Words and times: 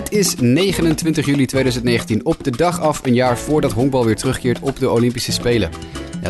Het 0.00 0.12
is 0.12 0.34
29 0.36 1.26
juli 1.26 1.46
2019, 1.46 2.24
op 2.24 2.44
de 2.44 2.50
dag 2.50 2.80
af 2.80 3.00
een 3.06 3.14
jaar 3.14 3.38
voordat 3.38 3.72
honkbal 3.72 4.04
weer 4.04 4.16
terugkeert 4.16 4.60
op 4.60 4.78
de 4.78 4.90
Olympische 4.90 5.32
Spelen. 5.32 5.70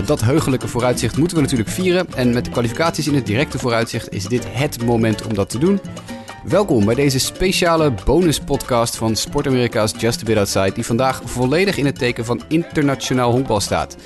Dat 0.07 0.21
heugelijke 0.21 0.69
vooruitzicht 0.69 1.17
moeten 1.17 1.37
we 1.37 1.43
natuurlijk 1.43 1.71
vieren. 1.71 2.07
En 2.15 2.33
met 2.33 2.45
de 2.45 2.51
kwalificaties 2.51 3.07
in 3.07 3.15
het 3.15 3.27
directe 3.27 3.59
vooruitzicht 3.59 4.13
is 4.13 4.25
dit 4.25 4.47
het 4.49 4.85
moment 4.85 5.27
om 5.27 5.35
dat 5.35 5.51
te 5.51 5.59
doen. 5.59 5.81
Welkom 6.45 6.85
bij 6.85 6.95
deze 6.95 7.19
speciale 7.19 7.93
bonuspodcast 8.05 8.97
van 8.97 9.17
Sport 9.17 9.47
Amerika's 9.47 9.95
Just 9.99 10.21
a 10.21 10.25
Bit 10.25 10.37
Outside, 10.37 10.73
die 10.73 10.85
vandaag 10.87 11.23
volledig 11.25 11.77
in 11.77 11.87
het 11.87 11.99
teken 11.99 12.25
van 12.25 12.43
internationaal 12.49 13.31
honkbal 13.31 13.61
staat. 13.61 13.97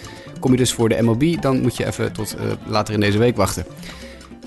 Kom 0.41 0.51
je 0.51 0.57
dus 0.57 0.73
voor 0.73 0.89
de 0.89 1.03
MLB, 1.03 1.41
dan 1.41 1.61
moet 1.61 1.77
je 1.77 1.87
even 1.87 2.13
tot 2.13 2.37
uh, 2.37 2.43
later 2.67 2.95
in 2.95 3.01
deze 3.01 3.19
week 3.19 3.37
wachten. 3.37 3.67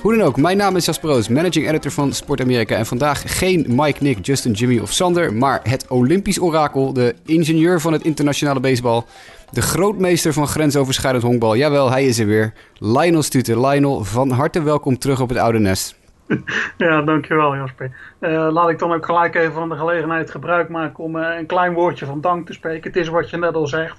Hoe 0.02 0.16
dan 0.16 0.26
ook, 0.26 0.38
mijn 0.38 0.58
naam 0.58 0.76
is 0.76 0.86
Jasper 0.86 1.10
Roos, 1.10 1.28
managing 1.28 1.68
editor 1.68 1.92
van 1.92 2.14
Sport 2.14 2.42
Amerika. 2.42 2.76
En 2.76 2.86
vandaag 2.86 3.38
geen 3.38 3.66
Mike, 3.70 4.04
Nick, 4.04 4.26
Justin, 4.26 4.52
Jimmy 4.52 4.80
of 4.80 4.92
Sander, 4.92 5.34
maar 5.34 5.60
het 5.64 5.88
Olympisch 5.88 6.42
orakel, 6.42 6.94
de 6.94 7.16
ingenieur 7.26 7.82
van 7.82 7.94
het 7.94 8.04
internationale 8.04 8.60
baseball, 8.60 9.04
de 9.52 9.62
grootmeester 9.62 10.34
van 10.34 10.48
grensoverschrijdend 10.48 11.24
honkbal. 11.24 11.56
Jawel, 11.56 11.92
hij 11.92 12.06
is 12.06 12.20
er 12.20 12.26
weer. 12.26 12.54
Lionel 12.80 13.22
Stute. 13.22 13.60
Lionel, 13.60 14.04
van 14.04 14.32
harte 14.32 14.64
welkom 14.64 14.98
terug 14.98 15.22
op 15.22 15.30
het 15.30 15.38
oude 15.38 15.60
nest. 15.60 15.96
Ja, 16.78 17.02
dankjewel 17.02 17.56
Jasper. 17.56 17.92
Uh, 18.20 18.48
laat 18.52 18.70
ik 18.70 18.80
dan 18.80 18.94
ook 18.94 19.06
gelijk 19.06 19.36
even 19.36 19.54
van 19.54 19.70
de 19.70 19.76
gelegenheid 19.76 20.32
gebruik 20.32 20.70
maken 20.70 21.04
om 21.04 21.16
uh, 21.16 21.38
een 21.38 21.46
klein 21.46 21.74
woordje 21.74 22.06
van 22.06 22.22
dank 22.22 22.46
te 22.48 22.54
spreken. 22.54 22.92
Het 22.92 23.02
is 23.02 23.08
wat 23.08 23.30
je 23.30 23.38
net 23.38 23.54
al 23.54 23.68
zegt. 23.68 23.98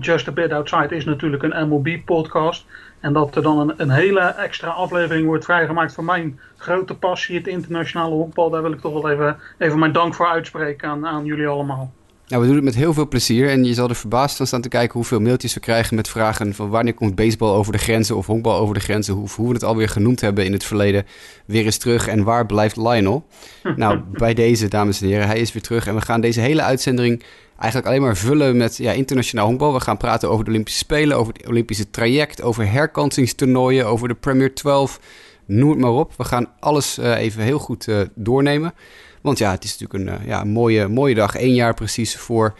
Just 0.00 0.28
a 0.28 0.32
Bit 0.32 0.52
Outside 0.52 0.96
is 0.96 1.04
natuurlijk 1.04 1.42
een 1.42 1.68
MLB-podcast. 1.68 2.66
En 3.00 3.12
dat 3.12 3.36
er 3.36 3.42
dan 3.42 3.58
een, 3.58 3.74
een, 3.76 3.90
hele 3.90 4.20
extra 4.20 4.68
aflevering 4.68 5.26
wordt 5.26 5.44
vrijgemaakt 5.44 5.94
voor 5.94 6.04
mijn 6.04 6.40
grote 6.56 6.94
passie, 6.94 7.36
het 7.36 7.46
internationale 7.46 8.14
honkbal. 8.14 8.50
Daar 8.50 8.62
wil 8.62 8.72
ik 8.72 8.80
toch 8.80 8.92
wel 8.92 9.10
even, 9.10 9.36
even 9.58 9.78
mijn 9.78 9.92
dank 9.92 10.14
voor 10.14 10.28
uitspreken 10.28 10.88
aan, 10.88 11.06
aan 11.06 11.24
jullie 11.24 11.46
allemaal. 11.46 11.92
Nou, 12.28 12.40
we 12.42 12.46
doen 12.46 12.56
het 12.56 12.64
met 12.64 12.74
heel 12.74 12.94
veel 12.94 13.08
plezier 13.08 13.50
en 13.50 13.64
je 13.64 13.74
zal 13.74 13.88
er 13.88 13.94
verbaasd 13.94 14.36
van 14.36 14.46
staan 14.46 14.60
te 14.60 14.68
kijken 14.68 14.92
hoeveel 14.92 15.20
mailtjes 15.20 15.54
we 15.54 15.60
krijgen 15.60 15.96
met 15.96 16.08
vragen 16.08 16.54
van 16.54 16.68
wanneer 16.68 16.94
komt 16.94 17.14
baseball 17.14 17.54
over 17.54 17.72
de 17.72 17.78
grenzen 17.78 18.16
of 18.16 18.26
honkbal 18.26 18.58
over 18.58 18.74
de 18.74 18.80
grenzen, 18.80 19.14
hoe, 19.14 19.28
hoe 19.36 19.48
we 19.48 19.54
het 19.54 19.64
alweer 19.64 19.88
genoemd 19.88 20.20
hebben 20.20 20.44
in 20.44 20.52
het 20.52 20.64
verleden, 20.64 21.06
weer 21.44 21.64
eens 21.64 21.78
terug 21.78 22.08
en 22.08 22.24
waar 22.24 22.46
blijft 22.46 22.76
Lionel? 22.76 23.26
nou, 23.76 24.00
bij 24.12 24.34
deze, 24.34 24.68
dames 24.68 25.00
en 25.00 25.08
heren, 25.08 25.26
hij 25.26 25.38
is 25.38 25.52
weer 25.52 25.62
terug 25.62 25.86
en 25.86 25.94
we 25.94 26.00
gaan 26.00 26.20
deze 26.20 26.40
hele 26.40 26.62
uitzending 26.62 27.22
eigenlijk 27.58 27.86
alleen 27.86 28.02
maar 28.02 28.16
vullen 28.16 28.56
met 28.56 28.76
ja, 28.76 28.92
internationaal 28.92 29.46
honkbal. 29.46 29.72
We 29.72 29.80
gaan 29.80 29.96
praten 29.96 30.30
over 30.30 30.44
de 30.44 30.50
Olympische 30.50 30.78
Spelen, 30.78 31.16
over 31.16 31.32
het 31.32 31.48
Olympische 31.48 31.90
traject, 31.90 32.42
over 32.42 32.70
herkansingstoernooien, 32.70 33.86
over 33.86 34.08
de 34.08 34.14
Premier 34.14 34.54
12, 34.54 35.00
noem 35.46 35.70
het 35.70 35.78
maar 35.78 35.90
op. 35.90 36.12
We 36.16 36.24
gaan 36.24 36.48
alles 36.60 36.98
uh, 36.98 37.18
even 37.18 37.42
heel 37.42 37.58
goed 37.58 37.86
uh, 37.86 38.00
doornemen. 38.14 38.74
Want 39.22 39.38
ja, 39.38 39.50
het 39.50 39.64
is 39.64 39.78
natuurlijk 39.78 40.10
een, 40.10 40.20
uh, 40.22 40.28
ja, 40.28 40.44
mooie, 40.44 40.88
mooie 40.88 41.14
dag. 41.14 41.40
Eén 41.40 41.54
jaar 41.54 41.74
precies 41.74 42.16
voor 42.16 42.54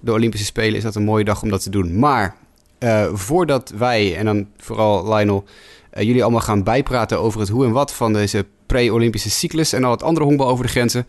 de 0.00 0.12
Olympische 0.12 0.46
Spelen 0.46 0.76
is 0.76 0.82
dat 0.82 0.94
een 0.94 1.04
mooie 1.04 1.24
dag 1.24 1.42
om 1.42 1.50
dat 1.50 1.62
te 1.62 1.70
doen. 1.70 1.98
Maar 1.98 2.36
voordat 3.12 3.72
wij, 3.76 4.16
en 4.16 4.24
dan 4.24 4.46
vooral 4.56 5.14
Lionel, 5.14 5.44
jullie 5.92 6.22
allemaal 6.22 6.40
gaan 6.40 6.62
bijpraten 6.62 7.20
over 7.20 7.40
het 7.40 7.48
hoe 7.48 7.64
en 7.64 7.72
wat 7.72 7.92
van 7.92 8.12
deze 8.12 8.46
pre-Olympische 8.66 9.30
cyclus 9.30 9.72
en 9.72 9.84
al 9.84 9.90
het 9.90 10.02
andere 10.02 10.26
honkbal 10.26 10.48
over 10.48 10.64
de 10.64 10.70
grenzen... 10.70 11.06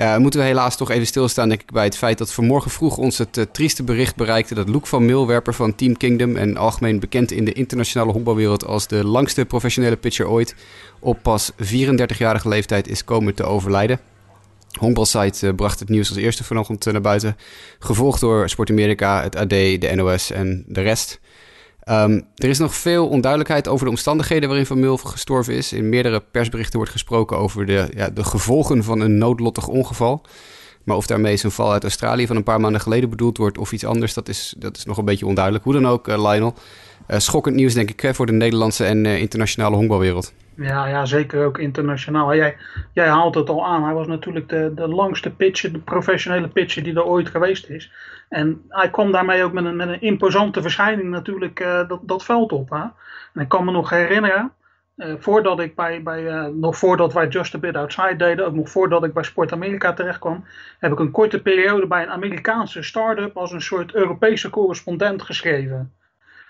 Uh, 0.00 0.16
moeten 0.16 0.40
we 0.40 0.46
helaas 0.46 0.76
toch 0.76 0.90
even 0.90 1.06
stilstaan 1.06 1.48
denk 1.48 1.60
ik, 1.60 1.72
bij 1.72 1.84
het 1.84 1.96
feit 1.96 2.18
dat 2.18 2.32
vanmorgen 2.32 2.70
vroeg 2.70 2.96
ons 2.96 3.18
het 3.18 3.36
uh, 3.36 3.44
trieste 3.52 3.82
bericht 3.82 4.16
bereikte 4.16 4.54
dat 4.54 4.68
Luke 4.68 4.86
van 4.86 5.04
Milwerper 5.04 5.54
van 5.54 5.74
Team 5.74 5.96
Kingdom 5.96 6.36
en 6.36 6.56
algemeen 6.56 7.00
bekend 7.00 7.30
in 7.30 7.44
de 7.44 7.52
internationale 7.52 8.12
honkbalwereld 8.12 8.66
als 8.66 8.86
de 8.86 9.04
langste 9.04 9.44
professionele 9.44 9.96
pitcher 9.96 10.28
ooit 10.28 10.54
op 10.98 11.18
pas 11.22 11.52
34-jarige 11.52 12.48
leeftijd 12.48 12.88
is 12.88 13.04
komen 13.04 13.34
te 13.34 13.44
overlijden. 13.44 14.00
Honkbalsite 14.78 15.46
uh, 15.46 15.54
bracht 15.54 15.80
het 15.80 15.88
nieuws 15.88 16.08
als 16.08 16.18
eerste 16.18 16.44
vanochtend 16.44 16.84
naar 16.84 17.00
buiten, 17.00 17.36
gevolgd 17.78 18.20
door 18.20 18.48
Sport 18.48 18.70
Amerika, 18.70 19.22
het 19.22 19.36
AD, 19.36 19.50
de 19.50 19.92
NOS 19.94 20.30
en 20.30 20.64
de 20.66 20.80
rest. 20.80 21.20
Um, 21.90 22.26
er 22.34 22.48
is 22.48 22.58
nog 22.58 22.74
veel 22.74 23.08
onduidelijkheid 23.08 23.68
over 23.68 23.84
de 23.84 23.90
omstandigheden 23.90 24.48
waarin 24.48 24.66
Van 24.66 24.80
Mul 24.80 24.96
gestorven 24.96 25.54
is. 25.54 25.72
In 25.72 25.88
meerdere 25.88 26.22
persberichten 26.30 26.76
wordt 26.76 26.92
gesproken 26.92 27.38
over 27.38 27.66
de, 27.66 27.88
ja, 27.94 28.10
de 28.10 28.24
gevolgen 28.24 28.84
van 28.84 29.00
een 29.00 29.18
noodlottig 29.18 29.68
ongeval. 29.68 30.22
Maar 30.84 30.96
of 30.96 31.06
daarmee 31.06 31.36
zijn 31.36 31.52
val 31.52 31.72
uit 31.72 31.82
Australië 31.82 32.26
van 32.26 32.36
een 32.36 32.42
paar 32.42 32.60
maanden 32.60 32.80
geleden 32.80 33.10
bedoeld 33.10 33.36
wordt 33.38 33.58
of 33.58 33.72
iets 33.72 33.84
anders, 33.84 34.14
dat 34.14 34.28
is, 34.28 34.54
dat 34.58 34.76
is 34.76 34.84
nog 34.84 34.98
een 34.98 35.04
beetje 35.04 35.26
onduidelijk. 35.26 35.64
Hoe 35.64 35.72
dan 35.72 35.86
ook, 35.86 36.08
uh, 36.08 36.30
Lionel. 36.30 36.54
Uh, 37.08 37.18
schokkend 37.18 37.54
nieuws, 37.54 37.74
denk 37.74 37.90
ik, 37.90 38.14
voor 38.14 38.26
de 38.26 38.32
Nederlandse 38.32 38.84
en 38.84 39.04
uh, 39.04 39.20
internationale 39.20 39.76
honkbalwereld. 39.76 40.32
Ja, 40.56 40.86
ja, 40.86 41.04
zeker 41.04 41.44
ook 41.44 41.58
internationaal. 41.58 42.34
Jij, 42.34 42.56
jij 42.92 43.08
haalt 43.08 43.34
het 43.34 43.48
al 43.48 43.66
aan. 43.66 43.84
Hij 43.84 43.94
was 43.94 44.06
natuurlijk 44.06 44.48
de, 44.48 44.72
de 44.74 44.88
langste 44.88 45.30
pitcher, 45.30 45.72
de 45.72 45.78
professionele 45.78 46.48
pitcher 46.48 46.82
die 46.82 46.94
er 46.94 47.04
ooit 47.04 47.28
geweest 47.28 47.68
is. 47.68 47.92
En 48.28 48.64
hij 48.68 48.90
kwam 48.90 49.12
daarmee 49.12 49.44
ook 49.44 49.52
met 49.52 49.64
een, 49.64 49.76
met 49.76 49.88
een 49.88 50.00
imposante 50.00 50.62
verschijning 50.62 51.08
natuurlijk 51.08 51.60
uh, 51.60 51.88
dat, 51.88 52.00
dat 52.02 52.24
veld 52.24 52.52
op. 52.52 52.70
Hè? 52.70 52.82
En 53.34 53.40
ik 53.40 53.48
kan 53.48 53.64
me 53.64 53.70
nog 53.70 53.90
herinneren, 53.90 54.52
uh, 54.96 55.14
voordat 55.18 55.60
ik 55.60 55.74
bij, 55.74 56.02
bij 56.02 56.22
uh, 56.22 56.46
nog 56.46 56.76
voordat 56.76 57.12
wij 57.12 57.28
Just 57.28 57.54
a 57.54 57.58
Bit 57.58 57.76
Outside 57.76 58.16
deden, 58.16 58.46
ook 58.46 58.54
nog 58.54 58.70
voordat 58.70 59.04
ik 59.04 59.12
bij 59.12 59.22
Sport 59.22 59.52
Amerika 59.52 59.92
terecht 59.92 60.18
kwam, 60.18 60.44
heb 60.78 60.92
ik 60.92 60.98
een 60.98 61.10
korte 61.10 61.42
periode 61.42 61.86
bij 61.86 62.02
een 62.02 62.10
Amerikaanse 62.10 62.82
start-up 62.82 63.36
als 63.36 63.52
een 63.52 63.62
soort 63.62 63.94
Europese 63.94 64.50
correspondent 64.50 65.22
geschreven. 65.22 65.92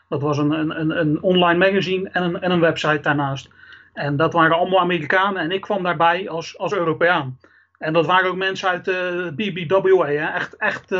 Dat 0.09 0.23
was 0.23 0.39
een, 0.39 0.51
een, 0.51 0.99
een 1.01 1.23
online 1.23 1.59
magazine 1.59 2.09
en 2.09 2.23
een, 2.23 2.41
en 2.41 2.51
een 2.51 2.61
website 2.61 3.01
daarnaast. 3.01 3.51
En 3.93 4.17
dat 4.17 4.33
waren 4.33 4.57
allemaal 4.57 4.81
Amerikanen 4.81 5.43
en 5.43 5.51
ik 5.51 5.61
kwam 5.61 5.83
daarbij 5.83 6.29
als, 6.29 6.59
als 6.59 6.73
Europeaan. 6.73 7.39
En 7.79 7.93
dat 7.93 8.07
waren 8.07 8.31
ook 8.31 8.37
mensen 8.37 8.69
uit 8.69 8.85
de 8.85 9.33
BBWA, 9.37 10.07
hè? 10.07 10.27
echt, 10.27 10.57
echt 10.57 10.93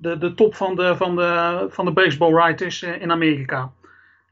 de, 0.00 0.18
de 0.18 0.34
top 0.34 0.54
van 0.54 0.76
de, 0.76 0.96
van 0.96 1.16
de, 1.16 1.66
van 1.70 1.84
de 1.84 1.92
baseball 1.92 2.32
writers 2.32 2.82
eh, 2.82 3.00
in 3.00 3.10
Amerika. 3.10 3.72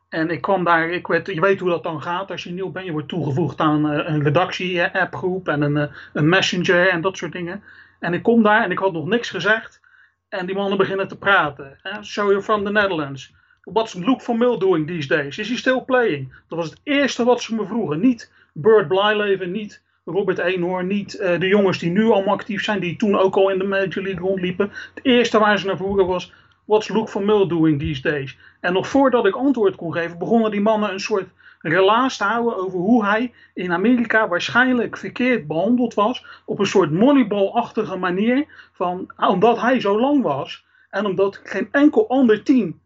En 0.08 0.30
ik 0.30 0.40
kwam 0.40 0.64
daar, 0.64 0.90
ik 0.90 1.06
weet, 1.06 1.26
je 1.26 1.40
weet 1.40 1.60
hoe 1.60 1.70
dat 1.70 1.82
dan 1.82 2.02
gaat 2.02 2.30
als 2.30 2.42
je 2.42 2.52
nieuw 2.52 2.70
bent. 2.70 2.86
Je 2.86 2.92
wordt 2.92 3.08
toegevoegd 3.08 3.60
aan 3.60 3.84
een, 3.84 4.00
eh, 4.00 4.12
een 4.12 4.22
redactie-appgroep 4.22 5.48
en 5.48 5.62
een, 5.62 5.76
eh, 5.76 5.94
een 6.12 6.28
messenger 6.28 6.88
en 6.88 7.00
dat 7.00 7.16
soort 7.16 7.32
dingen. 7.32 7.62
En 8.00 8.14
ik 8.14 8.22
kom 8.22 8.42
daar 8.42 8.64
en 8.64 8.70
ik 8.70 8.78
had 8.78 8.92
nog 8.92 9.06
niks 9.06 9.30
gezegd. 9.30 9.80
En 10.28 10.46
die 10.46 10.54
mannen 10.54 10.78
beginnen 10.78 11.08
te 11.08 11.18
praten. 11.18 11.78
So 12.00 12.24
you're 12.24 12.42
from 12.42 12.64
the 12.64 12.70
Netherlands. 12.70 13.34
What's 13.62 13.94
Luke 13.94 14.20
van 14.20 14.38
Mill 14.38 14.58
doing 14.58 14.86
these 14.86 15.08
days? 15.08 15.38
Is 15.38 15.48
he 15.48 15.56
still 15.56 15.80
playing? 15.80 16.32
Dat 16.48 16.58
was 16.58 16.70
het 16.70 16.80
eerste 16.82 17.24
wat 17.24 17.42
ze 17.42 17.54
me 17.54 17.66
vroegen. 17.66 18.00
Niet 18.00 18.32
Bert 18.52 18.88
Blyleven, 18.88 19.50
niet 19.50 19.82
Robert 20.10 20.38
Eenhoorn, 20.38 20.86
niet 20.86 21.14
uh, 21.20 21.40
de 21.40 21.48
jongens 21.48 21.78
die 21.78 21.90
nu 21.90 22.10
allemaal 22.10 22.34
actief 22.34 22.64
zijn, 22.64 22.80
die 22.80 22.96
toen 22.96 23.18
ook 23.18 23.36
al 23.36 23.50
in 23.50 23.58
de 23.58 23.64
Major 23.64 24.02
League 24.02 24.26
rondliepen. 24.26 24.70
Het 24.94 25.04
eerste 25.04 25.38
waar 25.38 25.58
ze 25.58 25.66
naar 25.66 25.76
vroegen 25.76 26.06
was, 26.06 26.32
what's 26.64 26.88
Luke 26.88 27.10
van 27.10 27.24
Mill 27.24 27.46
doing 27.46 27.78
these 27.78 28.02
days? 28.02 28.38
En 28.60 28.72
nog 28.72 28.88
voordat 28.88 29.26
ik 29.26 29.34
antwoord 29.34 29.74
kon 29.74 29.92
geven, 29.92 30.18
begonnen 30.18 30.50
die 30.50 30.60
mannen 30.60 30.92
een 30.92 31.00
soort 31.00 31.28
relaas 31.60 32.16
te 32.16 32.24
houden 32.24 32.56
over 32.56 32.78
hoe 32.78 33.04
hij 33.04 33.32
in 33.54 33.72
Amerika 33.72 34.28
waarschijnlijk 34.28 34.96
verkeerd 34.96 35.46
behandeld 35.46 35.94
was. 35.94 36.26
Op 36.44 36.58
een 36.58 36.66
soort 36.66 36.90
moneyball-achtige 36.90 37.96
manier. 37.96 38.46
Van, 38.72 39.10
omdat 39.16 39.60
hij 39.60 39.80
zo 39.80 40.00
lang 40.00 40.22
was 40.22 40.64
en 40.90 41.06
omdat 41.06 41.40
geen 41.42 41.68
enkel 41.70 42.08
ander 42.08 42.42
team 42.42 42.80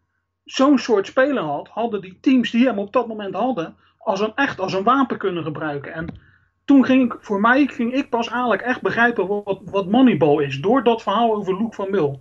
zo'n 0.45 0.79
soort 0.79 1.07
speler 1.07 1.43
had, 1.43 1.69
hadden 1.69 2.01
die 2.01 2.19
teams 2.21 2.51
die 2.51 2.67
hem 2.67 2.79
op 2.79 2.93
dat 2.93 3.09
moment 3.09 3.35
hadden, 3.35 3.77
als 3.99 4.21
een, 4.21 4.33
echt 4.35 4.61
als 4.61 4.73
een 4.73 4.83
wapen 4.83 5.19
kunnen 5.19 5.43
gebruiken. 5.43 5.93
En 5.93 6.07
toen 6.73 6.85
ging 6.85 7.13
ik, 7.13 7.19
voor 7.21 7.41
mij 7.41 7.67
ging 7.67 7.95
ik 7.95 8.09
pas 8.09 8.29
eigenlijk 8.29 8.63
echt 8.63 8.83
begrijpen 8.83 9.27
wat, 9.45 9.61
wat 9.65 9.87
Moneyball 9.87 10.45
is. 10.45 10.61
Door 10.61 10.85
dat 10.85 11.03
verhaal 11.03 11.35
over 11.35 11.57
Luke 11.57 11.75
van 11.75 11.91
Mil. 11.91 12.21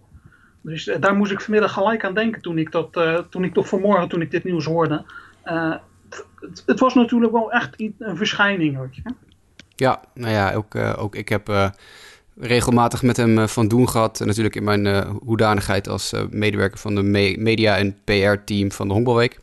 Dus 0.62 0.88
uh, 0.88 0.96
daar 1.00 1.16
moest 1.16 1.32
ik 1.32 1.42
vanmiddag 1.42 1.74
gelijk 1.74 2.06
aan 2.06 2.14
denken 2.14 2.42
toen 2.42 2.58
ik 2.58 2.72
dat, 2.72 2.98
uh, 2.98 3.18
toen 3.30 3.44
ik 3.44 3.54
toch 3.54 3.68
vanmorgen 3.68 4.08
toen 4.08 4.22
ik 4.22 4.32
dit 4.32 4.44
nieuws 4.44 4.66
hoorde. 4.66 5.06
Uh, 5.46 5.76
het, 6.40 6.64
het, 6.66 6.80
was 6.80 6.94
natuurlijk 6.94 7.32
wel 7.32 7.52
echt 7.52 7.80
een 7.80 8.18
verschijning. 8.18 8.78
Ja, 9.76 10.02
nou 10.14 10.34
ja, 10.34 10.54
ook, 10.54 10.76
ook 10.76 11.16
ik 11.16 11.30
heb 11.30 11.72
regelmatig 12.36 13.02
met 13.02 13.18
hem 13.18 13.48
van 13.48 13.68
doen 13.68 13.90
gehad. 13.90 14.20
Natuurlijk 14.26 14.56
in 14.56 14.64
mijn 14.64 15.06
hoedanigheid 15.24 15.88
als 15.88 16.14
medewerker 16.30 16.80
van 16.80 16.96
de 16.96 17.04
me 17.04 17.36
media- 17.40 17.78
en 17.78 17.98
PR-team 18.04 18.72
van 18.72 18.88
de 18.88 18.94
Honkbalweek. 18.94 19.40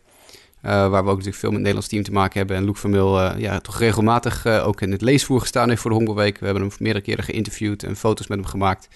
Uh, 0.68 0.74
waar 0.74 1.04
we 1.04 1.10
ook 1.10 1.16
natuurlijk 1.16 1.36
veel 1.36 1.50
met 1.50 1.58
het 1.58 1.66
Nederlands 1.66 1.88
team 1.88 2.02
te 2.02 2.12
maken 2.12 2.38
hebben. 2.38 2.56
En 2.56 2.64
Luc 2.64 2.78
van 2.78 2.90
Mil 2.90 3.20
uh, 3.20 3.34
ja, 3.38 3.60
toch 3.60 3.78
regelmatig 3.78 4.46
uh, 4.46 4.66
ook 4.66 4.80
in 4.80 4.92
het 4.92 5.00
leesvoer 5.00 5.40
gestaan 5.40 5.68
heeft 5.68 5.80
voor 5.80 5.90
de 5.90 5.96
Hongerweek. 5.96 6.38
We 6.38 6.44
hebben 6.44 6.62
hem 6.62 6.72
meerdere 6.78 7.04
keren 7.04 7.24
geïnterviewd 7.24 7.82
en 7.82 7.96
foto's 7.96 8.26
met 8.26 8.38
hem 8.38 8.46
gemaakt. 8.46 8.88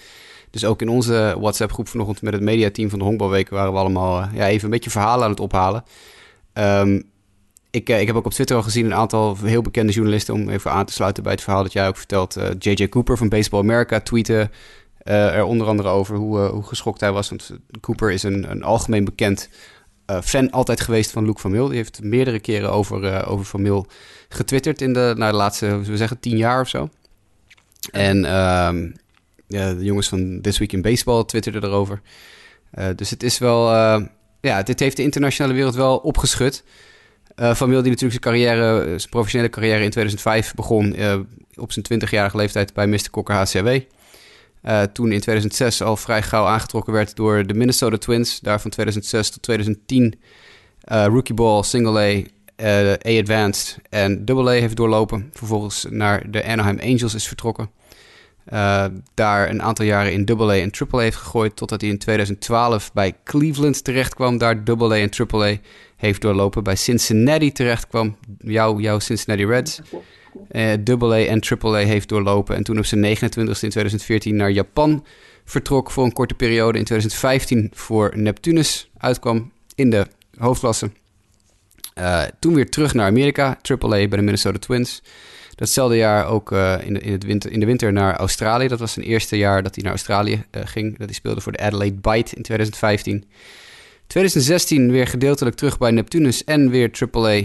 Dus 0.50 0.64
ook 0.64 0.80
in 0.82 0.88
onze 0.88 1.36
WhatsApp-groep 1.38 1.88
vanochtend 1.88 2.22
met 2.22 2.32
het 2.32 2.42
mediateam 2.42 2.90
van 2.90 2.98
de 2.98 3.04
Honkbalweek 3.04 3.48
waren 3.48 3.72
we 3.72 3.78
allemaal 3.78 4.28
ja, 4.32 4.46
even 4.46 4.64
een 4.64 4.70
beetje 4.70 4.90
verhalen 4.90 5.24
aan 5.24 5.30
het 5.30 5.40
ophalen. 5.40 5.84
Um, 6.54 7.02
ik, 7.70 7.88
ik 7.88 8.06
heb 8.06 8.16
ook 8.16 8.26
op 8.26 8.32
Twitter 8.32 8.56
al 8.56 8.62
gezien 8.62 8.84
een 8.84 8.94
aantal 8.94 9.36
heel 9.42 9.62
bekende 9.62 9.92
journalisten, 9.92 10.34
om 10.34 10.48
even 10.48 10.70
aan 10.70 10.86
te 10.86 10.92
sluiten 10.92 11.22
bij 11.22 11.32
het 11.32 11.42
verhaal 11.42 11.62
dat 11.62 11.72
jij 11.72 11.88
ook 11.88 11.96
vertelt. 11.96 12.36
JJ 12.58 12.88
Cooper 12.88 13.16
van 13.16 13.28
Baseball 13.28 13.60
America 13.60 14.00
tweette 14.00 14.50
er 15.02 15.44
onder 15.44 15.66
andere 15.66 15.88
over 15.88 16.16
hoe, 16.16 16.38
hoe 16.38 16.62
geschokt 16.62 17.00
hij 17.00 17.12
was. 17.12 17.28
Want 17.28 17.50
Cooper 17.80 18.10
is 18.10 18.22
een, 18.22 18.50
een 18.50 18.62
algemeen 18.62 19.04
bekend 19.04 19.48
fan 20.06 20.50
altijd 20.50 20.80
geweest 20.80 21.10
van 21.10 21.24
Luc 21.24 21.34
van 21.38 21.50
Mil. 21.50 21.66
Die 21.66 21.76
heeft 21.76 22.02
meerdere 22.02 22.40
keren 22.40 22.72
over, 22.72 23.04
uh, 23.04 23.30
over 23.30 23.44
Van 23.44 23.62
Mil 23.62 23.86
getwitterd 24.28 24.80
in 24.80 24.92
de, 24.92 25.14
nou, 25.16 25.30
de 25.30 25.36
laatste, 25.36 25.80
we 25.80 25.96
zeggen, 25.96 26.20
tien 26.20 26.36
jaar 26.36 26.60
of 26.60 26.68
zo. 26.68 26.88
En 27.90 28.24
uh, 28.24 28.70
de 29.46 29.84
jongens 29.84 30.08
van 30.08 30.40
This 30.40 30.58
Week 30.58 30.72
in 30.72 30.82
Baseball 30.82 31.24
twitterden 31.24 31.64
erover. 31.64 32.00
dus 32.96 33.10
het 33.10 33.22
is 33.22 33.38
wel, 33.38 33.70
ja, 34.40 34.62
dit 34.62 34.80
heeft 34.80 34.96
de 34.96 35.02
internationale 35.02 35.54
wereld 35.54 35.74
wel 35.74 35.96
opgeschud. 35.96 36.64
van 37.36 37.68
Wil 37.68 37.82
die 37.82 37.90
natuurlijk 37.90 38.22
zijn 38.22 38.34
carrière, 38.34 38.84
zijn 38.84 39.10
professionele 39.10 39.50
carrière 39.50 39.84
in 39.84 39.90
2005 39.90 40.54
begon 40.54 40.96
op 41.54 41.72
zijn 41.72 42.02
20-jarige 42.02 42.36
leeftijd 42.36 42.74
bij 42.74 42.86
Mr. 42.86 43.10
Kokker 43.10 43.34
HCW. 43.34 43.68
Toen 44.92 45.12
in 45.12 45.20
2006 45.20 45.82
al 45.82 45.96
vrij 45.96 46.22
gauw 46.22 46.46
aangetrokken 46.46 46.92
werd 46.92 47.16
door 47.16 47.46
de 47.46 47.54
Minnesota 47.54 47.96
Twins. 47.96 48.40
Daar 48.40 48.60
van 48.60 48.70
2006 48.70 49.30
tot 49.30 49.42
2010 49.42 50.14
rookie 50.84 51.34
ball, 51.34 51.62
single 51.62 52.00
A, 52.00 52.22
uh, 52.62 52.92
A-Advanced 53.06 53.78
en 53.88 54.24
AA 54.30 54.50
heeft 54.50 54.76
doorlopen. 54.76 55.30
Vervolgens 55.32 55.86
naar 55.90 56.30
de 56.30 56.44
Anaheim 56.44 56.78
Angels 56.80 57.14
is 57.14 57.26
vertrokken. 57.28 57.70
Uh, 58.52 58.84
daar 59.14 59.50
een 59.50 59.62
aantal 59.62 59.84
jaren 59.84 60.12
in 60.12 60.28
AA 60.40 60.54
en 60.54 60.70
AAA 60.70 60.98
heeft 60.98 61.16
gegooid. 61.16 61.56
Totdat 61.56 61.80
hij 61.80 61.90
in 61.90 61.98
2012 61.98 62.92
bij 62.92 63.14
Cleveland 63.24 63.84
terecht 63.84 64.14
kwam. 64.14 64.38
Daar 64.38 64.62
AA 64.66 64.96
en 64.96 65.10
AAA 65.28 65.56
heeft 65.96 66.20
doorlopen. 66.20 66.62
Bij 66.64 66.76
Cincinnati 66.76 67.52
terecht 67.52 67.86
kwam. 67.86 68.16
Jouw, 68.38 68.80
jouw 68.80 68.98
Cincinnati 68.98 69.46
Reds. 69.46 69.80
Uh, 70.52 71.02
AA 71.02 71.18
en 71.18 71.40
AAA 71.60 71.74
heeft 71.74 72.08
doorlopen. 72.08 72.56
En 72.56 72.62
toen 72.62 72.78
op 72.78 72.84
zijn 72.84 73.16
29e 73.16 73.60
in 73.60 73.70
2014 73.70 74.36
naar 74.36 74.50
Japan 74.50 75.04
vertrok 75.44 75.90
voor 75.90 76.04
een 76.04 76.12
korte 76.12 76.34
periode. 76.34 76.78
In 76.78 76.84
2015 76.84 77.70
voor 77.74 78.12
Neptunus 78.14 78.90
uitkwam 78.98 79.52
in 79.74 79.90
de 79.90 80.06
hoofdklasse. 80.38 80.90
Uh, 81.98 82.22
toen 82.38 82.54
weer 82.54 82.70
terug 82.70 82.94
naar 82.94 83.06
Amerika, 83.06 83.58
AAA 83.62 83.88
bij 83.88 84.08
de 84.08 84.22
Minnesota 84.22 84.58
Twins. 84.58 85.02
Datzelfde 85.54 85.96
jaar 85.96 86.26
ook 86.26 86.52
uh, 86.52 86.74
in, 86.84 86.94
de, 86.94 87.00
in, 87.00 87.12
het 87.12 87.24
winter, 87.24 87.52
in 87.52 87.60
de 87.60 87.66
winter 87.66 87.92
naar 87.92 88.16
Australië. 88.16 88.68
Dat 88.68 88.78
was 88.78 88.92
zijn 88.92 89.06
eerste 89.06 89.36
jaar 89.36 89.62
dat 89.62 89.74
hij 89.74 89.82
naar 89.84 89.92
Australië 89.92 90.44
ging. 90.50 90.98
Dat 90.98 91.06
hij 91.06 91.14
speelde 91.14 91.40
voor 91.40 91.52
de 91.52 91.58
Adelaide 91.58 91.96
Bite 91.96 92.36
in 92.36 92.42
2015. 92.42 93.24
2016 94.06 94.90
weer 94.90 95.06
gedeeltelijk 95.06 95.56
terug 95.56 95.78
bij 95.78 95.90
Neptunus 95.90 96.44
en 96.44 96.70
weer 96.70 96.90
AAA 97.10 97.42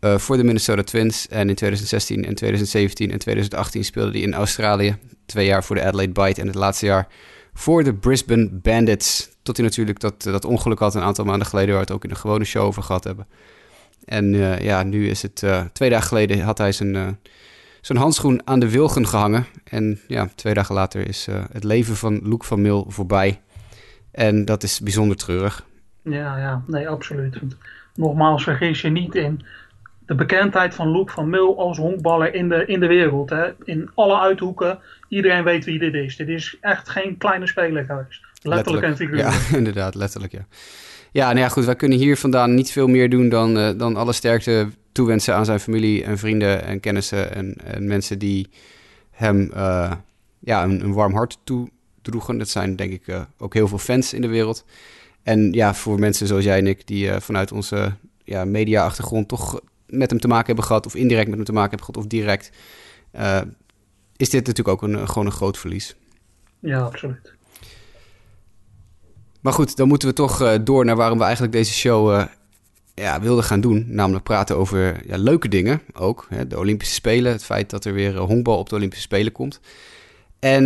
uh, 0.00 0.18
voor 0.18 0.36
de 0.36 0.44
Minnesota 0.44 0.82
Twins. 0.82 1.28
En 1.28 1.48
in 1.48 1.54
2016 1.54 2.24
en 2.24 2.34
2017 2.34 3.10
en 3.10 3.18
2018 3.18 3.84
speelde 3.84 4.10
hij 4.10 4.20
in 4.20 4.34
Australië. 4.34 4.96
Twee 5.26 5.46
jaar 5.46 5.64
voor 5.64 5.76
de 5.76 5.84
Adelaide 5.84 6.12
Bite 6.12 6.40
en 6.40 6.46
het 6.46 6.56
laatste 6.56 6.86
jaar 6.86 7.08
voor 7.54 7.84
de 7.84 7.94
Brisbane 7.94 8.48
Bandits. 8.50 9.30
Tot 9.42 9.56
hij 9.56 9.66
natuurlijk 9.66 10.00
dat, 10.00 10.22
dat 10.22 10.44
ongeluk 10.44 10.78
had 10.78 10.94
een 10.94 11.02
aantal 11.02 11.24
maanden 11.24 11.46
geleden... 11.46 11.68
waar 11.68 11.78
we 11.78 11.86
het 11.86 11.94
ook 11.96 12.04
in 12.04 12.10
de 12.10 12.20
gewone 12.20 12.44
show 12.44 12.64
over 12.64 12.82
gehad 12.82 13.04
hebben. 13.04 13.26
En 14.04 14.34
uh, 14.34 14.60
ja, 14.60 14.82
nu 14.82 15.08
is 15.08 15.22
het... 15.22 15.46
Twee 15.72 15.90
dagen 15.90 16.06
geleden 16.06 16.40
had 16.40 16.58
hij 16.58 16.72
zijn, 16.72 17.18
zijn 17.80 17.98
handschoen 17.98 18.40
aan 18.44 18.60
de 18.60 18.70
wilgen 18.70 19.06
gehangen. 19.06 19.46
En 19.64 20.00
ja, 20.08 20.28
twee 20.34 20.54
dagen 20.54 20.74
later 20.74 21.08
is 21.08 21.26
het 21.52 21.64
leven 21.64 21.96
van 21.96 22.20
Luc 22.22 22.38
van 22.40 22.60
Mil 22.60 22.86
voorbij. 22.88 23.40
En 24.10 24.44
dat 24.44 24.62
is 24.62 24.80
bijzonder 24.80 25.16
treurig. 25.16 25.66
Ja, 26.02 26.38
ja, 26.38 26.62
nee, 26.66 26.88
absoluut. 26.88 27.38
Nogmaals, 27.94 28.42
vergis 28.42 28.80
je 28.80 28.88
niet 28.88 29.14
in 29.14 29.44
de 30.06 30.14
bekendheid 30.14 30.74
van 30.74 30.90
Luc 30.90 31.12
van 31.12 31.30
Mil 31.30 31.58
als 31.58 31.78
honkballer 31.78 32.34
in 32.34 32.48
de, 32.48 32.66
in 32.66 32.80
de 32.80 32.86
wereld. 32.86 33.30
Hè. 33.30 33.50
In 33.64 33.90
alle 33.94 34.18
uithoeken, 34.18 34.78
iedereen 35.08 35.44
weet 35.44 35.64
wie 35.64 35.78
dit 35.78 35.94
is. 35.94 36.16
Dit 36.16 36.28
is 36.28 36.56
echt 36.60 36.88
geen 36.88 37.16
kleine 37.16 37.46
speler 37.46 37.84
geweest. 37.84 38.20
Letterlijk, 38.42 38.84
en 38.84 38.96
figuurlijk. 38.96 39.28
Ja, 39.28 39.56
inderdaad, 39.56 39.94
letterlijk, 39.94 40.32
ja. 40.32 40.46
Ja, 41.12 41.26
nou 41.26 41.38
ja, 41.38 41.48
goed. 41.48 41.64
Wij 41.64 41.76
kunnen 41.76 41.98
hier 41.98 42.16
vandaan 42.16 42.54
niet 42.54 42.70
veel 42.70 42.86
meer 42.86 43.10
doen 43.10 43.28
dan, 43.28 43.56
uh, 43.56 43.70
dan 43.76 43.96
alle 43.96 44.12
sterkte 44.12 44.68
toewensen 44.92 45.34
aan 45.34 45.44
zijn 45.44 45.60
familie 45.60 46.04
en 46.04 46.18
vrienden 46.18 46.64
en 46.64 46.80
kennissen 46.80 47.34
en, 47.34 47.54
en 47.64 47.86
mensen 47.86 48.18
die 48.18 48.50
hem 49.10 49.50
uh, 49.54 49.92
ja, 50.38 50.64
een, 50.64 50.84
een, 50.84 50.92
warm 50.92 51.14
hart 51.14 51.38
toedroegen. 51.44 52.38
Dat 52.38 52.48
zijn 52.48 52.76
denk 52.76 52.92
ik 52.92 53.06
uh, 53.06 53.20
ook 53.38 53.54
heel 53.54 53.68
veel 53.68 53.78
fans 53.78 54.12
in 54.12 54.20
de 54.20 54.28
wereld. 54.28 54.64
En 55.22 55.52
ja, 55.52 55.74
voor 55.74 55.98
mensen 55.98 56.26
zoals 56.26 56.44
jij 56.44 56.58
en 56.58 56.66
ik, 56.66 56.86
die 56.86 57.10
vanuit 57.10 57.52
onze 57.52 57.92
ja, 58.24 58.44
media-achtergrond 58.44 59.28
toch 59.28 59.60
met 59.86 60.10
hem 60.10 60.20
te 60.20 60.28
maken 60.28 60.46
hebben 60.46 60.64
gehad, 60.64 60.86
of 60.86 60.94
indirect 60.94 61.28
met 61.28 61.36
hem 61.36 61.44
te 61.44 61.52
maken 61.52 61.70
hebben 61.70 61.86
gehad, 61.86 62.02
of 62.02 62.10
direct, 62.10 62.50
is 64.16 64.30
dit 64.30 64.46
natuurlijk 64.46 64.68
ook 64.68 64.82
een, 64.82 65.08
gewoon 65.08 65.26
een 65.26 65.32
groot 65.32 65.58
verlies. 65.58 65.96
Ja, 66.60 66.80
absoluut. 66.80 67.36
Maar 69.46 69.54
goed, 69.54 69.76
dan 69.76 69.88
moeten 69.88 70.08
we 70.08 70.14
toch 70.14 70.42
uh, 70.42 70.52
door 70.60 70.84
naar 70.84 70.96
waarom 70.96 71.18
we 71.18 71.24
eigenlijk 71.24 71.52
deze 71.52 71.72
show 71.72 72.10
uh, 72.10 72.24
ja, 72.94 73.20
wilden 73.20 73.44
gaan 73.44 73.60
doen. 73.60 73.84
Namelijk 73.88 74.24
praten 74.24 74.56
over 74.56 75.02
ja, 75.06 75.16
leuke 75.16 75.48
dingen 75.48 75.82
ook. 75.92 76.26
Hè, 76.28 76.46
de 76.46 76.58
Olympische 76.58 76.94
Spelen, 76.94 77.32
het 77.32 77.44
feit 77.44 77.70
dat 77.70 77.84
er 77.84 77.92
weer 77.92 78.14
uh, 78.14 78.20
honkbal 78.20 78.58
op 78.58 78.68
de 78.68 78.74
Olympische 78.74 79.04
Spelen 79.04 79.32
komt. 79.32 79.60
En 80.38 80.64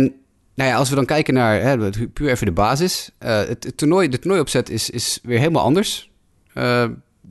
nou 0.53 0.69
ja, 0.69 0.75
als 0.75 0.89
we 0.89 0.95
dan 0.95 1.05
kijken 1.05 1.33
naar 1.33 1.61
hè, 1.61 1.89
puur 2.07 2.29
even 2.29 2.45
de 2.45 2.51
basis. 2.51 3.11
het, 3.17 3.63
het, 3.63 3.77
toernooi, 3.77 4.09
de 4.09 4.19
toernooiopzet 4.19 4.69
is, 4.69 4.89
is 4.89 5.19
weer 5.23 5.39
helemaal 5.39 5.63
anders 5.63 6.11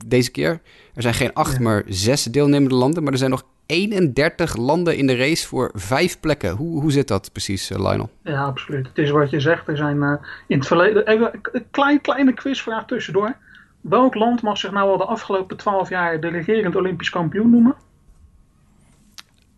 deze 0.05 0.31
keer. 0.31 0.61
Er 0.95 1.01
zijn 1.01 1.13
geen 1.13 1.33
acht, 1.33 1.59
maar 1.59 1.83
zes 1.87 2.23
deelnemende 2.23 2.75
landen. 2.75 3.03
Maar 3.03 3.11
er 3.11 3.17
zijn 3.17 3.31
nog 3.31 3.43
31 3.65 4.55
landen 4.55 4.97
in 4.97 5.07
de 5.07 5.15
race 5.15 5.47
voor 5.47 5.71
vijf 5.73 6.19
plekken. 6.19 6.51
Hoe, 6.51 6.81
hoe 6.81 6.91
zit 6.91 7.07
dat 7.07 7.31
precies, 7.31 7.71
uh, 7.71 7.77
Lionel? 7.77 8.09
Ja, 8.23 8.43
absoluut. 8.43 8.87
Het 8.87 8.97
is 8.97 9.09
wat 9.09 9.29
je 9.29 9.39
zegt. 9.39 9.67
Er 9.67 9.77
zijn 9.77 9.97
uh, 9.97 10.13
in 10.47 10.57
het 10.57 10.67
verleden. 10.67 11.07
Even 11.07 11.31
een 11.51 11.65
klein, 11.71 12.01
kleine 12.01 12.33
quizvraag 12.33 12.85
tussendoor. 12.85 13.35
Welk 13.81 14.15
land 14.15 14.41
mag 14.41 14.57
zich 14.57 14.71
nou 14.71 14.89
al 14.89 14.97
de 14.97 15.05
afgelopen 15.05 15.57
12 15.57 15.89
jaar 15.89 16.19
de 16.19 16.27
regerend 16.27 16.75
Olympisch 16.75 17.09
kampioen 17.09 17.49
noemen? 17.49 17.75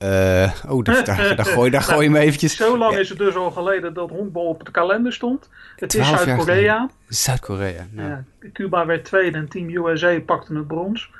Uh, 0.04 0.52
oh, 0.70 0.84
daar, 0.84 1.06
daar, 1.06 1.36
daar, 1.36 1.46
gooi, 1.46 1.72
daar 1.72 1.82
gooi 1.92 2.04
je 2.04 2.10
me 2.10 2.20
eventjes. 2.20 2.56
Zo 2.56 2.78
lang 2.78 2.98
is 2.98 3.10
het 3.10 3.18
dus 3.18 3.36
al 3.36 3.52
geleden 3.52 3.94
dat 3.94 4.10
honkbal 4.10 4.46
op 4.46 4.66
de 4.66 4.72
kalender 4.72 5.14
stond. 5.14 5.50
Het 5.76 5.94
is 5.94 6.10
Zuid-Korea. 6.10 6.90
Zuid-Korea, 7.08 7.88
nou. 7.92 8.10
ja. 8.10 8.24
Cuba 8.54 8.86
werd 8.86 9.06
tweede 9.06 9.38
en 9.38 9.48
Team 9.48 9.70
USA 9.70 10.20
pakte 10.20 10.56
het 10.56 10.68
brons. 10.68 11.12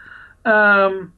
Um, 0.44 1.14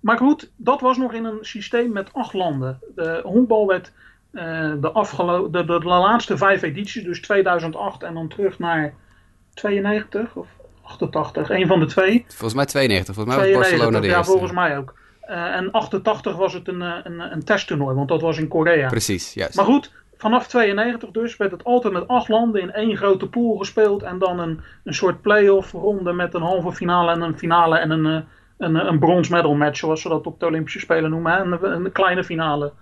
maar 0.00 0.16
goed, 0.16 0.50
dat 0.56 0.80
was 0.80 0.96
nog 0.96 1.12
in 1.12 1.24
een 1.24 1.38
systeem 1.40 1.92
met 1.92 2.12
acht 2.12 2.32
landen. 2.32 2.78
De 2.94 3.20
honkbal 3.24 3.66
werd 3.66 3.92
uh, 4.32 4.72
de, 4.80 4.90
afgelo- 4.90 5.50
de, 5.50 5.64
de, 5.64 5.78
de, 5.78 5.86
laatste 5.86 6.36
vijf 6.36 6.62
edities, 6.62 7.04
dus 7.04 7.20
2008 7.20 8.02
en 8.02 8.14
dan 8.14 8.28
terug 8.28 8.58
naar 8.58 8.94
92 9.54 10.36
of 10.36 10.48
88, 10.82 11.50
een 11.50 11.66
van 11.66 11.80
de 11.80 11.86
twee. 11.86 12.24
Volgens 12.28 12.54
mij 12.54 12.66
92, 12.66 13.14
volgens 13.14 13.36
mij 13.36 13.44
92, 13.44 13.70
was 13.70 13.78
Barcelona 13.78 14.00
de 14.00 14.06
ja, 14.06 14.16
eerste. 14.16 14.30
volgens 14.30 14.52
mij 14.52 14.78
ook. 14.78 14.98
Uh, 15.28 15.56
en 15.56 15.70
88 15.70 16.36
was 16.36 16.52
het 16.52 16.68
een, 16.68 16.80
een, 16.80 17.20
een 17.20 17.44
testtoernooi, 17.44 17.94
want 17.94 18.08
dat 18.08 18.20
was 18.20 18.38
in 18.38 18.48
Korea. 18.48 18.88
Precies, 18.88 19.34
juist. 19.34 19.56
Maar 19.56 19.64
goed, 19.64 19.92
vanaf 20.16 20.46
92 20.46 21.10
dus 21.10 21.36
werd 21.36 21.50
het 21.50 21.64
altijd 21.64 21.92
met 21.92 22.08
acht 22.08 22.28
landen 22.28 22.60
in 22.60 22.72
één 22.72 22.96
grote 22.96 23.28
pool 23.28 23.56
gespeeld. 23.56 24.02
En 24.02 24.18
dan 24.18 24.38
een, 24.38 24.60
een 24.84 24.94
soort 24.94 25.20
play-off 25.20 25.72
ronde 25.72 26.12
met 26.12 26.34
een 26.34 26.42
halve 26.42 26.72
finale 26.72 27.12
en 27.12 27.20
een 27.20 27.38
finale 27.38 27.78
en 27.78 27.90
een, 27.90 28.24
een, 28.60 28.86
een 28.86 28.98
bronze 28.98 29.32
medal 29.32 29.54
match, 29.54 29.78
zoals 29.78 30.00
ze 30.00 30.08
dat 30.08 30.26
op 30.26 30.40
de 30.40 30.46
Olympische 30.46 30.78
Spelen 30.78 31.10
noemen. 31.10 31.52
Een, 31.52 31.84
een 31.84 31.92
kleine 31.92 32.24
finale. 32.24 32.72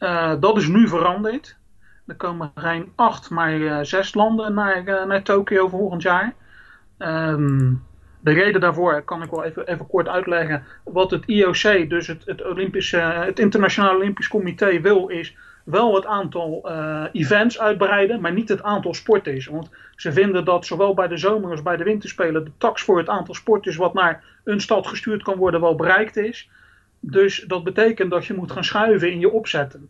Uh, 0.00 0.32
dat 0.40 0.56
is 0.56 0.68
nu 0.68 0.88
veranderd. 0.88 1.56
Er 2.06 2.14
komen 2.14 2.52
geen 2.54 2.92
acht, 2.94 3.30
maar 3.30 3.54
uh, 3.54 3.78
zes 3.82 4.14
landen 4.14 4.54
naar, 4.54 5.06
naar 5.06 5.22
Tokio 5.22 5.68
volgend 5.68 6.02
jaar. 6.02 6.34
Um, 6.98 7.84
de 8.20 8.32
reden 8.32 8.60
daarvoor 8.60 9.02
kan 9.02 9.22
ik 9.22 9.30
wel 9.30 9.44
even, 9.44 9.66
even 9.66 9.86
kort 9.86 10.08
uitleggen. 10.08 10.64
Wat 10.84 11.10
het 11.10 11.24
IOC, 11.26 11.88
dus 11.88 12.06
het, 12.06 12.22
het, 12.24 12.44
Olympische, 12.44 12.98
het 12.98 13.38
Internationale 13.38 13.96
Olympisch 13.96 14.28
Comité, 14.28 14.80
wil 14.80 15.08
is 15.08 15.36
wel 15.66 15.94
het 15.94 16.06
aantal 16.06 16.62
uh, 16.64 17.04
events 17.12 17.58
uitbreiden, 17.58 18.20
maar 18.20 18.32
niet 18.32 18.48
het 18.48 18.62
aantal 18.62 18.94
sporters. 18.94 19.46
Want 19.46 19.70
ze 19.96 20.12
vinden 20.12 20.44
dat 20.44 20.66
zowel 20.66 20.94
bij 20.94 21.08
de 21.08 21.16
zomer 21.16 21.50
als 21.50 21.62
bij 21.62 21.76
de 21.76 21.84
winterspelen 21.84 22.44
de 22.44 22.50
tax 22.58 22.82
voor 22.82 22.98
het 22.98 23.08
aantal 23.08 23.34
sporters 23.34 23.76
wat 23.76 23.94
naar 23.94 24.24
een 24.44 24.60
stad 24.60 24.86
gestuurd 24.86 25.22
kan 25.22 25.36
worden 25.36 25.60
wel 25.60 25.74
bereikt 25.74 26.16
is. 26.16 26.48
Dus 27.00 27.44
dat 27.46 27.64
betekent 27.64 28.10
dat 28.10 28.26
je 28.26 28.34
moet 28.34 28.52
gaan 28.52 28.64
schuiven 28.64 29.10
in 29.10 29.20
je 29.20 29.32
opzetten. 29.32 29.88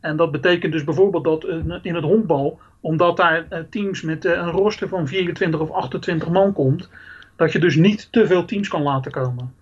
En 0.00 0.16
dat 0.16 0.30
betekent 0.30 0.72
dus 0.72 0.84
bijvoorbeeld 0.84 1.24
dat 1.24 1.44
in 1.82 1.94
het 1.94 2.04
honkbal, 2.04 2.60
omdat 2.80 3.16
daar 3.16 3.46
uh, 3.50 3.58
teams 3.70 4.02
met 4.02 4.24
uh, 4.24 4.32
een 4.32 4.50
roster 4.50 4.88
van 4.88 5.08
24 5.08 5.60
of 5.60 5.70
28 5.70 6.28
man 6.28 6.52
komt, 6.52 6.90
dat 7.36 7.52
je 7.52 7.58
dus 7.58 7.76
niet 7.76 8.12
te 8.12 8.26
veel 8.26 8.44
teams 8.44 8.68
kan 8.68 8.82
laten 8.82 9.12
komen. 9.12 9.54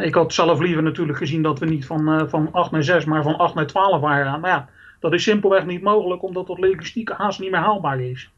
ik 0.00 0.14
had 0.14 0.32
zelf 0.32 0.60
liever 0.60 0.82
natuurlijk 0.82 1.18
gezien 1.18 1.42
dat 1.42 1.58
we 1.58 1.66
niet 1.66 1.86
van, 1.86 2.28
van 2.28 2.48
8 2.52 2.70
naar 2.70 2.84
6, 2.84 3.04
maar 3.04 3.22
van 3.22 3.38
8 3.38 3.54
naar 3.54 3.66
12 3.66 4.00
waren. 4.00 4.40
Maar 4.40 4.50
ja, 4.50 4.68
dat 5.00 5.12
is 5.12 5.22
simpelweg 5.22 5.66
niet 5.66 5.82
mogelijk, 5.82 6.22
omdat 6.22 6.46
dat 6.46 6.58
logistiek 6.58 7.10
haast 7.10 7.40
niet 7.40 7.50
meer 7.50 7.60
haalbaar 7.60 8.00
is. 8.00 8.30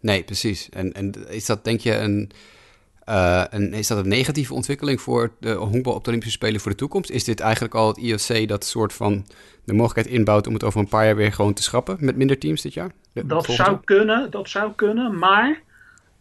Nee, 0.00 0.24
precies. 0.24 0.68
En, 0.68 0.92
en 0.92 1.28
is 1.28 1.46
dat 1.46 1.64
denk 1.64 1.80
je 1.80 1.94
een, 1.94 2.30
uh, 3.08 3.44
een, 3.50 3.72
is 3.72 3.86
dat 3.86 3.98
een 3.98 4.08
negatieve 4.08 4.54
ontwikkeling 4.54 5.00
voor 5.00 5.32
de 5.40 5.52
honkbal 5.52 5.94
op 5.94 6.02
de 6.04 6.08
Olympische 6.08 6.36
Spelen 6.36 6.60
voor 6.60 6.70
de 6.70 6.76
toekomst? 6.76 7.10
Is 7.10 7.24
dit 7.24 7.40
eigenlijk 7.40 7.74
al 7.74 7.88
het 7.88 7.96
IOC 7.96 8.48
dat 8.48 8.64
soort 8.64 8.92
van 8.92 9.26
de 9.64 9.72
mogelijkheid 9.72 10.18
inbouwt 10.18 10.46
om 10.46 10.52
het 10.52 10.64
over 10.64 10.80
een 10.80 10.88
paar 10.88 11.04
jaar 11.04 11.16
weer 11.16 11.32
gewoon 11.32 11.54
te 11.54 11.62
schrappen 11.62 11.96
met 12.00 12.16
minder 12.16 12.38
teams 12.38 12.62
dit 12.62 12.74
jaar? 12.74 12.90
dat 13.12 13.44
zou 13.44 13.78
kunnen, 13.84 14.30
dat 14.30 14.48
zou 14.48 14.72
kunnen, 14.76 15.18
maar 15.18 15.62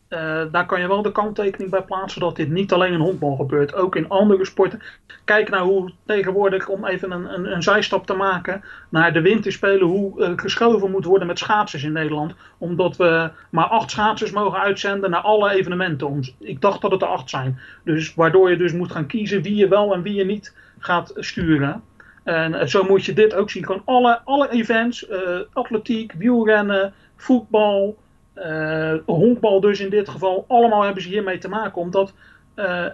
uh, 0.09 0.41
daar 0.51 0.65
kan 0.65 0.81
je 0.81 0.87
wel 0.87 1.01
de 1.01 1.11
kanttekening 1.11 1.71
bij 1.71 1.81
plaatsen 1.81 2.21
dat 2.21 2.35
dit 2.35 2.49
niet 2.49 2.73
alleen 2.73 2.93
in 2.93 2.99
honkbal 2.99 3.35
gebeurt, 3.35 3.75
ook 3.75 3.95
in 3.95 4.09
andere 4.09 4.45
sporten. 4.45 4.81
Kijk 5.25 5.49
naar 5.49 5.61
hoe 5.61 5.91
tegenwoordig, 6.05 6.67
om 6.67 6.85
even 6.85 7.11
een, 7.11 7.33
een, 7.33 7.51
een 7.51 7.63
zijstap 7.63 8.05
te 8.05 8.13
maken, 8.13 8.63
naar 8.89 9.13
de 9.13 9.21
winterspelen, 9.21 9.87
hoe 9.87 10.19
uh, 10.19 10.31
geschoven 10.35 10.91
moet 10.91 11.05
worden 11.05 11.27
met 11.27 11.39
schaatsers 11.39 11.83
in 11.83 11.91
Nederland. 11.91 12.33
Omdat 12.57 12.97
we 12.97 13.29
maar 13.49 13.65
acht 13.65 13.91
schaatsers 13.91 14.31
mogen 14.31 14.59
uitzenden 14.59 15.09
naar 15.09 15.21
alle 15.21 15.49
evenementen. 15.49 16.35
Ik 16.39 16.61
dacht 16.61 16.81
dat 16.81 16.91
het 16.91 17.01
er 17.01 17.07
acht 17.07 17.29
zijn. 17.29 17.59
Dus 17.83 18.15
waardoor 18.15 18.49
je 18.49 18.57
dus 18.57 18.73
moet 18.73 18.91
gaan 18.91 19.07
kiezen 19.07 19.41
wie 19.41 19.55
je 19.55 19.67
wel 19.67 19.93
en 19.93 20.01
wie 20.01 20.15
je 20.15 20.25
niet 20.25 20.55
gaat 20.79 21.13
sturen. 21.15 21.83
En 22.23 22.69
zo 22.69 22.83
moet 22.83 23.05
je 23.05 23.13
dit 23.13 23.33
ook 23.33 23.49
zien. 23.49 23.65
Gewoon 23.65 23.81
alle, 23.85 24.21
alle 24.23 24.49
events, 24.49 25.07
atletiek, 25.53 26.13
wielrennen, 26.17 26.93
voetbal, 27.15 27.97
uh, 28.45 28.93
honkbal 29.05 29.59
dus 29.59 29.79
in 29.79 29.89
dit 29.89 30.09
geval, 30.09 30.45
allemaal 30.47 30.83
hebben 30.83 31.03
ze 31.03 31.09
hiermee 31.09 31.37
te 31.37 31.49
maken. 31.49 31.81
Omdat 31.81 32.13
uh, 32.55 32.85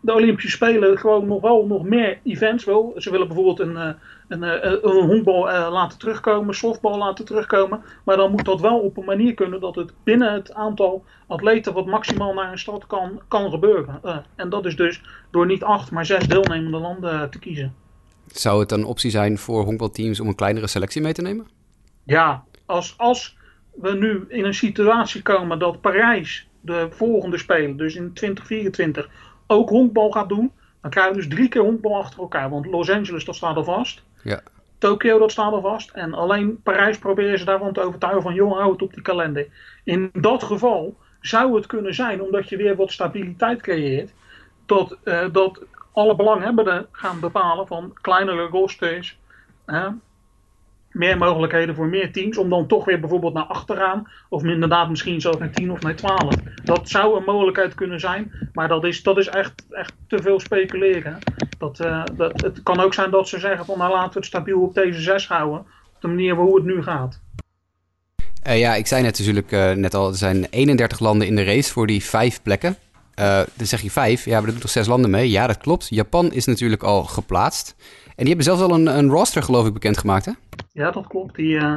de 0.00 0.12
Olympische 0.14 0.50
Spelen 0.50 0.98
gewoon 0.98 1.26
nog 1.26 1.40
wel 1.40 1.66
nog 1.66 1.82
meer 1.82 2.18
events 2.22 2.64
wil. 2.64 2.94
Ze 2.96 3.10
willen 3.10 3.26
bijvoorbeeld 3.26 3.60
een, 3.60 3.72
uh, 3.72 3.88
een, 4.28 4.42
een 4.88 5.06
honkbal 5.06 5.42
laten 5.70 5.98
terugkomen, 5.98 6.54
softbal 6.54 6.98
laten 6.98 7.24
terugkomen. 7.24 7.82
Maar 8.04 8.16
dan 8.16 8.30
moet 8.30 8.44
dat 8.44 8.60
wel 8.60 8.78
op 8.78 8.96
een 8.96 9.04
manier 9.04 9.34
kunnen 9.34 9.60
dat 9.60 9.74
het 9.74 9.92
binnen 10.02 10.32
het 10.32 10.54
aantal 10.54 11.04
atleten 11.26 11.72
wat 11.72 11.86
maximaal 11.86 12.34
naar 12.34 12.52
een 12.52 12.58
stad 12.58 12.86
kan, 12.86 13.20
kan 13.28 13.50
gebeuren. 13.50 14.00
en 14.34 14.48
dat 14.48 14.66
is 14.66 14.76
dus 14.76 15.02
door 15.30 15.46
niet 15.46 15.62
acht, 15.62 15.90
maar 15.90 16.06
zes 16.06 16.28
deelnemende 16.28 16.78
landen 16.78 17.30
te 17.30 17.38
kiezen. 17.38 17.74
Zou 18.26 18.60
het 18.60 18.72
een 18.72 18.84
optie 18.84 19.10
zijn 19.10 19.38
voor 19.38 19.64
honkbalteams 19.64 20.20
om 20.20 20.28
een 20.28 20.34
kleinere 20.34 20.66
selectie 20.66 21.02
mee 21.02 21.12
te 21.12 21.22
nemen? 21.22 21.46
Ja, 22.04 22.44
als, 22.66 22.94
als 22.96 23.36
we 23.74 23.92
nu 23.92 24.24
in 24.28 24.44
een 24.44 24.54
situatie 24.54 25.22
komen 25.22 25.58
dat 25.58 25.80
Parijs 25.80 26.48
de 26.60 26.86
volgende 26.90 27.38
Spelen, 27.38 27.76
dus 27.76 27.94
in 27.94 28.12
2024, 28.12 29.08
ook 29.46 29.68
honkbal 29.68 30.10
gaat 30.10 30.28
doen. 30.28 30.52
Dan 30.80 30.90
krijgen 30.90 31.14
we 31.14 31.18
dus 31.18 31.28
drie 31.28 31.48
keer 31.48 31.62
honkbal 31.62 31.96
achter 31.96 32.20
elkaar. 32.20 32.50
Want 32.50 32.66
Los 32.66 32.90
Angeles, 32.90 33.24
dat 33.24 33.34
staat 33.34 33.56
al 33.56 33.64
vast. 33.64 34.02
Ja. 34.22 34.42
Tokio, 34.78 35.18
dat 35.18 35.30
staat 35.30 35.52
al 35.52 35.60
vast. 35.60 35.90
En 35.90 36.14
alleen 36.14 36.62
Parijs 36.62 36.98
proberen 36.98 37.38
ze 37.38 37.44
daarvan 37.44 37.72
te 37.72 37.80
overtuigen 37.80 38.22
van, 38.22 38.34
joh, 38.34 38.58
hou 38.58 38.72
het 38.72 38.82
op 38.82 38.94
die 38.94 39.02
kalender. 39.02 39.46
In 39.84 40.10
dat 40.12 40.42
geval 40.42 40.96
zou 41.20 41.56
het 41.56 41.66
kunnen 41.66 41.94
zijn, 41.94 42.22
omdat 42.22 42.48
je 42.48 42.56
weer 42.56 42.76
wat 42.76 42.92
stabiliteit 42.92 43.62
creëert, 43.62 44.12
dat, 44.66 44.96
uh, 45.04 45.26
dat 45.32 45.60
alle 45.92 46.16
belanghebbenden 46.16 46.86
gaan 46.90 47.20
bepalen 47.20 47.66
van 47.66 47.92
kleinere 48.00 48.46
rosters, 48.46 49.18
meer 50.94 51.18
mogelijkheden 51.18 51.74
voor 51.74 51.86
meer 51.86 52.12
teams. 52.12 52.38
Om 52.38 52.50
dan 52.50 52.66
toch 52.66 52.84
weer 52.84 53.00
bijvoorbeeld 53.00 53.34
naar 53.34 53.44
achteraan. 53.44 54.08
Of 54.28 54.44
inderdaad 54.44 54.88
misschien 54.88 55.20
zelfs 55.20 55.38
naar 55.38 55.50
10 55.50 55.70
of 55.70 55.80
naar 55.80 55.94
12. 55.94 56.34
Dat 56.64 56.88
zou 56.88 57.16
een 57.16 57.24
mogelijkheid 57.24 57.74
kunnen 57.74 58.00
zijn. 58.00 58.48
Maar 58.52 58.68
dat 58.68 58.84
is, 58.84 59.02
dat 59.02 59.18
is 59.18 59.26
echt, 59.26 59.66
echt 59.70 59.92
te 60.08 60.22
veel 60.22 60.40
speculeren. 60.40 61.18
Dat, 61.58 61.80
uh, 61.80 62.02
dat, 62.16 62.40
het 62.40 62.62
kan 62.62 62.80
ook 62.80 62.94
zijn 62.94 63.10
dat 63.10 63.28
ze 63.28 63.38
zeggen 63.38 63.64
van 63.64 63.78
nou 63.78 63.92
laten 63.92 64.12
we 64.12 64.18
het 64.18 64.26
stabiel 64.26 64.60
op 64.60 64.74
deze 64.74 65.00
6 65.00 65.28
houden. 65.28 65.58
Op 65.94 66.00
de 66.00 66.08
manier 66.08 66.34
hoe 66.34 66.56
het 66.56 66.64
nu 66.64 66.82
gaat. 66.82 67.20
Uh, 68.46 68.58
ja, 68.58 68.74
ik 68.74 68.86
zei 68.86 69.02
net 69.02 69.18
natuurlijk 69.18 69.52
uh, 69.52 69.72
net 69.72 69.94
al, 69.94 70.08
er 70.08 70.16
zijn 70.16 70.46
31 70.50 70.98
landen 70.98 71.26
in 71.26 71.36
de 71.36 71.44
race 71.44 71.72
voor 71.72 71.86
die 71.86 72.04
vijf 72.04 72.42
plekken. 72.42 72.76
dan 73.54 73.66
zeg 73.66 73.80
je 73.80 73.90
vijf, 73.90 74.24
ja, 74.24 74.32
maar 74.32 74.44
er 74.44 74.50
doen 74.50 74.60
toch 74.60 74.70
zes 74.70 74.86
landen 74.86 75.10
mee? 75.10 75.30
Ja, 75.30 75.46
dat 75.46 75.58
klopt. 75.58 75.86
Japan 75.90 76.32
is 76.32 76.44
natuurlijk 76.44 76.82
al 76.82 77.04
geplaatst. 77.04 77.76
En 78.16 78.24
die 78.24 78.34
hebben 78.34 78.44
zelfs 78.44 78.62
al 78.62 78.74
een, 78.74 78.86
een 78.86 79.10
roster, 79.10 79.42
geloof 79.42 79.66
ik, 79.66 79.72
bekendgemaakt, 79.72 80.24
hè? 80.24 80.32
Ja, 80.72 80.90
dat 80.90 81.06
klopt. 81.06 81.34
Die 81.34 81.54
uh, 81.54 81.76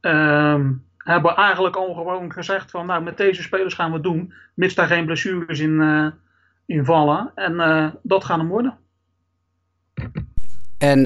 uh, 0.00 0.60
hebben 0.96 1.36
eigenlijk 1.36 1.76
al 1.76 1.94
gewoon 1.94 2.32
gezegd 2.32 2.70
van, 2.70 2.86
nou, 2.86 3.02
met 3.02 3.16
deze 3.16 3.42
spelers 3.42 3.74
gaan 3.74 3.88
we 3.88 3.94
het 3.94 4.02
doen, 4.02 4.32
mits 4.54 4.74
daar 4.74 4.86
geen 4.86 5.06
blessures 5.06 5.60
in, 5.60 5.70
uh, 5.70 6.06
in 6.66 6.84
vallen. 6.84 7.32
En 7.34 7.60
eh, 7.60 7.86
dat 8.02 8.24
gaan 8.24 8.38
hem 8.38 8.48
worden. 8.48 8.78
En 10.78 10.98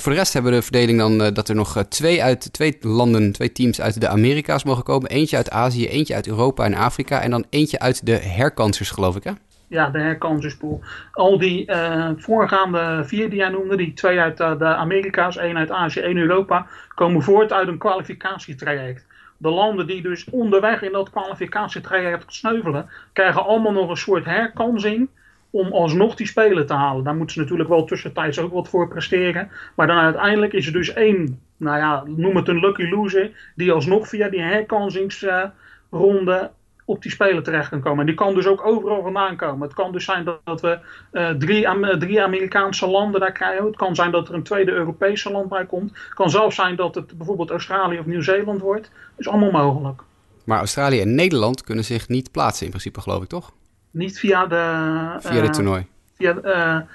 voor 0.00 0.12
de 0.12 0.18
rest 0.18 0.32
hebben 0.32 0.52
we 0.52 0.58
de 0.58 0.64
verdeling 0.64 0.98
dan 0.98 1.18
dat 1.18 1.48
er 1.48 1.54
nog 1.54 1.84
twee, 1.88 2.22
uit, 2.22 2.52
twee 2.52 2.76
landen, 2.80 3.32
twee 3.32 3.52
teams 3.52 3.80
uit 3.80 4.00
de 4.00 4.08
Amerika's 4.08 4.64
mogen 4.64 4.84
komen. 4.84 5.10
Eentje 5.10 5.36
uit 5.36 5.50
Azië, 5.50 5.88
eentje 5.88 6.14
uit 6.14 6.26
Europa 6.26 6.64
en 6.64 6.74
Afrika. 6.74 7.20
En 7.20 7.30
dan 7.30 7.44
eentje 7.50 7.78
uit 7.78 8.06
de 8.06 8.16
herkansers, 8.16 8.90
geloof 8.90 9.16
ik, 9.16 9.24
hè? 9.24 9.32
Ja, 9.72 9.90
de 9.90 9.98
herkanserspool. 9.98 10.80
Al 11.12 11.38
die 11.38 11.70
uh, 11.70 12.10
voorgaande 12.16 13.02
vier 13.04 13.30
die 13.30 13.38
jij 13.38 13.48
noemde, 13.48 13.76
die 13.76 13.92
twee 13.92 14.20
uit 14.20 14.40
uh, 14.40 14.58
de 14.58 14.64
Amerika's, 14.64 15.36
één 15.36 15.56
uit 15.56 15.70
Azië, 15.70 16.00
één 16.00 16.16
Europa, 16.16 16.66
komen 16.94 17.22
voort 17.22 17.52
uit 17.52 17.68
een 17.68 17.78
kwalificatietraject. 17.78 19.06
De 19.36 19.48
landen 19.48 19.86
die 19.86 20.02
dus 20.02 20.30
onderweg 20.30 20.82
in 20.82 20.92
dat 20.92 21.10
kwalificatietraject 21.10 22.34
sneuvelen, 22.34 22.88
krijgen 23.12 23.44
allemaal 23.44 23.72
nog 23.72 23.90
een 23.90 23.96
soort 23.96 24.24
herkansing 24.24 25.08
om 25.50 25.72
alsnog 25.72 26.14
die 26.14 26.26
spelen 26.26 26.66
te 26.66 26.74
halen. 26.74 27.04
Daar 27.04 27.14
moeten 27.14 27.34
ze 27.34 27.40
natuurlijk 27.40 27.68
wel 27.68 27.84
tussentijds 27.84 28.38
ook 28.38 28.52
wat 28.52 28.68
voor 28.68 28.88
presteren. 28.88 29.50
Maar 29.74 29.86
dan 29.86 29.98
uiteindelijk 29.98 30.52
is 30.52 30.66
er 30.66 30.72
dus 30.72 30.92
één, 30.92 31.40
nou 31.56 31.78
ja, 31.78 32.02
noem 32.06 32.36
het 32.36 32.48
een 32.48 32.60
lucky 32.60 32.88
loser, 32.88 33.30
die 33.54 33.72
alsnog 33.72 34.08
via 34.08 34.28
die 34.28 34.42
herkansingsronde 34.42 36.50
op 36.92 37.02
die 37.02 37.10
speler 37.10 37.42
terecht 37.42 37.68
kan 37.68 37.80
komen. 37.80 38.00
En 38.00 38.06
die 38.06 38.14
kan 38.14 38.34
dus 38.34 38.46
ook 38.46 38.66
overal 38.66 39.02
vandaan 39.02 39.36
komen. 39.36 39.62
Het 39.62 39.76
kan 39.76 39.92
dus 39.92 40.04
zijn 40.04 40.24
dat, 40.24 40.40
dat 40.44 40.60
we 40.60 40.78
uh, 41.12 41.30
drie, 41.30 41.66
drie, 41.98 42.22
Amerikaanse 42.22 42.86
landen 42.86 43.20
daar 43.20 43.32
krijgen. 43.32 43.66
Het 43.66 43.76
kan 43.76 43.94
zijn 43.94 44.10
dat 44.10 44.28
er 44.28 44.34
een 44.34 44.42
tweede 44.42 44.70
Europese 44.70 45.30
land 45.30 45.48
bij 45.48 45.66
komt. 45.66 45.90
Het 45.90 46.14
kan 46.14 46.30
zelfs 46.30 46.56
zijn 46.56 46.76
dat 46.76 46.94
het 46.94 47.16
bijvoorbeeld 47.16 47.50
Australië 47.50 47.98
of 47.98 48.06
Nieuw-Zeeland 48.06 48.60
wordt. 48.60 48.82
Dat 48.82 49.18
is 49.18 49.28
allemaal 49.28 49.50
mogelijk. 49.50 50.02
Maar 50.44 50.58
Australië 50.58 51.00
en 51.00 51.14
Nederland 51.14 51.64
kunnen 51.64 51.84
zich 51.84 52.08
niet 52.08 52.30
plaatsen 52.30 52.64
in 52.64 52.70
principe, 52.70 53.00
geloof 53.00 53.22
ik, 53.22 53.28
toch? 53.28 53.52
Niet 53.90 54.18
via 54.18 54.46
de... 54.46 55.16
Via 55.18 55.40
dit 55.40 55.52
toernooi? 55.52 55.86
Via, 56.14 56.86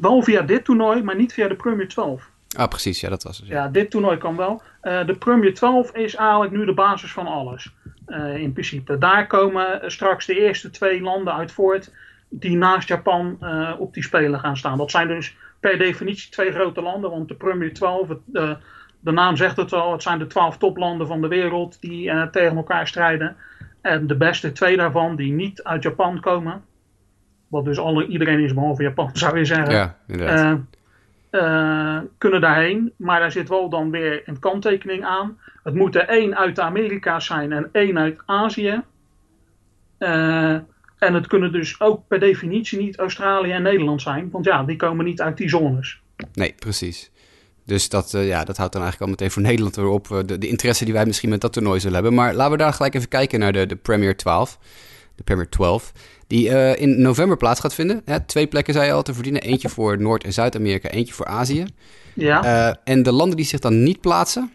wel 0.00 0.22
via 0.22 0.42
dit 0.42 0.64
toernooi, 0.64 1.02
maar 1.02 1.16
niet 1.16 1.32
via 1.32 1.48
de 1.48 1.56
Premier 1.56 1.88
12. 1.88 2.30
Ah, 2.56 2.68
precies. 2.68 3.00
Ja, 3.00 3.08
dat 3.08 3.22
was 3.22 3.38
het. 3.38 3.46
Ja, 3.46 3.54
ja 3.54 3.68
dit 3.68 3.90
toernooi 3.90 4.18
kan 4.18 4.36
wel. 4.36 4.62
Uh, 4.82 5.06
de 5.06 5.14
Premier 5.14 5.54
12 5.54 5.92
is 5.92 6.14
eigenlijk 6.14 6.52
nu 6.52 6.64
de 6.64 6.74
basis 6.74 7.12
van 7.12 7.26
alles. 7.26 7.74
Uh, 8.08 8.36
in 8.36 8.52
principe. 8.52 8.98
Daar 8.98 9.26
komen 9.26 9.90
straks 9.90 10.26
de 10.26 10.40
eerste 10.40 10.70
twee 10.70 11.00
landen 11.00 11.34
uit 11.34 11.52
voort 11.52 11.92
die 12.28 12.56
naast 12.56 12.88
Japan 12.88 13.38
uh, 13.42 13.72
op 13.78 13.94
die 13.94 14.02
spelen 14.02 14.40
gaan 14.40 14.56
staan. 14.56 14.78
Dat 14.78 14.90
zijn 14.90 15.08
dus 15.08 15.36
per 15.60 15.78
definitie 15.78 16.30
twee 16.30 16.52
grote 16.52 16.82
landen, 16.82 17.10
want 17.10 17.28
de 17.28 17.34
Premier 17.34 17.74
12, 17.74 18.08
het, 18.08 18.18
uh, 18.32 18.50
de 19.00 19.10
naam 19.10 19.36
zegt 19.36 19.56
het 19.56 19.72
al, 19.72 19.92
het 19.92 20.02
zijn 20.02 20.18
de 20.18 20.26
twaalf 20.26 20.58
toplanden 20.58 21.06
van 21.06 21.20
de 21.20 21.28
wereld 21.28 21.80
die 21.80 22.30
tegen 22.30 22.56
elkaar 22.56 22.88
strijden. 22.88 23.36
En 23.80 24.06
de 24.06 24.16
beste 24.16 24.52
twee 24.52 24.76
daarvan 24.76 25.16
die 25.16 25.32
niet 25.32 25.62
uit 25.62 25.82
Japan 25.82 26.20
komen, 26.20 26.62
wat 27.48 27.64
dus 27.64 27.78
alle, 27.78 28.06
iedereen 28.06 28.40
is 28.40 28.54
behalve 28.54 28.82
Japan 28.82 29.10
zou 29.16 29.38
je 29.38 29.44
zeggen. 29.44 29.74
Ja, 29.74 29.96
inderdaad 30.06 30.60
uh, 31.30 31.98
kunnen 32.18 32.40
daarheen. 32.40 32.92
Maar 32.96 33.20
daar 33.20 33.32
zit 33.32 33.48
wel 33.48 33.68
dan 33.68 33.90
weer 33.90 34.22
een 34.24 34.38
kanttekening 34.38 35.04
aan. 35.04 35.38
Het 35.62 35.74
moet 35.74 35.94
er 35.94 36.08
één 36.08 36.36
uit 36.36 36.56
de 36.56 36.62
Amerika's 36.62 37.26
zijn 37.26 37.52
en 37.52 37.68
één 37.72 37.98
uit 37.98 38.20
Azië. 38.26 38.82
Uh, 39.98 40.58
en 40.98 41.14
het 41.14 41.26
kunnen 41.26 41.52
dus 41.52 41.80
ook 41.80 42.06
per 42.08 42.20
definitie 42.20 42.78
niet 42.78 42.98
Australië 42.98 43.50
en 43.50 43.62
Nederland 43.62 44.02
zijn. 44.02 44.30
Want 44.30 44.44
ja, 44.44 44.62
die 44.62 44.76
komen 44.76 45.04
niet 45.04 45.20
uit 45.20 45.36
die 45.36 45.48
zones. 45.48 46.00
Nee, 46.32 46.54
precies. 46.58 47.10
Dus 47.64 47.88
dat, 47.88 48.12
uh, 48.14 48.28
ja, 48.28 48.44
dat 48.44 48.56
houdt 48.56 48.72
dan 48.72 48.82
eigenlijk 48.82 49.00
al 49.00 49.18
meteen 49.18 49.30
voor 49.30 49.42
Nederland 49.42 49.76
weer 49.76 49.86
op. 49.86 50.08
De, 50.08 50.38
de, 50.38 50.48
interesse 50.48 50.84
die 50.84 50.94
wij 50.94 51.06
misschien 51.06 51.28
met 51.28 51.40
dat 51.40 51.52
toernooi 51.52 51.80
zullen 51.80 51.94
hebben. 51.94 52.14
Maar 52.14 52.34
laten 52.34 52.52
we 52.52 52.58
daar 52.58 52.72
gelijk 52.72 52.94
even 52.94 53.08
kijken 53.08 53.38
naar 53.38 53.52
de, 53.52 53.66
de 53.66 53.76
Premier 53.76 54.16
12. 54.16 54.58
De 55.14 55.22
Premier 55.22 55.48
12 55.48 55.92
die 56.28 56.48
uh, 56.48 56.80
in 56.80 57.02
november 57.02 57.36
plaats 57.36 57.60
gaat 57.60 57.74
vinden. 57.74 58.02
Hè, 58.04 58.20
twee 58.20 58.46
plekken 58.46 58.74
zei 58.74 58.86
je 58.86 58.92
al 58.92 59.02
te 59.02 59.14
verdienen. 59.14 59.42
Eentje 59.42 59.68
voor 59.68 60.00
Noord- 60.00 60.24
en 60.24 60.32
Zuid-Amerika, 60.32 60.88
eentje 60.88 61.14
voor 61.14 61.26
Azië. 61.26 61.66
Ja. 62.14 62.44
Uh, 62.44 62.74
en 62.84 63.02
de 63.02 63.12
landen 63.12 63.36
die 63.36 63.46
zich 63.46 63.60
dan 63.60 63.82
niet 63.82 64.00
plaatsen, 64.00 64.52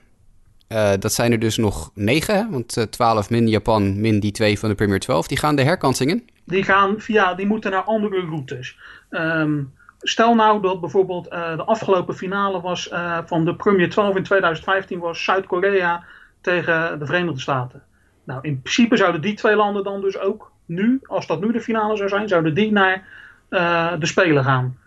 uh, 0.69 0.91
dat 0.99 1.13
zijn 1.13 1.31
er 1.31 1.39
dus 1.39 1.57
nog 1.57 1.91
negen. 1.93 2.35
Hè? 2.35 2.49
Want 2.49 2.87
12 2.89 3.29
min 3.29 3.47
Japan 3.47 4.01
min 4.01 4.19
die 4.19 4.31
twee 4.31 4.59
van 4.59 4.69
de 4.69 4.75
Premier 4.75 4.99
12. 4.99 5.27
Die 5.27 5.37
gaan 5.37 5.55
de 5.55 5.63
herkansingen. 5.63 6.23
Die 6.45 6.63
gaan 6.63 6.95
via, 6.97 7.33
die 7.33 7.45
moeten 7.45 7.71
naar 7.71 7.83
andere 7.83 8.19
routes. 8.19 8.77
Um, 9.09 9.73
stel 9.99 10.35
nou 10.35 10.61
dat 10.61 10.79
bijvoorbeeld 10.79 11.23
de 11.29 11.63
afgelopen 11.65 12.15
finale 12.15 12.61
was 12.61 12.89
van 13.25 13.45
de 13.45 13.55
Premier 13.55 13.89
12 13.89 14.15
in 14.15 14.23
2015 14.23 14.99
was 14.99 15.23
Zuid-Korea 15.23 16.03
tegen 16.41 16.99
de 16.99 17.05
Verenigde 17.05 17.39
Staten. 17.39 17.83
Nou, 18.23 18.39
in 18.41 18.61
principe 18.61 18.97
zouden 18.97 19.21
die 19.21 19.33
twee 19.33 19.55
landen 19.55 19.83
dan 19.83 20.01
dus 20.01 20.17
ook 20.17 20.52
nu, 20.65 20.99
als 21.03 21.27
dat 21.27 21.41
nu 21.41 21.51
de 21.51 21.61
finale 21.61 21.97
zou 21.97 22.09
zijn, 22.09 22.27
zouden 22.27 22.53
die 22.53 22.71
naar 22.71 23.07
uh, 23.49 23.93
de 23.99 24.05
Spelen 24.05 24.43
gaan. 24.43 24.77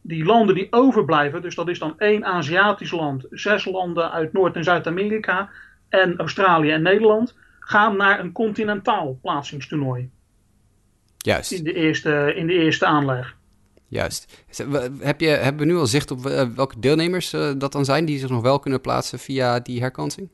Die 0.00 0.24
landen 0.24 0.54
die 0.54 0.66
overblijven, 0.70 1.42
dus 1.42 1.54
dat 1.54 1.68
is 1.68 1.78
dan 1.78 1.98
één 1.98 2.24
Aziatisch 2.24 2.90
land, 2.90 3.26
zes 3.30 3.64
landen 3.64 4.10
uit 4.10 4.32
Noord- 4.32 4.56
en 4.56 4.64
Zuid-Amerika 4.64 5.50
en 5.88 6.16
Australië 6.16 6.70
en 6.70 6.82
Nederland, 6.82 7.36
gaan 7.60 7.96
naar 7.96 8.20
een 8.20 8.32
continentaal 8.32 9.18
plaatsingstoernooi. 9.22 10.10
Juist. 11.16 11.52
In 11.52 11.64
de 11.64 11.72
eerste, 11.72 12.32
in 12.36 12.46
de 12.46 12.52
eerste 12.52 12.86
aanleg. 12.86 13.36
Juist. 13.86 14.44
Heb 15.00 15.20
je, 15.20 15.28
hebben 15.28 15.66
we 15.66 15.72
nu 15.72 15.78
al 15.78 15.86
zicht 15.86 16.10
op 16.10 16.22
welke 16.54 16.80
deelnemers 16.80 17.32
uh, 17.32 17.50
dat 17.56 17.72
dan 17.72 17.84
zijn 17.84 18.04
die 18.04 18.18
zich 18.18 18.30
nog 18.30 18.42
wel 18.42 18.58
kunnen 18.58 18.80
plaatsen 18.80 19.18
via 19.18 19.60
die 19.60 19.80
herkansing? 19.80 20.28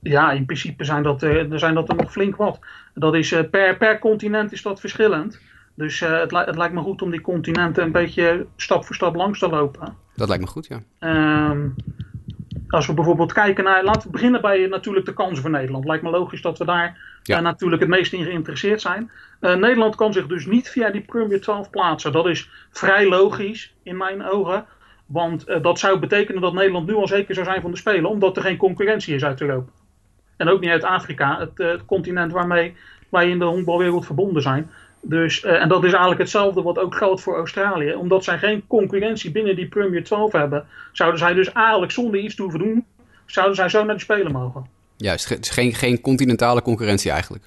Ja, 0.00 0.32
in 0.32 0.44
principe 0.44 0.84
zijn 0.84 1.02
dat, 1.02 1.22
er 1.22 1.58
zijn 1.58 1.74
dat 1.74 1.88
er 1.88 1.96
nog 1.96 2.12
flink 2.12 2.36
wat. 2.36 2.58
Dat 2.94 3.14
is, 3.14 3.34
per, 3.50 3.76
per 3.76 3.98
continent 3.98 4.52
is 4.52 4.62
dat 4.62 4.80
verschillend. 4.80 5.40
Dus 5.74 6.00
het, 6.00 6.30
het, 6.30 6.56
lijkt 6.56 6.74
me 6.74 6.80
goed 6.80 7.02
om 7.02 7.10
die 7.10 7.20
continenten 7.20 7.84
een 7.84 7.92
beetje 7.92 8.46
stap 8.56 8.84
voor 8.84 8.94
stap 8.94 9.14
langs 9.14 9.38
te 9.38 9.48
lopen. 9.48 9.96
Dat 10.16 10.28
lijkt 10.28 10.44
me 10.44 10.50
goed, 10.50 10.66
ja. 10.66 10.80
Ehm, 10.98 11.68
als 12.68 12.86
we 12.86 12.94
bijvoorbeeld 12.94 13.32
kijken 13.32 13.64
naar, 13.64 13.84
laten 13.84 14.02
we 14.02 14.10
beginnen 14.10 14.40
bij 14.40 14.66
natuurlijk 14.66 15.06
de 15.06 15.12
kansen 15.12 15.42
voor 15.42 15.50
Nederland. 15.50 15.84
Lijkt 15.84 16.02
me 16.02 16.10
logisch 16.10 16.42
dat 16.42 16.58
we 16.58 16.64
daar 16.64 17.18
ja. 17.22 17.40
natuurlijk 17.40 17.82
het 17.82 17.90
meest 17.90 18.12
in 18.12 18.24
geïnteresseerd 18.24 18.80
zijn. 18.80 19.10
Uh, 19.40 19.54
Nederland 19.54 19.94
kan 19.94 20.12
zich 20.12 20.26
dus 20.26 20.46
niet 20.46 20.68
via 20.68 20.90
die 20.90 21.00
Premier 21.00 21.40
12 21.40 21.70
plaatsen. 21.70 22.12
Dat 22.12 22.26
is 22.26 22.50
vrij 22.70 23.08
logisch 23.08 23.74
in 23.82 23.96
mijn 23.96 24.24
ogen. 24.24 24.64
Want 25.12 25.48
uh, 25.48 25.62
dat 25.62 25.78
zou 25.78 25.98
betekenen 25.98 26.40
dat 26.40 26.52
Nederland 26.52 26.86
nu 26.86 26.94
al 26.94 27.06
zeker 27.06 27.34
zou 27.34 27.46
zijn 27.46 27.60
van 27.60 27.70
de 27.70 27.76
Spelen. 27.76 28.10
Omdat 28.10 28.36
er 28.36 28.42
geen 28.42 28.56
concurrentie 28.56 29.14
is 29.14 29.24
uit 29.24 29.40
Europa. 29.40 29.70
En 30.36 30.48
ook 30.48 30.60
niet 30.60 30.70
uit 30.70 30.84
Afrika. 30.84 31.38
Het, 31.38 31.50
uh, 31.56 31.70
het 31.70 31.84
continent 31.84 32.32
waarmee 32.32 32.74
wij 33.08 33.28
in 33.28 33.38
de 33.38 33.44
honkbalwereld 33.44 34.06
verbonden 34.06 34.42
zijn. 34.42 34.70
Dus, 35.00 35.42
en 35.42 35.68
dat 35.68 35.84
is 35.84 35.90
eigenlijk 35.90 36.20
hetzelfde 36.20 36.62
wat 36.62 36.78
ook 36.78 36.94
geldt 36.94 37.20
voor 37.20 37.36
Australië. 37.36 37.94
Omdat 37.94 38.24
zij 38.24 38.38
geen 38.38 38.66
concurrentie 38.66 39.30
binnen 39.30 39.56
die 39.56 39.68
Premier 39.68 40.04
12 40.04 40.32
hebben. 40.32 40.66
Zouden 40.92 41.18
zij 41.18 41.34
dus 41.34 41.52
eigenlijk 41.52 41.92
zonder 41.92 42.20
iets 42.20 42.34
te 42.34 42.42
hoeven 42.42 42.60
doen. 42.60 42.84
Zouden 43.26 43.56
zij 43.56 43.68
zo 43.68 43.84
naar 43.84 43.94
de 43.94 44.00
Spelen 44.00 44.32
mogen. 44.32 44.66
Juist, 44.96 45.50
geen, 45.50 45.74
geen 45.74 46.00
continentale 46.00 46.62
concurrentie 46.62 47.10
eigenlijk. 47.10 47.44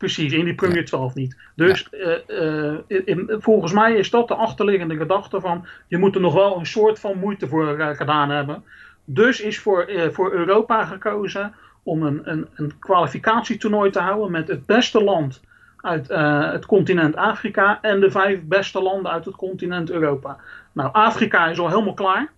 Precies, 0.00 0.32
in 0.32 0.44
die 0.44 0.54
Premier 0.54 0.84
12 0.84 1.14
niet. 1.14 1.36
Dus 1.56 1.88
uh, 2.28 2.74
in, 2.86 3.36
volgens 3.38 3.72
mij 3.72 3.94
is 3.94 4.10
dat 4.10 4.28
de 4.28 4.34
achterliggende 4.34 4.96
gedachte 4.96 5.40
van... 5.40 5.66
je 5.88 5.98
moet 5.98 6.14
er 6.14 6.20
nog 6.20 6.34
wel 6.34 6.58
een 6.58 6.66
soort 6.66 7.00
van 7.00 7.18
moeite 7.18 7.48
voor 7.48 7.78
uh, 7.78 7.88
gedaan 7.90 8.30
hebben. 8.30 8.64
Dus 9.04 9.40
is 9.40 9.58
voor, 9.58 9.90
voor 10.12 10.32
Europa 10.32 10.84
gekozen 10.84 11.54
om 11.82 12.02
een, 12.02 12.20
een, 12.30 12.48
een 12.54 12.78
kwalificatietoernooi 12.78 13.90
te 13.90 14.00
houden... 14.00 14.30
met 14.30 14.48
het 14.48 14.66
beste 14.66 15.02
land 15.02 15.42
uit 15.76 16.08
het 16.52 16.66
continent 16.66 17.16
Afrika... 17.16 17.78
en 17.82 18.00
de 18.00 18.10
vijf 18.10 18.42
beste 18.42 18.82
landen 18.82 19.12
uit 19.12 19.24
het 19.24 19.36
continent 19.36 19.90
Europa. 19.90 20.38
Nou, 20.72 20.92
Afrika 20.92 21.46
is 21.46 21.58
al 21.58 21.68
helemaal 21.68 21.94
klaar. 21.94 22.32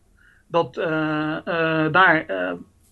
Dat, 0.47 0.75
daar 1.93 2.25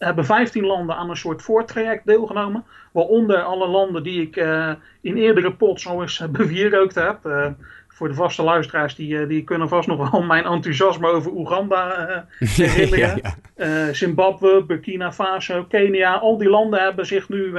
hebben 0.05 0.25
15 0.25 0.67
landen 0.67 0.97
aan 0.97 1.11
een 1.11 1.17
soort 1.17 1.43
voortraject 1.43 2.07
deelgenomen. 2.07 2.65
Waaronder 2.93 3.43
alle 3.43 3.69
landen 3.69 4.03
die 4.03 4.23
ik 4.23 4.37
uh, 4.37 4.73
in 5.01 5.17
eerdere 5.17 5.53
pots 5.53 5.87
al 5.87 6.03
eens 6.03 6.25
bevierrookt 6.31 6.95
heb. 6.95 7.19
Uh, 7.27 7.47
voor 7.89 8.09
de 8.09 8.15
vaste 8.15 8.43
luisteraars, 8.43 8.95
die, 8.95 9.15
uh, 9.15 9.29
die 9.29 9.45
kunnen 9.45 9.69
vast 9.69 9.89
nog 9.89 10.11
wel 10.11 10.23
mijn 10.23 10.45
enthousiasme 10.45 11.09
over 11.09 11.33
Oeganda 11.33 11.95
herinneren. 12.39 12.99
ja, 12.99 13.35
ja. 13.57 13.93
Zimbabwe, 13.93 14.65
Burkina 14.67 15.13
Faso, 15.13 15.65
Kenia. 15.65 16.15
Al 16.15 16.39
die 16.39 16.49
landen 16.49 16.81
hebben 16.81 17.07
zich 17.07 17.29
nu 17.29 17.55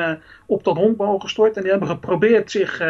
op 0.45 0.63
dat 0.63 0.77
honkbal 0.77 1.19
gestort. 1.19 1.55
En 1.55 1.61
die 1.61 1.71
hebben 1.71 1.89
geprobeerd 1.89 2.51
zich 2.51 2.81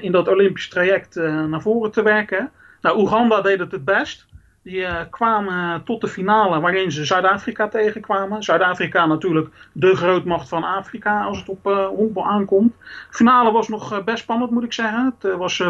in 0.00 0.12
dat 0.12 0.28
Olympisch 0.28 0.68
traject 0.68 1.14
naar 1.14 1.62
voren 1.62 1.90
te 1.90 2.02
werken. 2.02 2.50
Nou, 2.80 2.98
Oeganda 2.98 3.40
deed 3.40 3.58
het 3.58 3.72
het 3.72 3.84
best. 3.84 4.26
Die 4.62 4.80
uh, 4.80 5.00
kwamen 5.10 5.84
tot 5.84 6.00
de 6.00 6.08
finale 6.08 6.60
waarin 6.60 6.92
ze 6.92 7.04
Zuid-Afrika 7.04 7.68
tegenkwamen. 7.68 8.42
Zuid-Afrika 8.42 9.06
natuurlijk 9.06 9.48
de 9.72 9.96
grootmacht 9.96 10.48
van 10.48 10.64
Afrika 10.64 11.22
als 11.22 11.38
het 11.38 11.48
op 11.48 11.66
uh, 11.66 11.86
honkbal 11.86 12.26
aankomt. 12.26 12.72
De 12.80 13.16
finale 13.16 13.52
was 13.52 13.68
nog 13.68 13.92
uh, 13.92 14.04
best 14.04 14.22
spannend 14.22 14.50
moet 14.50 14.64
ik 14.64 14.72
zeggen. 14.72 15.14
Het 15.18 15.36
was 15.36 15.62
25-0. 15.62 15.66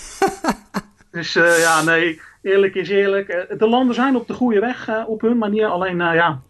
dus 1.10 1.32
ja, 1.32 1.82
nee, 1.82 2.20
eerlijk 2.42 2.74
is 2.74 2.88
eerlijk. 2.88 3.54
de 3.58 3.68
landen 3.68 3.94
zijn 3.94 4.16
op 4.16 4.26
de 4.26 4.34
goede 4.34 4.60
weg 4.60 5.06
op 5.06 5.20
hun 5.20 5.38
manier. 5.38 5.66
Alleen 5.66 5.96
ja, 5.96 6.40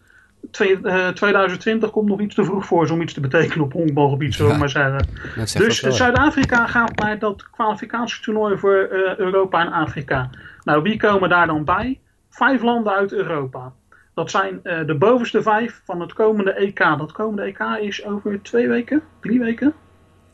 2020 0.50 1.90
komt 1.90 2.08
nog 2.08 2.20
iets 2.20 2.34
te 2.34 2.44
vroeg 2.44 2.66
voor 2.66 2.90
om 2.90 3.02
iets 3.02 3.14
te 3.14 3.20
betekenen 3.20 3.64
op 3.64 3.72
honkbalgebied, 3.72 4.34
zullen 4.34 4.52
we 4.52 4.58
maar 4.58 4.70
zeggen. 4.70 5.08
Dus 5.34 5.80
Zuid-Afrika 5.80 6.66
gaat 6.66 6.96
naar 6.96 7.18
dat 7.18 7.50
kwalificatietoernooi 7.50 8.58
voor 8.58 8.88
Europa 9.16 9.60
en 9.60 9.72
Afrika. 9.72 10.30
Nou, 10.68 10.82
wie 10.82 10.96
komen 10.96 11.28
daar 11.28 11.46
dan 11.46 11.64
bij? 11.64 12.00
Vijf 12.30 12.62
landen 12.62 12.92
uit 12.92 13.12
Europa. 13.12 13.72
Dat 14.14 14.30
zijn 14.30 14.60
uh, 14.62 14.86
de 14.86 14.94
bovenste 14.94 15.42
vijf 15.42 15.80
van 15.84 16.00
het 16.00 16.12
komende 16.12 16.52
EK. 16.52 16.78
Dat 16.78 17.12
komende 17.12 17.42
EK 17.42 17.60
is 17.80 18.04
over 18.04 18.42
twee 18.42 18.68
weken, 18.68 19.02
drie 19.20 19.38
weken. 19.38 19.74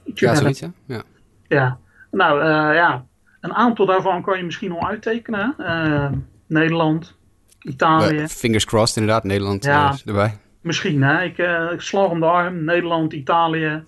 Ietsje 0.04 0.26
ja, 0.26 0.34
zoiets, 0.34 0.64
ja. 0.86 1.02
Ja, 1.48 1.78
nou 2.10 2.38
uh, 2.38 2.74
ja, 2.74 3.04
een 3.40 3.54
aantal 3.54 3.86
daarvan 3.86 4.22
kan 4.22 4.38
je 4.38 4.44
misschien 4.44 4.72
al 4.72 4.86
uittekenen. 4.86 5.54
Uh, 5.58 6.10
Nederland, 6.46 7.16
Italië. 7.60 8.28
Fingers 8.28 8.64
crossed 8.64 8.96
inderdaad, 8.96 9.24
Nederland 9.24 9.64
ja, 9.64 9.96
erbij. 10.04 10.38
Misschien, 10.60 11.02
hè. 11.02 11.22
Ik, 11.22 11.38
ik 11.72 11.80
slag 11.80 12.10
om 12.10 12.20
de 12.20 12.26
arm. 12.26 12.64
Nederland, 12.64 13.12
Italië, 13.12 13.84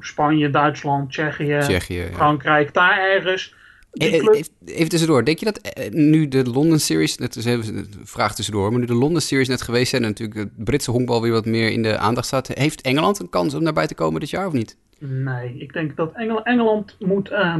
Spanje, 0.00 0.50
Duitsland, 0.50 1.10
Tsjechië, 1.10 1.58
Tsjechië 1.60 2.08
Frankrijk. 2.12 2.66
Ja. 2.66 2.72
Daar 2.72 2.98
ergens 2.98 3.55
Even 3.98 4.88
tussendoor, 4.88 5.24
denk 5.24 5.38
je 5.38 5.44
dat 5.44 5.58
eh, 5.58 5.90
nu 5.90 6.28
de 6.28 6.50
London 6.50 6.78
Series, 6.78 7.18
net 7.18 7.36
is 7.36 7.44
even 7.44 7.76
een 7.76 7.88
vraag 8.04 8.34
tussendoor, 8.34 8.70
maar 8.70 8.80
nu 8.80 8.86
de 8.86 8.94
London 8.94 9.20
Series 9.20 9.48
net 9.48 9.62
geweest 9.62 9.90
zijn 9.90 10.02
en 10.02 10.08
natuurlijk 10.08 10.38
het 10.38 10.64
Britse 10.64 10.90
honkbal 10.90 11.22
weer 11.22 11.32
wat 11.32 11.46
meer 11.46 11.70
in 11.70 11.82
de 11.82 11.98
aandacht 11.98 12.26
staat, 12.26 12.48
heeft 12.48 12.80
Engeland 12.80 13.20
een 13.20 13.28
kans 13.28 13.54
om 13.54 13.64
daarbij 13.64 13.86
te 13.86 13.94
komen 13.94 14.20
dit 14.20 14.30
jaar 14.30 14.46
of 14.46 14.52
niet? 14.52 14.76
Nee, 14.98 15.56
ik 15.58 15.72
denk 15.72 15.96
dat 15.96 16.12
Engel 16.12 16.42
Engeland 16.42 16.96
moet, 16.98 17.30
uh, 17.30 17.56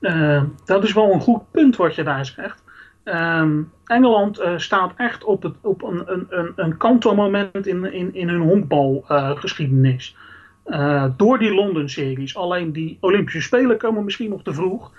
uh, 0.00 0.42
dat 0.64 0.84
is 0.84 0.92
wel 0.92 1.12
een 1.12 1.20
goed 1.20 1.50
punt 1.50 1.76
wat 1.76 1.94
je 1.94 2.02
daar 2.02 2.26
zegt. 2.26 2.62
Ehm, 3.04 3.62
Engeland 3.84 4.40
uh, 4.40 4.58
staat 4.58 4.92
echt 4.96 5.24
op, 5.24 5.42
het, 5.42 5.54
op 5.60 5.82
een, 5.82 6.02
een, 6.06 6.26
een, 6.28 6.52
een 6.56 6.76
kantelmoment 6.76 7.66
in, 7.66 7.92
in, 7.92 8.14
in 8.14 8.28
hun 8.28 8.40
honkbalgeschiedenis. 8.40 10.16
door 11.16 11.38
die 11.38 11.54
London 11.54 11.88
Series. 11.88 12.36
Alleen 12.36 12.72
die 12.72 12.96
Olympische 13.00 13.40
Spelen 13.40 13.78
komen 13.78 14.04
misschien 14.04 14.30
nog 14.30 14.42
te 14.42 14.54
vroeg. 14.54 14.92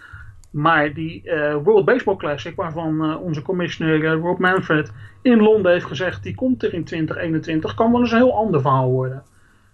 Maar 0.55 0.93
die 0.93 1.21
uh, 1.25 1.55
World 1.63 1.85
Baseball 1.85 2.15
Classic, 2.15 2.55
waarvan 2.55 3.05
uh, 3.05 3.21
onze 3.21 3.41
commissioner 3.41 4.03
uh, 4.03 4.11
Rob 4.11 4.39
Manfred 4.39 4.91
in 5.21 5.41
Londen 5.41 5.71
heeft 5.71 5.85
gezegd, 5.85 6.23
die 6.23 6.35
komt 6.35 6.63
er 6.63 6.73
in 6.73 6.83
2021, 6.83 7.73
kan 7.73 7.91
wel 7.91 8.01
eens 8.01 8.11
een 8.11 8.17
heel 8.17 8.37
ander 8.37 8.61
verhaal 8.61 8.91
worden. 8.91 9.23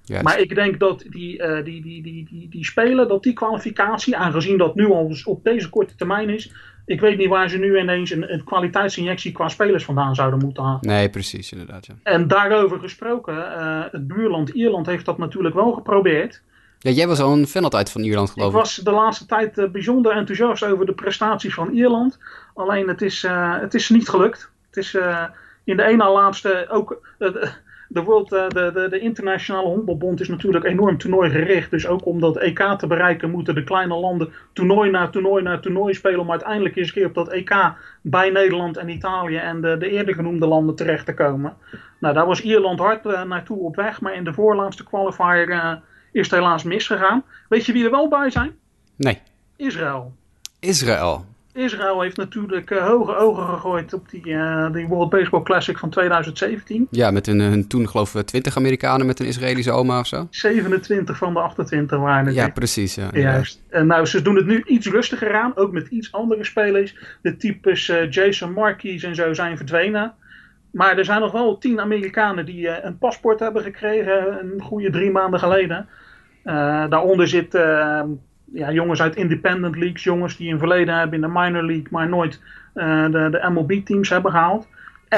Yes. 0.03 0.21
Maar 0.21 0.39
ik 0.39 0.55
denk 0.55 0.79
dat 0.79 1.05
die, 1.09 1.43
die, 1.63 1.81
die, 1.81 2.01
die, 2.01 2.27
die, 2.29 2.47
die 2.49 2.65
spelen, 2.65 3.07
dat 3.07 3.23
die 3.23 3.33
kwalificatie, 3.33 4.17
aangezien 4.17 4.57
dat 4.57 4.75
nu 4.75 4.85
al 4.85 5.15
op 5.23 5.43
deze 5.43 5.69
korte 5.69 5.95
termijn 5.95 6.29
is, 6.29 6.53
ik 6.85 7.01
weet 7.01 7.17
niet 7.17 7.29
waar 7.29 7.49
ze 7.49 7.57
nu 7.57 7.79
ineens 7.79 8.11
een, 8.11 8.33
een 8.33 8.43
kwaliteitsinjectie 8.43 9.31
qua 9.31 9.49
spelers 9.49 9.85
vandaan 9.85 10.15
zouden 10.15 10.39
moeten 10.39 10.63
halen. 10.63 10.87
Nee, 10.87 11.09
precies, 11.09 11.51
inderdaad. 11.51 11.85
Ja. 11.85 11.93
En 12.03 12.27
daarover 12.27 12.79
gesproken, 12.79 13.35
het 13.91 14.07
buurland 14.07 14.49
Ierland 14.49 14.85
heeft 14.85 15.05
dat 15.05 15.17
natuurlijk 15.17 15.55
wel 15.55 15.71
geprobeerd. 15.71 16.41
Ja, 16.83 16.91
jij 16.91 17.07
was 17.07 17.19
al 17.19 17.31
een 17.31 17.47
fan 17.47 17.63
altijd 17.63 17.91
van 17.91 18.03
Ierland, 18.03 18.29
geloof 18.29 18.49
ik. 18.49 18.53
Ik 18.53 18.59
was 18.59 18.75
de 18.75 18.91
laatste 18.91 19.25
tijd 19.25 19.57
uh, 19.57 19.69
bijzonder 19.69 20.11
enthousiast 20.11 20.63
over 20.63 20.85
de 20.85 20.93
prestaties 20.93 21.53
van 21.53 21.71
Ierland. 21.71 22.19
Alleen 22.53 22.87
het 22.87 23.01
is, 23.01 23.23
uh, 23.23 23.59
het 23.59 23.73
is 23.73 23.89
niet 23.89 24.09
gelukt. 24.09 24.51
Het 24.67 24.77
is 24.77 24.93
uh, 24.93 25.23
in 25.63 25.77
de 25.77 25.83
ene 25.83 26.09
laatste 26.09 26.67
ook. 26.69 27.15
de, 27.87 28.03
World, 28.03 28.29
de, 28.29 28.71
de, 28.73 28.87
de 28.89 28.99
internationale 28.99 29.67
honkbalbond 29.67 30.19
is 30.19 30.27
natuurlijk 30.27 30.65
enorm 30.65 30.97
toernooigericht. 30.97 31.71
Dus 31.71 31.87
ook 31.87 32.05
om 32.05 32.19
dat 32.19 32.37
EK 32.37 32.75
te 32.77 32.87
bereiken 32.87 33.31
moeten 33.31 33.55
de 33.55 33.63
kleine 33.63 33.95
landen 33.95 34.33
toernooi 34.53 34.89
na 34.89 35.09
toernooi 35.09 35.43
na 35.43 35.59
toernooi 35.59 35.93
spelen. 35.93 36.19
Om 36.19 36.31
uiteindelijk 36.31 36.75
eens 36.75 36.87
een 36.87 36.93
keer 36.93 37.05
op 37.05 37.13
dat 37.13 37.29
EK 37.29 37.55
bij 38.01 38.29
Nederland 38.29 38.77
en 38.77 38.89
Italië 38.89 39.37
en 39.37 39.61
de, 39.61 39.77
de 39.77 39.89
eerder 39.89 40.13
genoemde 40.13 40.47
landen 40.47 40.75
terecht 40.75 41.05
te 41.05 41.13
komen. 41.13 41.53
Nou, 41.99 42.13
daar 42.13 42.25
was 42.25 42.41
Ierland 42.41 42.79
hard 42.79 43.03
naartoe 43.03 43.59
op 43.59 43.75
weg. 43.75 44.01
Maar 44.01 44.15
in 44.15 44.23
de 44.23 44.33
voorlaatste 44.33 44.83
qualifier 44.83 45.81
is 46.11 46.21
het 46.21 46.31
helaas 46.31 46.63
misgegaan. 46.63 47.23
Weet 47.49 47.65
je 47.65 47.73
wie 47.73 47.85
er 47.85 47.91
wel 47.91 48.09
bij 48.09 48.29
zijn? 48.29 48.51
Nee. 48.95 49.21
Israël. 49.55 50.13
Israël. 50.59 51.25
Israël 51.53 52.01
heeft 52.01 52.17
natuurlijk 52.17 52.69
uh, 52.69 52.87
hoge 52.87 53.15
ogen 53.15 53.45
gegooid 53.45 53.93
op 53.93 54.09
die, 54.09 54.25
uh, 54.25 54.71
die 54.73 54.87
World 54.87 55.09
Baseball 55.09 55.43
Classic 55.43 55.77
van 55.77 55.89
2017. 55.89 56.87
Ja, 56.91 57.11
met 57.11 57.25
hun, 57.25 57.39
hun 57.39 57.67
toen 57.67 57.89
geloof 57.89 58.15
ik 58.15 58.25
20 58.25 58.57
Amerikanen 58.57 59.05
met 59.05 59.19
een 59.19 59.25
Israëlische 59.25 59.71
oma 59.71 59.99
of 59.99 60.07
zo. 60.07 60.27
27 60.29 61.17
van 61.17 61.33
de 61.33 61.39
28 61.39 61.97
waren 61.99 62.25
het. 62.25 62.35
Ja, 62.35 62.49
precies. 62.49 62.95
Ja, 62.95 63.09
Juist. 63.13 63.61
En 63.69 63.87
nou, 63.87 64.05
ze 64.05 64.21
doen 64.21 64.35
het 64.35 64.45
nu 64.45 64.63
iets 64.65 64.87
rustiger 64.87 65.35
aan, 65.35 65.51
ook 65.55 65.71
met 65.71 65.87
iets 65.87 66.11
andere 66.11 66.43
spelers. 66.43 66.95
De 67.21 67.37
types 67.37 67.87
uh, 67.87 68.11
Jason 68.11 68.53
Marquis 68.53 69.03
en 69.03 69.15
zo 69.15 69.33
zijn 69.33 69.57
verdwenen. 69.57 70.13
Maar 70.71 70.97
er 70.97 71.05
zijn 71.05 71.19
nog 71.19 71.31
wel 71.31 71.57
tien 71.57 71.79
Amerikanen 71.79 72.45
die 72.45 72.83
een 72.83 72.97
paspoort 72.97 73.39
hebben 73.39 73.61
gekregen 73.61 74.39
een 74.39 74.61
goede 74.61 74.89
drie 74.89 75.11
maanden 75.11 75.39
geleden. 75.39 75.87
Uh, 76.45 76.89
daaronder 76.89 77.27
zitten 77.27 77.61
uh, 77.61 78.03
ja, 78.59 78.71
jongens 78.71 79.01
uit 79.01 79.15
independent 79.15 79.75
leagues, 79.75 80.03
jongens 80.03 80.37
die 80.37 80.51
een 80.51 80.59
verleden 80.59 80.95
hebben 80.95 81.15
in 81.15 81.21
de 81.21 81.39
minor 81.39 81.63
league, 81.63 81.87
maar 81.89 82.09
nooit 82.09 82.41
de, 82.73 83.27
de 83.31 83.49
MLB-teams 83.49 84.09
hebben 84.09 84.31
gehaald. 84.31 84.67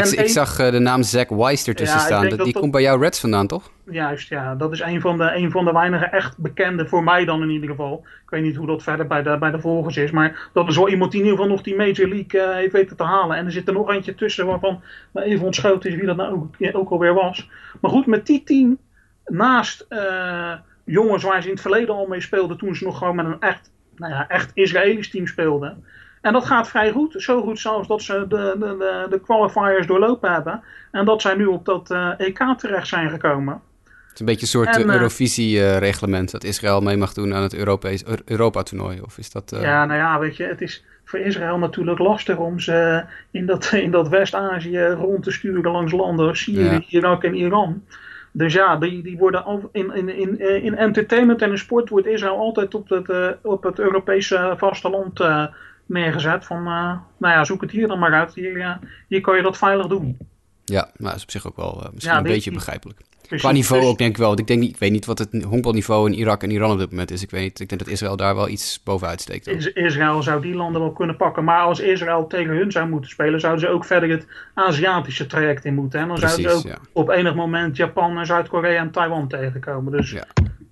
Ik, 0.01 0.19
ik, 0.19 0.27
zag 0.27 0.55
de 0.55 0.79
naam 0.79 1.03
Zack 1.03 1.29
Weiss 1.29 1.67
ertussen 1.67 1.99
staan. 1.99 2.29
die 2.29 2.53
komt 2.53 2.71
bij 2.71 2.81
jou 2.81 3.01
Reds 3.01 3.19
vandaan, 3.19 3.47
toch? 3.47 3.71
Juist, 3.85 4.29
ja. 4.29 4.55
Dat 4.55 4.71
is 4.71 4.79
een 4.79 5.01
van, 5.01 5.17
de, 5.17 5.31
een 5.35 5.51
van 5.51 5.65
de 5.65 5.71
weinige 5.71 6.05
echt 6.05 6.37
bekende, 6.37 6.87
voor 6.87 7.03
mij 7.03 7.25
dan 7.25 7.41
in 7.41 7.49
ieder 7.49 7.69
geval. 7.69 8.01
Ik 8.23 8.29
weet 8.29 8.43
niet 8.43 8.55
hoe 8.55 8.67
dat 8.67 8.83
verder 8.83 9.07
bij 9.07 9.23
de, 9.23 9.37
bij 9.37 9.51
de 9.51 9.59
volgers 9.59 9.97
is. 9.97 10.11
Maar 10.11 10.49
dat 10.53 10.67
is 10.67 10.77
wel 10.77 10.89
iemand 10.89 11.11
die 11.11 11.19
in 11.19 11.25
ieder 11.25 11.39
geval 11.39 11.55
nog 11.55 11.65
die 11.65 11.75
Major 11.75 12.07
League 12.07 12.55
heeft 12.55 12.71
weten 12.71 12.97
te 12.97 13.03
halen. 13.03 13.37
En 13.37 13.45
er 13.45 13.51
zit 13.51 13.67
er 13.67 13.73
nog 13.73 13.91
eentje 13.91 14.15
tussen 14.15 14.45
waarvan 14.45 14.81
me 15.11 15.23
even 15.23 15.45
ontschoten 15.45 15.89
is 15.89 15.95
wie 15.95 16.05
dat 16.05 16.17
nou 16.17 16.33
ook, 16.33 16.75
ook 16.75 16.89
alweer 16.89 17.13
was. 17.13 17.49
Maar 17.81 17.91
goed, 17.91 18.05
met 18.05 18.25
die 18.25 18.43
team, 18.43 18.77
naast 19.25 19.87
jongens 20.83 21.23
waar 21.23 21.41
ze 21.41 21.47
in 21.47 21.53
het 21.53 21.61
verleden 21.61 21.95
al 21.95 22.07
mee 22.07 22.21
speelden, 22.21 22.57
toen 22.57 22.75
ze 22.75 22.83
nog 22.83 22.97
gewoon 22.97 23.15
met 23.15 23.25
een 23.25 23.39
echt, 23.39 23.71
nou 23.95 24.13
ja, 24.13 24.27
echt 24.27 24.51
Israëlisch 24.53 25.09
team 25.09 25.27
speelden. 25.27 25.83
En 26.23 26.33
dat 26.33 26.45
gaat 26.45 26.67
vrij 26.67 26.91
goed. 26.91 27.13
Zo 27.17 27.41
goed 27.41 27.59
zelfs 27.59 27.87
dat 27.87 28.01
ze 28.01 28.25
de, 28.27 28.55
de, 28.59 28.75
de, 28.77 29.07
de 29.09 29.19
qualifiers 29.19 29.87
doorlopen 29.87 30.31
hebben. 30.31 30.63
En 30.91 31.05
dat 31.05 31.21
zij 31.21 31.35
nu 31.35 31.45
op 31.45 31.65
dat 31.65 31.91
uh, 31.91 32.09
EK 32.17 32.53
terecht 32.57 32.87
zijn 32.87 33.09
gekomen. 33.09 33.61
Het 33.83 34.13
is 34.13 34.19
een 34.19 34.25
beetje 34.25 34.41
een 34.41 34.47
soort 34.47 34.77
uh, 34.77 34.93
Eurovisie-reglement 34.93 36.31
dat 36.31 36.43
Israël 36.43 36.81
mee 36.81 36.97
mag 36.97 37.13
doen 37.13 37.33
aan 37.33 37.41
het 37.41 37.55
Europees, 37.55 38.03
Europa-toernooi. 38.25 39.01
Of 39.01 39.17
is 39.17 39.31
dat, 39.31 39.53
uh... 39.53 39.61
Ja, 39.61 39.85
nou 39.85 39.99
ja, 39.99 40.19
weet 40.19 40.37
je, 40.37 40.43
het 40.43 40.61
is 40.61 40.85
voor 41.05 41.19
Israël 41.19 41.57
natuurlijk 41.57 41.99
lastig 41.99 42.37
om 42.37 42.59
ze 42.59 43.03
in 43.31 43.45
dat, 43.45 43.71
in 43.85 43.91
dat 43.91 44.07
West-Azië 44.07 44.85
rond 44.85 45.23
te 45.23 45.31
sturen 45.31 45.71
langs 45.71 45.91
landen, 45.91 46.37
Syrië, 46.37 46.63
ja. 46.63 46.83
Irak 46.87 47.23
en 47.23 47.35
Iran. 47.35 47.83
Dus 48.31 48.53
ja, 48.53 48.75
die, 48.75 49.03
die 49.03 49.17
worden 49.17 49.69
in, 49.71 49.93
in, 49.93 50.09
in, 50.09 50.39
in 50.63 50.75
entertainment 50.75 51.41
en 51.41 51.49
in 51.49 51.57
sport 51.57 51.89
wordt 51.89 52.07
Israël 52.07 52.37
altijd 52.37 52.75
op 52.75 52.89
het, 52.89 53.37
op 53.41 53.63
het 53.63 53.79
Europese 53.79 54.53
vasteland 54.57 55.19
neergezet. 55.85 56.45
Van, 56.45 56.57
uh, 56.57 56.97
nou 57.17 57.33
ja, 57.33 57.43
zoek 57.43 57.61
het 57.61 57.71
hier 57.71 57.87
dan 57.87 57.99
maar 57.99 58.13
uit. 58.13 58.33
Hier, 58.33 58.79
hier 59.07 59.21
kan 59.21 59.35
je 59.35 59.41
dat 59.41 59.57
veilig 59.57 59.87
doen. 59.87 60.17
Ja, 60.65 60.89
maar 60.97 61.09
dat 61.09 61.15
is 61.15 61.23
op 61.23 61.31
zich 61.31 61.47
ook 61.47 61.55
wel 61.55 61.89
misschien 61.93 62.15
een 62.15 62.23
beetje 62.23 62.51
begrijpelijk. 62.51 62.99
Qua 63.27 63.51
niveau 63.51 63.83
ook 63.83 63.97
denk 63.97 64.11
ik 64.11 64.17
wel. 64.17 64.27
Want 64.27 64.39
ik, 64.39 64.47
denk, 64.47 64.63
ik 64.63 64.77
weet 64.77 64.91
niet 64.91 65.05
wat 65.05 65.19
het 65.19 65.43
honkbalniveau 65.43 66.11
in 66.11 66.17
Irak 66.17 66.43
en 66.43 66.51
Iran 66.51 66.71
op 66.71 66.77
dit 66.77 66.89
moment 66.89 67.11
is. 67.11 67.21
Ik, 67.21 67.31
weet 67.31 67.41
niet, 67.41 67.59
ik 67.59 67.69
denk 67.69 67.81
dat 67.81 67.89
Israël 67.89 68.15
daar 68.15 68.35
wel 68.35 68.49
iets 68.49 68.83
bovenuit 68.83 69.21
steekt. 69.21 69.47
Is, 69.47 69.67
Israël 69.73 70.23
zou 70.23 70.41
die 70.41 70.55
landen 70.55 70.81
wel 70.81 70.91
kunnen 70.91 71.17
pakken. 71.17 71.43
Maar 71.43 71.61
als 71.61 71.79
Israël 71.79 72.27
tegen 72.27 72.55
hun 72.55 72.71
zou 72.71 72.89
moeten 72.89 73.09
spelen, 73.09 73.39
zouden 73.39 73.61
ze 73.61 73.73
ook 73.73 73.85
verder 73.85 74.09
het 74.09 74.27
Aziatische 74.53 75.25
traject 75.25 75.65
in 75.65 75.75
moeten. 75.75 75.99
En 75.99 76.07
dan 76.07 76.17
zouden 76.17 76.59
ze 76.59 76.67
ook 76.67 76.79
op 76.91 77.09
enig 77.09 77.35
moment 77.35 77.77
Japan, 77.77 78.17
en 78.17 78.25
Zuid-Korea 78.25 78.79
en 78.79 78.91
Taiwan 78.91 79.27
tegenkomen. 79.27 79.91
Dus, 79.91 80.11
ja. 80.11 80.25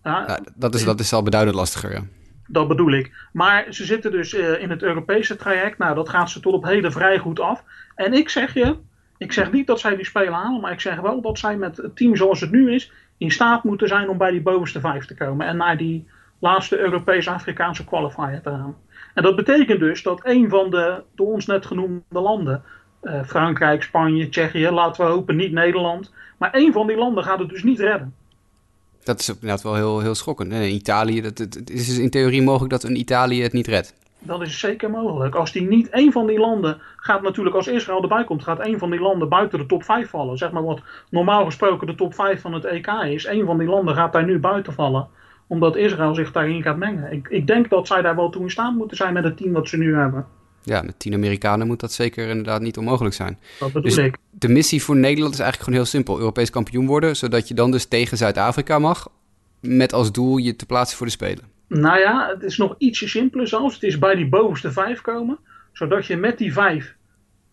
ja 0.04 0.40
dat, 0.56 0.76
is, 0.76 0.84
dat 0.84 1.00
is 1.00 1.14
al 1.14 1.24
beduidend 1.24 1.56
lastiger, 1.56 1.92
ja. 1.92 2.04
Dat 2.52 2.68
bedoel 2.68 2.92
ik. 2.92 3.28
Maar 3.34 3.66
ze 3.70 3.86
zitten 3.86 4.12
dus 4.12 4.34
uh, 4.34 4.62
in 4.62 4.70
het 4.70 4.84
Europese 4.84 5.36
traject. 5.36 5.78
Nou, 5.78 5.96
dat 5.96 6.10
gaat 6.10 6.30
ze 6.30 6.40
tot 6.40 6.54
op 6.54 6.64
heden 6.64 6.92
vrij 6.92 7.18
goed 7.18 7.40
af. 7.40 7.64
En 7.96 8.14
ik 8.14 8.30
zeg 8.30 8.54
je, 8.54 8.76
ik 9.18 9.32
zeg 9.32 9.52
niet 9.52 9.68
dat 9.68 9.80
zij 9.80 9.96
die 9.96 10.06
spelen 10.06 10.34
halen, 10.34 10.62
maar 10.62 10.72
ik 10.72 10.80
zeg 10.80 11.00
wel 11.00 11.22
dat 11.22 11.40
zij 11.40 11.58
met 11.58 11.78
het 11.78 11.96
team 11.96 12.16
zoals 12.16 12.42
het 12.42 12.52
nu 12.52 12.74
is, 12.74 12.92
in 13.18 13.32
staat 13.32 13.64
moeten 13.64 13.88
zijn 13.88 14.10
om 14.10 14.18
bij 14.18 14.32
die 14.32 14.42
bovenste 14.42 14.80
vijf 14.80 15.06
te 15.06 15.16
komen. 15.16 15.48
En 15.48 15.58
naar 15.58 15.78
die 15.78 16.08
laatste 16.40 16.80
Europees-Afrikaanse 16.80 17.86
qualifier 17.86 18.42
te 18.42 18.50
gaan. 18.50 18.76
En 19.14 19.24
dat 19.24 19.36
betekent 19.36 19.80
dus 19.80 20.04
dat 20.04 20.20
een 20.24 20.50
van 20.50 20.70
de 20.70 21.04
door 21.16 21.34
ons 21.34 21.46
net 21.46 21.66
genoemde 21.66 22.04
landen, 22.10 22.64
uh, 23.04 23.24
Frankrijk, 23.24 23.84
Spanje, 23.84 24.30
Tsjechië, 24.30 24.70
laten 24.70 25.06
we 25.06 25.12
hopen 25.12 25.36
niet 25.36 25.52
Nederland, 25.52 26.14
maar 26.38 26.52
één 26.52 26.74
van 26.74 26.88
die 26.88 26.98
landen 26.98 27.24
gaat 27.24 27.40
het 27.40 27.50
dus 27.50 27.64
niet 27.64 27.80
redden. 27.80 28.16
Dat 29.04 29.20
is 29.20 29.30
inderdaad 29.30 29.62
wel 29.62 29.76
heel, 29.76 30.00
heel 30.00 30.16
schokkend. 30.16 30.54
In 30.54 30.62
Italië, 30.62 31.22
dat, 31.22 31.38
het, 31.38 31.54
het 31.54 31.70
is 31.70 31.98
in 31.98 32.10
theorie 32.10 32.42
mogelijk 32.42 32.72
dat 32.72 32.84
een 32.84 33.00
Italië 33.00 33.42
het 33.42 33.54
niet 33.54 33.68
redt. 33.68 33.94
Dat 34.24 34.42
is 34.42 34.60
zeker 34.60 34.90
mogelijk. 34.90 35.36
Als 35.36 35.52
die 35.52 35.68
niet 35.68 35.90
één 35.90 36.12
van 36.12 36.28
die 36.28 36.40
landen 36.40 36.82
gaat 36.96 37.22
natuurlijk, 37.22 37.56
als 37.56 37.68
Israël 37.68 38.02
erbij 38.02 38.24
komt, 38.24 38.44
gaat 38.44 38.60
één 38.60 38.80
van 38.80 38.92
die 38.92 39.00
landen 39.00 39.30
buiten 39.30 39.60
de 39.60 39.66
top 39.66 39.84
5 39.84 40.10
vallen. 40.10 40.38
Zeg 40.38 40.52
maar 40.52 40.64
wat 40.64 40.82
normaal 41.10 41.46
gesproken 41.46 41.88
de 41.88 41.96
top 41.96 42.14
5 42.14 42.42
van 42.42 42.54
het 42.54 42.66
EK 42.66 42.88
is. 42.88 43.26
Één 43.26 43.46
van 43.46 43.58
die 43.58 43.68
landen 43.68 43.96
gaat 43.96 44.14
daar 44.14 44.26
nu 44.26 44.40
buiten 44.40 44.74
vallen. 44.74 45.08
Omdat 45.48 45.76
Israël 45.76 46.16
zich 46.16 46.32
daarin 46.32 46.62
gaat 46.62 46.78
mengen. 46.78 47.12
Ik, 47.12 47.28
ik 47.28 47.48
denk 47.48 47.70
dat 47.70 47.88
zij 47.88 48.02
daar 48.02 48.16
wel 48.16 48.30
toe 48.30 48.42
in 48.42 48.52
staan 48.52 48.78
moeten 48.78 48.98
zijn 48.98 49.14
met 49.14 49.24
het 49.24 49.38
team 49.38 49.54
dat 49.54 49.70
ze 49.70 49.78
nu 49.78 49.96
hebben. 49.96 50.26
Ja, 50.64 50.82
met 50.82 51.00
tien 51.00 51.14
Amerikanen 51.14 51.68
moet 51.68 51.80
dat 51.80 51.92
zeker 51.92 52.28
inderdaad 52.28 52.62
niet 52.62 52.78
onmogelijk 52.78 53.16
zijn. 53.16 53.40
Dat 53.60 53.74
bedoel 53.74 53.90
dus 53.90 53.98
ik. 53.98 54.18
De 54.30 54.50
missie 54.50 54.84
voor 54.84 54.96
Nederland 54.96 55.34
is 55.34 55.40
eigenlijk 55.40 55.70
gewoon 55.70 55.84
heel 55.84 55.92
simpel. 55.92 56.18
Europees 56.18 56.50
kampioen 56.50 56.86
worden, 56.86 57.16
zodat 57.16 57.48
je 57.48 57.54
dan 57.54 57.72
dus 57.72 57.86
tegen 57.86 58.18
Zuid-Afrika 58.18 58.80
mag. 58.80 59.10
Met 59.60 59.94
als 59.94 60.12
doel 60.12 60.38
je 60.38 60.56
te 60.56 60.66
plaatsen 60.66 60.98
voor 60.98 61.06
de 61.06 61.12
Spelen. 61.12 61.44
Nou 61.68 62.00
ja, 62.00 62.30
het 62.34 62.44
is 62.44 62.58
nog 62.58 62.76
ietsje 62.78 63.08
simpeler 63.08 63.48
zelfs. 63.48 63.74
Het 63.74 63.84
is 63.84 64.00
bij 64.00 64.16
die 64.16 64.30
bovenste 64.30 64.72
vijf 64.72 65.02
komen. 65.02 65.40
Zodat 65.72 66.06
je 66.06 66.18
met 66.18 66.38
die 66.38 66.54
vijf 66.54 66.96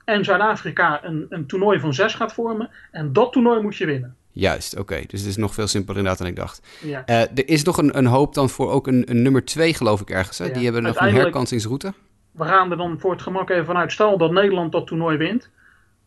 en 0.05 0.25
Zuid-Afrika 0.25 1.05
een, 1.05 1.27
een 1.29 1.47
toernooi 1.47 1.81
van 1.81 1.95
zes 1.95 2.15
gaat 2.15 2.33
vormen. 2.33 2.71
En 2.91 3.13
dat 3.13 3.33
toernooi 3.33 3.63
moet 3.63 3.77
je 3.77 3.87
winnen. 3.87 4.17
Juist, 4.33 4.79
oké. 4.79 5.03
Dus 5.07 5.21
het 5.21 5.29
is 5.29 5.37
nog 5.37 5.55
veel 5.55 5.67
simpeler 5.67 5.97
inderdaad 5.97 6.19
dan 6.19 6.29
ik 6.29 6.37
dacht. 6.37 6.67
Ja. 6.81 7.03
Uh, 7.07 7.21
er 7.21 7.49
is 7.49 7.63
nog 7.63 7.79
een, 7.79 7.99
een, 7.99 8.07
hoop 8.07 8.35
dan 8.35 8.51
voor 8.51 8.71
ook 8.71 8.87
een, 8.87 9.11
een 9.11 9.23
nummer 9.23 9.45
twee, 9.45 9.75
geloof 9.75 10.01
ik 10.01 10.11
ergens. 10.11 10.39
Hè? 10.39 10.45
Ja. 10.45 10.53
Die 10.53 10.65
hebben 10.65 10.83
nog 10.83 11.01
een 11.01 11.15
herkansingsroute. 11.15 11.93
We 12.39 12.45
gaan 12.45 12.71
er 12.71 12.77
dan 12.77 13.01
voor 13.01 13.11
het 13.11 13.23
gemak 13.23 13.51
even 13.51 13.65
vanuit. 13.65 13.93
Stel 13.93 14.19
dat 14.19 14.33
Nederland 14.33 14.73
dat 14.73 14.87
toernooi 14.87 15.17
wint. 15.17 15.51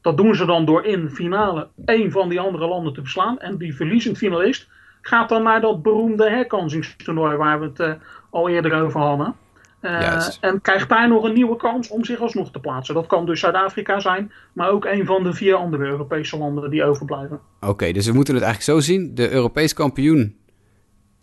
Dat 0.02 0.18
doen 0.18 0.36
ze 0.36 0.46
dan 0.46 0.66
door 0.66 0.86
in 0.86 1.10
finale 1.10 1.68
één 1.86 2.12
van 2.12 2.30
die 2.30 2.40
andere 2.40 2.68
landen 2.68 2.94
te 2.94 3.02
verslaan. 3.02 3.40
En 3.40 3.58
die 3.58 3.76
verliezend 3.76 4.18
finalist 4.18 4.68
gaat 5.02 5.30
dan 5.30 5.44
naar 5.44 5.62
dat 5.62 5.82
beroemde 5.82 6.30
herkansingstoernooi 6.30 7.38
waar 7.38 7.60
we 7.60 7.66
het 7.66 7.80
uh, 7.80 7.94
al 8.30 8.50
eerder 8.50 8.82
over 8.82 9.00
hadden. 9.00 9.36
Uh, 9.82 10.28
en 10.42 10.62
krijgt 10.62 10.90
daar 10.90 11.08
nog 11.08 11.24
een 11.24 11.34
nieuwe 11.34 11.56
kans 11.56 11.90
om 11.90 12.06
zich 12.06 12.20
alsnog 12.20 12.52
te 12.52 12.60
plaatsen. 12.60 12.96
Dat 12.96 13.08
kan 13.08 13.26
dus 13.26 13.40
Zuid-Afrika 13.40 14.00
zijn, 14.00 14.32
maar 14.54 14.70
ook 14.70 14.86
een 14.86 15.06
van 15.06 15.24
de 15.24 15.34
vier 15.34 15.56
andere 15.56 15.86
Europese 15.86 16.38
landen 16.38 16.70
die 16.70 16.84
overblijven. 16.84 17.40
Oké, 17.60 17.92
dus 17.92 18.06
we 18.08 18.14
moeten 18.14 18.34
het 18.34 18.44
eigenlijk 18.44 18.80
zo 18.80 18.92
zien. 18.92 19.16
De 19.16 19.32
Europees 19.32 19.74
kampioen, 19.74 20.38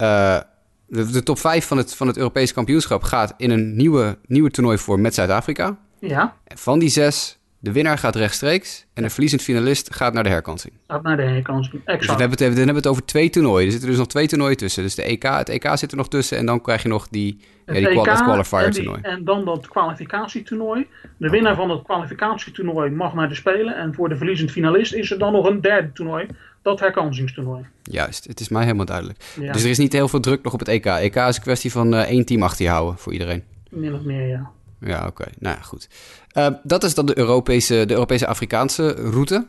uh, 0.03 0.41
de, 0.89 1.11
de, 1.11 1.23
top 1.23 1.39
5 1.39 1.67
van 1.67 1.77
het, 1.77 1.95
van 1.95 2.07
het 2.07 2.17
Europees 2.17 2.53
kampioenschap 2.53 3.03
gaat 3.03 3.35
in 3.37 3.51
een 3.51 3.77
nieuwe, 3.77 4.19
nieuwe 4.27 4.51
toernooi 4.51 4.79
voor 4.79 5.01
met 5.01 5.15
Zuid-Afrika. 5.15 5.79
Ja. 5.99 6.37
En 6.45 6.59
van 6.59 6.79
die 6.79 6.89
zes 6.89 7.39
de 7.61 7.73
winnaar 7.73 7.99
gaat 7.99 8.17
rechtstreeks 8.17 8.87
en 8.95 9.03
de 9.03 9.11
verliezend 9.11 9.43
finalist 9.43 9.95
gaat 9.95 10.13
naar 10.13 10.23
de 10.23 10.29
herkansing. 10.29 10.75
Gaat 10.87 11.03
naar 11.03 11.17
de 11.17 11.23
herkansing, 11.23 11.75
exact. 11.75 11.99
Dus 11.99 12.09
dan 12.09 12.21
hebben, 12.21 12.39
we 12.39 12.45
het, 12.45 12.55
dan 12.57 12.65
hebben 12.65 12.83
we 12.83 12.89
het 12.89 12.91
over 12.91 13.05
twee 13.05 13.31
toernooien. 13.31 13.67
Er 13.67 13.71
zitten 13.71 13.89
dus 13.89 13.99
nog 13.99 14.07
twee 14.07 14.27
toernooien 14.27 14.57
tussen. 14.57 14.83
Dus 14.83 14.95
de 14.95 15.03
EK, 15.03 15.23
het 15.23 15.49
EK 15.49 15.69
zit 15.75 15.91
er 15.91 15.97
nog 15.97 16.09
tussen 16.09 16.39
en 16.39 16.47
dan 16.47 16.61
krijg 16.61 16.83
je 16.83 16.89
nog 16.89 17.09
die, 17.09 17.39
ja, 17.67 17.73
die 17.73 17.89
EK 17.89 18.03
qualifier 18.03 18.71
toernooi. 18.71 18.99
En, 19.03 19.25
dan 19.25 19.45
dat 19.45 19.69
kwalificatietoernooi. 19.69 20.87
De 21.17 21.29
winnaar 21.29 21.57
van 21.57 21.71
het 21.71 21.83
kwalificatietoernooi 21.83 22.91
mag 22.91 23.15
naar 23.15 23.29
de 23.29 23.35
Spelen. 23.35 23.77
En 23.77 23.95
voor 23.95 24.09
de 24.09 24.17
verliezend 24.17 24.51
finalist 24.51 24.95
is 24.95 25.11
er 25.11 25.19
dan 25.19 25.33
nog 25.33 25.47
een 25.47 25.61
derde 25.61 25.93
toernooi. 25.93 26.27
Dat 26.69 26.81
herkansingstoernooi. 26.81 27.65
Juist, 27.83 28.25
het 28.25 28.41
is 28.41 28.49
mij 28.49 28.63
helemaal 28.63 28.85
duidelijk. 28.85 29.19
Dus 29.37 29.65
er 29.65 29.71
is 29.71 29.79
niet 29.79 29.93
heel 29.93 30.09
veel 30.09 30.21
druk 30.21 30.43
nog 30.43 30.53
op 30.53 30.59
het 30.59 30.69
EK. 30.69 30.87
EK 30.87 31.15
is 31.15 31.37
een 31.37 31.43
kwestie 31.43 31.73
van 31.73 31.95
uh, 31.95 32.01
één 32.01 32.25
team 32.25 32.43
achter 32.43 32.65
je 32.65 32.71
houden 32.71 32.99
voor 32.99 33.13
iedereen. 33.13 33.45
Min 33.71 33.95
of 33.95 34.03
meer, 34.03 34.27
ja. 34.27 34.51
Ja, 34.81 35.07
oké. 35.07 35.25
Nou 35.39 35.57
ja, 35.57 35.63
goed. 35.63 35.89
Uh, 36.35 36.49
dat 36.63 36.85
is 36.85 36.95
dan 36.95 37.07
de 37.07 37.19
Europese, 37.19 37.85
de 37.87 37.95
Europese 37.95 38.27
Afrikaanse 38.27 38.91
route. 38.91 39.47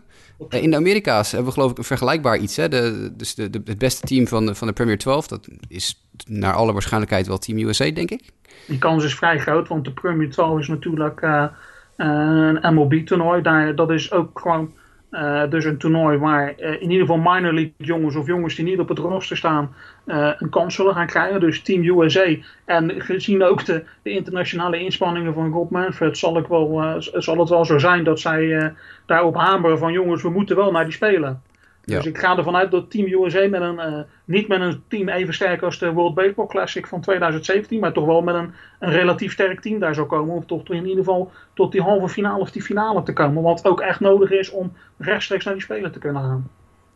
Uh, 0.50 0.64
in 0.64 0.72
de 0.72 0.76
Amerika's 0.76 1.32
hebben 1.32 1.48
we 1.48 1.54
geloof 1.54 1.72
ik 1.72 1.78
een 1.78 1.84
vergelijkbaar 1.84 2.38
iets. 2.38 2.56
Hè? 2.56 2.70
De, 2.70 3.12
dus 3.18 3.36
de, 3.36 3.50
de, 3.50 3.62
het 3.66 3.78
beste 3.78 4.08
team 4.08 4.28
van 4.28 4.46
de, 4.46 4.56
van 4.56 4.68
de 4.68 4.74
Premier 4.74 4.98
12, 4.98 5.28
dat 5.28 5.48
is 5.68 6.06
naar 6.28 6.54
alle 6.54 6.74
waarschijnlijkheid 6.74 7.28
wel 7.28 7.38
Team 7.38 7.58
USA, 7.58 7.92
denk 7.92 8.12
ik. 8.12 8.22
Die 8.68 8.78
kans 8.78 9.04
is 9.04 9.16
vrij 9.16 9.40
groot, 9.40 9.68
want 9.68 9.86
de 9.86 9.92
Premier 9.92 10.32
12 10.32 10.60
is 10.60 10.68
natuurlijk 10.68 11.22
een 11.96 12.74
MLB-toernooi. 12.74 13.42
Dat 13.76 13.92
is 13.92 14.12
ook 14.12 14.40
gewoon 14.40 14.74
uh, 15.12 15.50
dus 15.50 15.66
een 15.66 15.78
toernooi 15.78 16.18
waar 16.18 16.54
uh, 16.60 16.72
in 16.72 16.92
ieder 16.92 17.08
geval 17.08 17.34
minor 17.34 17.54
league 17.54 17.74
jongens 17.78 18.16
of 18.16 18.28
jongens 18.28 18.56
die 18.56 18.66
niet 18.66 18.80
op 18.80 18.90
het 18.90 18.98
roster 18.98 19.38
staan 19.38 19.76
uh, 20.06 20.32
een 20.38 20.50
kans 20.50 20.76
zullen 20.76 20.94
gaan 20.94 21.08
krijgen. 21.08 21.40
Dus 21.40 21.62
Team 21.62 21.84
USA. 21.84 22.36
En 22.66 23.02
gezien 23.02 23.44
ook 23.44 23.66
de, 23.66 23.84
de 24.02 24.10
internationale 24.10 24.80
inspanningen 24.80 25.34
van 25.34 25.52
Rob 25.52 25.72
Manfred 25.72 26.18
zal, 26.18 26.38
ik 26.38 26.48
wel, 26.48 26.96
zal 27.00 27.38
het 27.38 27.50
wel 27.50 27.66
zo 27.66 27.78
zijn 27.78 28.04
dat 28.04 28.20
zij 28.20 28.74
daarop 29.06 29.36
hameren 29.36 29.78
van 29.78 29.92
jongens 29.92 30.22
we 30.22 30.30
moeten 30.30 30.56
wel 30.56 30.72
naar 30.72 30.84
die 30.84 30.94
spelen. 30.94 31.42
Dus 31.96 32.06
ik 32.06 32.18
ga 32.18 32.38
ervan 32.38 32.56
uit 32.56 32.72
dat 32.72 32.92
Team 32.92 33.24
USA 33.24 33.48
met 33.48 33.62
een, 33.62 33.76
uh, 33.76 34.00
niet 34.26 34.48
met 34.48 34.62
een 34.62 34.84
team 34.88 35.10
even 35.10 35.34
sterk 35.34 35.62
als 35.62 35.80
de 35.80 35.92
World 35.92 36.16
Baseball 36.16 36.48
Classic 36.48 36.88
van 36.88 37.02
2017, 37.02 37.80
maar 37.80 37.94
toch 37.94 38.06
wel 38.06 38.22
met 38.22 38.36
een, 38.36 38.54
een 38.80 38.92
relatief 38.92 39.32
sterk 39.32 39.62
team 39.62 39.80
daar 39.80 39.96
zou 39.96 40.08
komen. 40.08 40.36
Om 40.36 40.46
toch 40.46 40.70
in 40.70 40.86
ieder 40.86 41.04
geval 41.04 41.32
tot 41.54 41.72
die 41.72 41.82
halve 41.82 42.10
finale 42.10 42.40
of 42.40 42.52
die 42.52 42.62
finale 42.62 43.04
te 43.04 43.14
komen. 43.14 43.44
Wat 43.44 43.66
ook 43.66 43.82
echt 43.82 44.00
nodig 44.00 44.32
is 44.32 44.50
om 44.50 44.74
rechtstreeks 44.98 45.46
naar 45.46 45.54
die 45.54 45.64
Spelen 45.64 45.92
te 45.92 46.00
kunnen 46.00 46.22
gaan. 46.22 46.50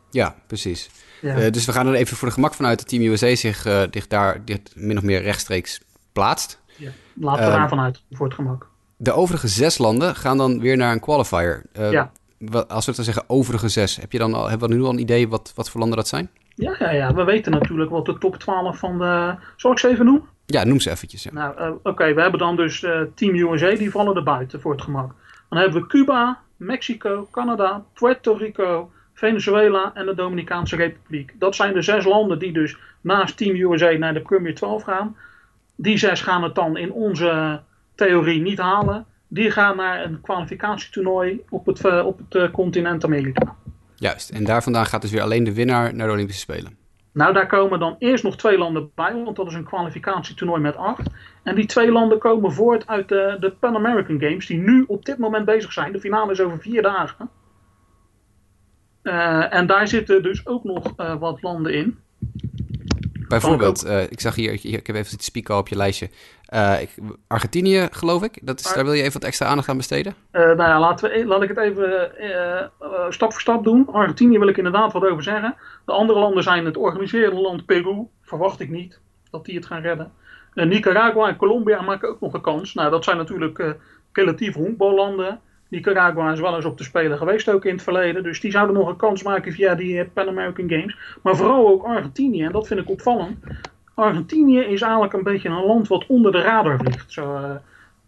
Ja, 0.10 0.36
precies. 0.48 0.90
Ja. 1.22 1.38
Uh, 1.38 1.52
dus 1.52 1.66
we 1.66 1.72
gaan 1.72 1.88
er 1.88 1.94
even 1.94 2.18
voor 2.18 2.28
de 2.28 2.34
gemak 2.34 2.54
vanuit 2.54 2.78
dat 2.78 2.88
Team 2.88 3.04
USA 3.04 3.36
zich 3.36 3.66
uh, 3.66 3.82
dit 3.90 4.10
daar 4.10 4.46
dit 4.46 4.72
min 4.76 4.98
of 4.98 5.04
meer 5.04 5.22
rechtstreeks 5.22 5.82
plaatst. 6.12 6.62
Ja, 6.76 6.90
laten 7.14 7.44
we 7.44 7.50
uh, 7.50 7.56
daarvan 7.56 7.80
uit, 7.80 8.02
voor 8.12 8.26
het 8.26 8.36
gemak. 8.36 8.68
De 8.98 9.12
overige 9.12 9.48
zes 9.48 9.78
landen 9.78 10.16
gaan 10.16 10.38
dan 10.38 10.60
weer 10.60 10.78
naar 10.78 10.92
een 10.92 11.00
qualifier. 11.00 11.64
ja 11.74 12.12
als 12.52 12.86
we 12.86 12.92
het 12.92 12.96
dan 12.96 13.06
zeggen 13.06 13.24
overige 13.28 13.70
zes, 13.70 13.96
heb 13.96 14.12
je 14.12 14.18
dan 14.18 14.34
al, 14.34 14.50
hebben 14.50 14.70
we 14.70 14.76
nu 14.76 14.84
al 14.84 14.90
een 14.90 15.00
idee 15.00 15.28
wat, 15.28 15.52
wat 15.56 15.70
voor 15.70 15.80
landen 15.80 15.98
dat 15.98 16.08
zijn? 16.08 16.30
Ja, 16.56 16.76
ja, 16.80 16.92
ja, 16.92 17.14
we 17.14 17.24
weten 17.24 17.52
natuurlijk 17.52 17.90
wat 17.90 18.06
de 18.06 18.18
top 18.18 18.36
12 18.36 18.78
van 18.78 18.98
de. 18.98 19.36
Zal 19.56 19.72
ik 19.72 19.80
ze 19.80 19.88
even 19.88 20.06
noemen? 20.06 20.24
Ja, 20.46 20.64
noem 20.64 20.80
ze 20.80 20.92
eventjes. 20.92 21.24
Ja. 21.24 21.34
Nou, 21.34 21.62
uh, 21.62 21.68
oké, 21.68 21.90
okay, 21.90 22.16
we 22.16 22.22
hebben 22.22 22.40
dan 22.40 22.56
dus 22.56 22.82
uh, 22.82 23.02
Team 23.16 23.36
USA, 23.36 23.76
die 23.76 23.92
vallen 23.92 24.16
er 24.16 24.24
buiten 24.24 24.62
voor 24.62 24.72
het 24.72 24.82
gemak. 24.82 25.14
Dan 25.50 25.60
hebben 25.60 25.82
we 25.82 25.88
Cuba, 25.88 26.40
Mexico, 26.58 27.28
Canada, 27.32 27.84
Puerto 27.94 28.34
Rico, 28.34 28.92
Venezuela 29.14 29.92
en 29.94 30.06
de 30.06 30.16
Dominicaanse 30.16 30.76
Republiek. 30.76 31.34
Dat 31.40 31.56
zijn 31.56 31.74
de 31.74 31.82
zes 31.82 32.06
landen 32.06 32.40
die 32.40 32.54
dus 32.54 32.78
naast 33.02 33.38
Team 33.38 33.56
USA 33.56 33.92
naar 33.92 34.14
de 34.14 34.22
Premier 34.22 34.56
12 34.56 34.84
gaan. 34.84 35.18
Die 35.76 35.98
zes 35.98 36.22
gaan 36.22 36.44
het 36.44 36.56
dan 36.56 36.78
in 36.78 36.92
onze 36.92 37.62
theorie 37.96 38.42
niet 38.42 38.60
halen. 38.60 39.06
Die 39.34 39.52
gaan 39.52 39.76
naar 39.76 40.04
een 40.04 40.22
kwalificatietoernooi 40.22 41.42
op 41.50 41.66
het, 41.66 41.86
eh, 41.86 42.06
op 42.06 42.18
het 42.18 42.36
eh, 42.36 42.52
continent 42.52 43.04
Amerika. 43.04 43.56
Juist, 43.96 44.30
en 44.30 44.44
daar 44.44 44.64
vandaan 44.64 44.86
gaat 44.86 45.02
dus 45.02 45.12
weer 45.12 45.22
alleen 45.22 45.44
de 45.44 45.54
winnaar 45.54 45.96
naar 45.96 46.08
de 46.08 46.14
Olympische 46.14 46.42
Spelen. 46.42 46.78
Nou, 47.14 47.34
daar 47.34 47.48
komen 47.48 47.80
dan 47.80 47.96
eerst 48.00 48.24
nog 48.24 48.38
twee 48.38 48.58
landen 48.58 48.92
bij, 48.96 49.24
want 49.24 49.36
dat 49.36 49.48
is 49.48 49.54
een 49.54 49.64
kwalificatietoernooi 49.64 50.62
met 50.62 50.76
acht. 50.76 51.10
En 51.44 51.56
die 51.56 51.66
twee 51.66 51.92
landen 51.92 52.20
komen 52.20 52.54
voort 52.54 52.88
uit 52.88 53.10
de, 53.10 53.38
de 53.40 53.52
Pan 53.52 53.76
American 53.76 54.20
Games, 54.20 54.46
die 54.46 54.58
nu 54.58 54.84
op 54.88 55.06
dit 55.06 55.18
moment 55.18 55.46
bezig 55.46 55.74
zijn. 55.74 55.92
De 55.92 56.00
finale 56.00 56.32
is 56.32 56.42
over 56.42 56.60
vier 56.60 56.82
dagen. 56.82 57.30
Uh, 59.04 59.54
en 59.54 59.68
daar 59.68 59.88
zitten 59.88 60.24
dus 60.24 60.48
ook 60.48 60.64
nog 60.64 60.94
uh, 60.98 61.16
wat 61.16 61.42
landen 61.42 61.74
in. 61.74 61.98
Bijvoorbeeld, 63.40 63.86
uh, 63.86 64.02
ik 64.02 64.20
zag 64.20 64.36
hier, 64.36 64.52
ik 64.52 64.88
heb 64.88 64.96
even 64.96 65.10
zitten 65.10 65.28
spieken 65.28 65.58
op 65.58 65.68
je 65.68 65.76
lijstje. 65.76 66.10
Ik, 66.80 66.90
Argentinië, 67.28 67.88
geloof 67.92 68.24
ik. 68.24 68.40
Dat 68.42 68.60
is, 68.60 68.74
daar 68.74 68.84
wil 68.84 68.94
je 68.94 69.02
even 69.02 69.14
wat 69.14 69.24
extra 69.24 69.48
aandacht 69.48 69.70
aan 69.70 69.78
besteden? 69.78 70.16
nou 70.32 70.58
ja, 70.58 70.80
laten 70.80 71.10
we, 71.10 71.26
laat 71.26 71.42
ik 71.42 71.50
het 71.50 71.58
even 71.58 72.12
stap 73.10 73.32
voor 73.32 73.42
stap 73.42 73.64
doen. 73.64 73.88
Argentinië 73.92 74.40
wil 74.40 74.48
ik 74.48 74.58
inderdaad 74.58 74.94
wat 74.94 75.06
over 75.06 75.24
zeggen. 75.24 75.56
De 75.86 75.92
andere 75.92 76.20
landen 76.20 76.44
zijn 76.44 76.66
het 76.66 76.78
organiserende 76.78 77.42
land 77.42 77.66
Peru. 77.66 78.08
Verwacht 78.22 78.60
ik 78.60 78.70
niet 78.70 79.00
dat 79.32 79.46
die 79.46 79.56
het 79.56 79.66
gaan 79.66 79.82
redden. 79.82 80.12
Nicaragua 80.54 81.28
en 81.28 81.36
Colombia 81.36 81.82
maken 81.82 82.10
ook 82.10 82.20
nog 82.20 82.34
een 82.34 82.42
kans. 82.42 82.74
Nou, 82.74 82.90
dat 82.90 83.04
zijn 83.04 83.18
natuurlijk 83.18 83.76
relatief 84.12 84.54
honkballanden. 84.54 85.40
Nicaragua 85.74 86.32
is 86.32 86.40
wel 86.40 86.56
eens 86.56 86.66
op 86.66 86.78
de 86.78 86.84
Spelen 86.84 87.18
geweest 87.18 87.50
ook 87.50 87.66
in 87.66 87.74
het 87.74 87.84
verleden. 87.84 88.24
Dus 88.24 88.40
die 88.40 88.52
zouden 88.52 88.76
nog 88.76 88.88
een 88.88 88.96
kans 88.96 89.24
maken 89.24 89.52
via 89.52 89.76
die 89.76 90.00
eh, 90.00 90.06
Pan 90.14 90.28
American 90.28 90.70
Games. 90.70 90.98
Maar 91.22 91.36
vooral 91.36 91.68
ook 91.68 91.84
Argentinië. 91.84 92.44
En 92.44 92.52
dat 92.52 92.68
vind 92.68 92.80
ik 92.80 92.90
opvallend. 92.90 93.38
Argentinië 93.94 94.60
is 94.60 94.82
eigenlijk 94.82 95.14
een 95.14 95.24
beetje 95.24 95.50
een 95.50 95.66
land 95.66 95.88
wat 95.88 96.06
onder 96.08 96.32
de 96.32 96.42
radar 96.42 96.78
vliegt. 96.78 97.12
Zo, 97.12 97.34
uh, 97.34 97.50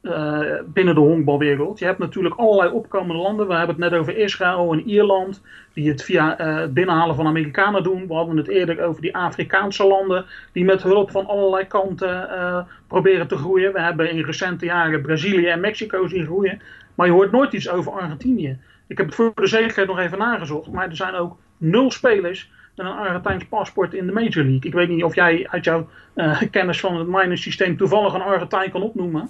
uh, 0.01 0.39
binnen 0.65 0.95
de 0.95 1.01
honkbalwereld. 1.01 1.79
Je 1.79 1.85
hebt 1.85 1.99
natuurlijk 1.99 2.35
allerlei 2.35 2.71
opkomende 2.71 3.21
landen. 3.21 3.47
We 3.47 3.53
hebben 3.53 3.75
het 3.75 3.91
net 3.91 3.99
over 3.99 4.17
Israël 4.17 4.73
en 4.73 4.89
Ierland. 4.89 5.41
Die 5.73 5.89
het 5.89 6.03
via 6.03 6.35
het 6.37 6.73
binnenhalen 6.73 7.15
van 7.15 7.27
Amerikanen 7.27 7.83
doen. 7.83 8.07
We 8.07 8.13
hadden 8.13 8.37
het 8.37 8.47
eerder 8.47 8.83
over 8.83 9.01
die 9.01 9.15
Afrikaanse 9.15 9.87
landen. 9.87 10.25
Die 10.51 10.65
met 10.65 10.83
hulp 10.83 11.11
van 11.11 11.25
allerlei 11.25 11.67
kanten 11.67 12.67
proberen 12.87 13.27
te 13.27 13.37
groeien. 13.37 13.73
We 13.73 13.81
hebben 13.81 14.11
in 14.11 14.23
recente 14.23 14.65
jaren 14.65 15.01
Brazilië 15.01 15.47
en 15.47 15.59
Mexico 15.59 16.07
zien 16.07 16.25
groeien. 16.25 16.61
Maar 16.95 17.07
je 17.07 17.13
hoort 17.13 17.31
nooit 17.31 17.53
iets 17.53 17.69
over 17.69 17.91
Argentinië. 17.91 18.57
Ik 18.87 18.97
heb 18.97 19.05
het 19.05 19.15
voor 19.15 19.31
de 19.35 19.47
zekerheid 19.47 19.87
nog 19.87 19.99
even 19.99 20.17
nagezocht. 20.17 20.71
Maar 20.71 20.89
er 20.89 20.95
zijn 20.95 21.13
ook 21.13 21.37
nul 21.57 21.91
spelers 21.91 22.51
met 22.75 22.85
een 22.85 22.91
Argentijns 22.91 23.45
paspoort 23.45 23.93
in 23.93 24.05
de 24.05 24.11
Major 24.11 24.43
League. 24.43 24.61
Ik 24.61 24.73
weet 24.73 24.89
niet 24.89 25.03
of 25.03 25.15
jij 25.15 25.47
uit 25.49 25.63
jouw 25.63 25.89
uh, 26.15 26.41
kennis 26.51 26.79
van 26.79 26.97
het 26.97 27.07
minor 27.07 27.37
systeem 27.37 27.77
toevallig 27.77 28.13
een 28.13 28.21
Argentijn 28.21 28.71
kan 28.71 28.81
opnoemen. 28.81 29.29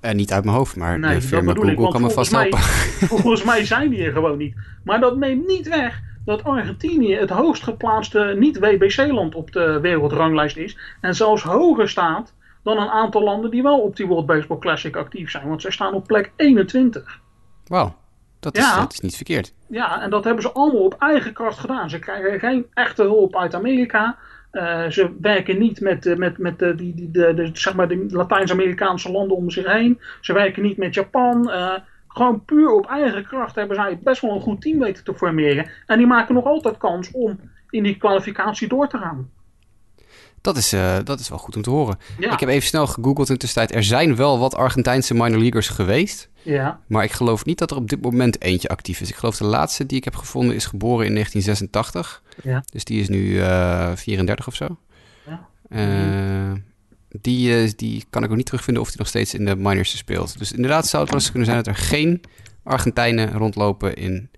Uh, 0.00 0.10
niet 0.10 0.32
uit 0.32 0.44
mijn 0.44 0.56
hoofd, 0.56 0.76
maar 0.76 0.98
nee, 0.98 1.14
de 1.14 1.22
firma 1.22 1.52
Google 1.52 1.70
ik, 1.70 1.90
kan 1.90 2.02
me 2.02 2.10
vast 2.10 2.30
helpen. 2.30 2.58
volgens 3.18 3.44
mij 3.44 3.64
zijn 3.64 3.90
die 3.90 4.04
er 4.04 4.12
gewoon 4.12 4.38
niet. 4.38 4.54
Maar 4.84 5.00
dat 5.00 5.16
neemt 5.16 5.46
niet 5.46 5.68
weg 5.68 6.00
dat 6.24 6.44
Argentinië 6.44 7.14
het 7.14 7.30
hoogst 7.30 7.62
geplaatste 7.62 8.34
niet-WBC-land 8.38 9.34
op 9.34 9.52
de 9.52 9.78
wereldranglijst 9.80 10.56
is. 10.56 10.78
En 11.00 11.14
zelfs 11.14 11.42
hoger 11.42 11.88
staat 11.88 12.32
dan 12.64 12.78
een 12.78 12.88
aantal 12.88 13.22
landen 13.22 13.50
die 13.50 13.62
wel 13.62 13.80
op 13.80 13.96
die 13.96 14.06
World 14.06 14.26
Baseball 14.26 14.58
Classic 14.58 14.96
actief 14.96 15.30
zijn. 15.30 15.48
Want 15.48 15.62
zij 15.62 15.70
staan 15.70 15.94
op 15.94 16.06
plek 16.06 16.32
21. 16.36 17.20
Wauw, 17.66 17.94
dat, 18.40 18.56
is, 18.56 18.74
dat 18.74 18.92
is 18.92 19.00
niet 19.00 19.16
verkeerd. 19.16 19.54
Ja, 19.68 20.02
en 20.02 20.10
dat 20.10 20.24
hebben 20.24 20.42
ze 20.42 20.52
allemaal 20.52 20.84
op 20.84 20.96
eigen 20.98 21.32
kracht 21.32 21.58
gedaan. 21.58 21.90
Ze 21.90 21.98
krijgen 21.98 22.38
geen 22.38 22.66
echte 22.74 23.02
hulp 23.02 23.36
uit 23.36 23.54
Amerika. 23.54 24.16
Uh, 24.52 24.88
ze 24.88 25.16
werken 25.20 25.58
niet 25.58 25.80
met, 25.80 26.18
met, 26.18 26.38
met 26.38 26.58
de, 26.58 26.74
die, 26.74 26.94
die, 26.94 27.10
de, 27.10 27.34
de, 27.34 27.50
zeg 27.52 27.74
maar 27.74 27.88
de 27.88 28.06
Latijns-Amerikaanse 28.08 29.10
landen 29.10 29.36
om 29.36 29.50
zich 29.50 29.72
heen. 29.72 30.00
Ze 30.20 30.32
werken 30.32 30.62
niet 30.62 30.76
met 30.76 30.94
Japan. 30.94 31.50
Uh, 31.50 31.72
gewoon 32.08 32.44
puur 32.44 32.70
op 32.70 32.86
eigen 32.86 33.26
kracht 33.26 33.54
hebben 33.54 33.76
zij 33.76 33.98
best 34.02 34.20
wel 34.20 34.34
een 34.34 34.40
goed 34.40 34.60
team 34.60 34.78
weten 34.78 35.04
te 35.04 35.14
formeren. 35.14 35.70
En 35.86 35.98
die 35.98 36.06
maken 36.06 36.34
nog 36.34 36.44
altijd 36.44 36.76
kans 36.76 37.10
om 37.10 37.40
in 37.70 37.82
die 37.82 37.96
kwalificatie 37.96 38.68
door 38.68 38.88
te 38.88 38.98
gaan. 38.98 39.30
Dat 40.44 40.56
is, 40.56 40.72
uh, 40.72 40.96
dat 41.04 41.20
is 41.20 41.28
wel 41.28 41.38
goed 41.38 41.56
om 41.56 41.62
te 41.62 41.70
horen. 41.70 41.98
Ja. 42.18 42.32
Ik 42.32 42.40
heb 42.40 42.48
even 42.48 42.68
snel 42.68 42.86
gegoogeld 42.86 43.28
in 43.28 43.34
de 43.34 43.40
tussentijd. 43.40 43.74
Er 43.74 43.84
zijn 43.84 44.16
wel 44.16 44.38
wat 44.38 44.54
Argentijnse 44.54 45.14
minor 45.14 45.38
leaguers 45.38 45.68
geweest. 45.68 46.28
Ja. 46.42 46.80
Maar 46.86 47.04
ik 47.04 47.12
geloof 47.12 47.44
niet 47.44 47.58
dat 47.58 47.70
er 47.70 47.76
op 47.76 47.88
dit 47.88 48.02
moment 48.02 48.42
eentje 48.42 48.68
actief 48.68 49.00
is. 49.00 49.08
Ik 49.08 49.14
geloof 49.14 49.36
de 49.36 49.44
laatste 49.44 49.86
die 49.86 49.96
ik 49.96 50.04
heb 50.04 50.16
gevonden 50.16 50.54
is 50.54 50.66
geboren 50.66 51.06
in 51.06 51.12
1986. 51.12 52.22
Ja. 52.42 52.62
Dus 52.72 52.84
die 52.84 53.00
is 53.00 53.08
nu 53.08 53.24
uh, 53.24 53.92
34 53.94 54.46
of 54.46 54.54
zo. 54.54 54.78
Ja. 55.26 55.48
Uh, 55.68 56.52
die, 57.20 57.74
die 57.74 58.04
kan 58.10 58.24
ik 58.24 58.30
ook 58.30 58.36
niet 58.36 58.46
terugvinden 58.46 58.82
of 58.82 58.88
hij 58.88 58.96
nog 58.98 59.08
steeds 59.08 59.34
in 59.34 59.44
de 59.44 59.56
minors 59.56 59.96
speelt. 59.96 60.38
Dus 60.38 60.52
inderdaad 60.52 60.86
zou 60.86 61.02
het 61.02 61.12
wel 61.12 61.20
eens 61.20 61.30
kunnen 61.30 61.48
zijn 61.48 61.62
dat 61.62 61.74
er 61.74 61.82
geen 61.82 62.20
Argentijnen 62.62 63.32
rondlopen 63.32 63.94
in 63.94 64.30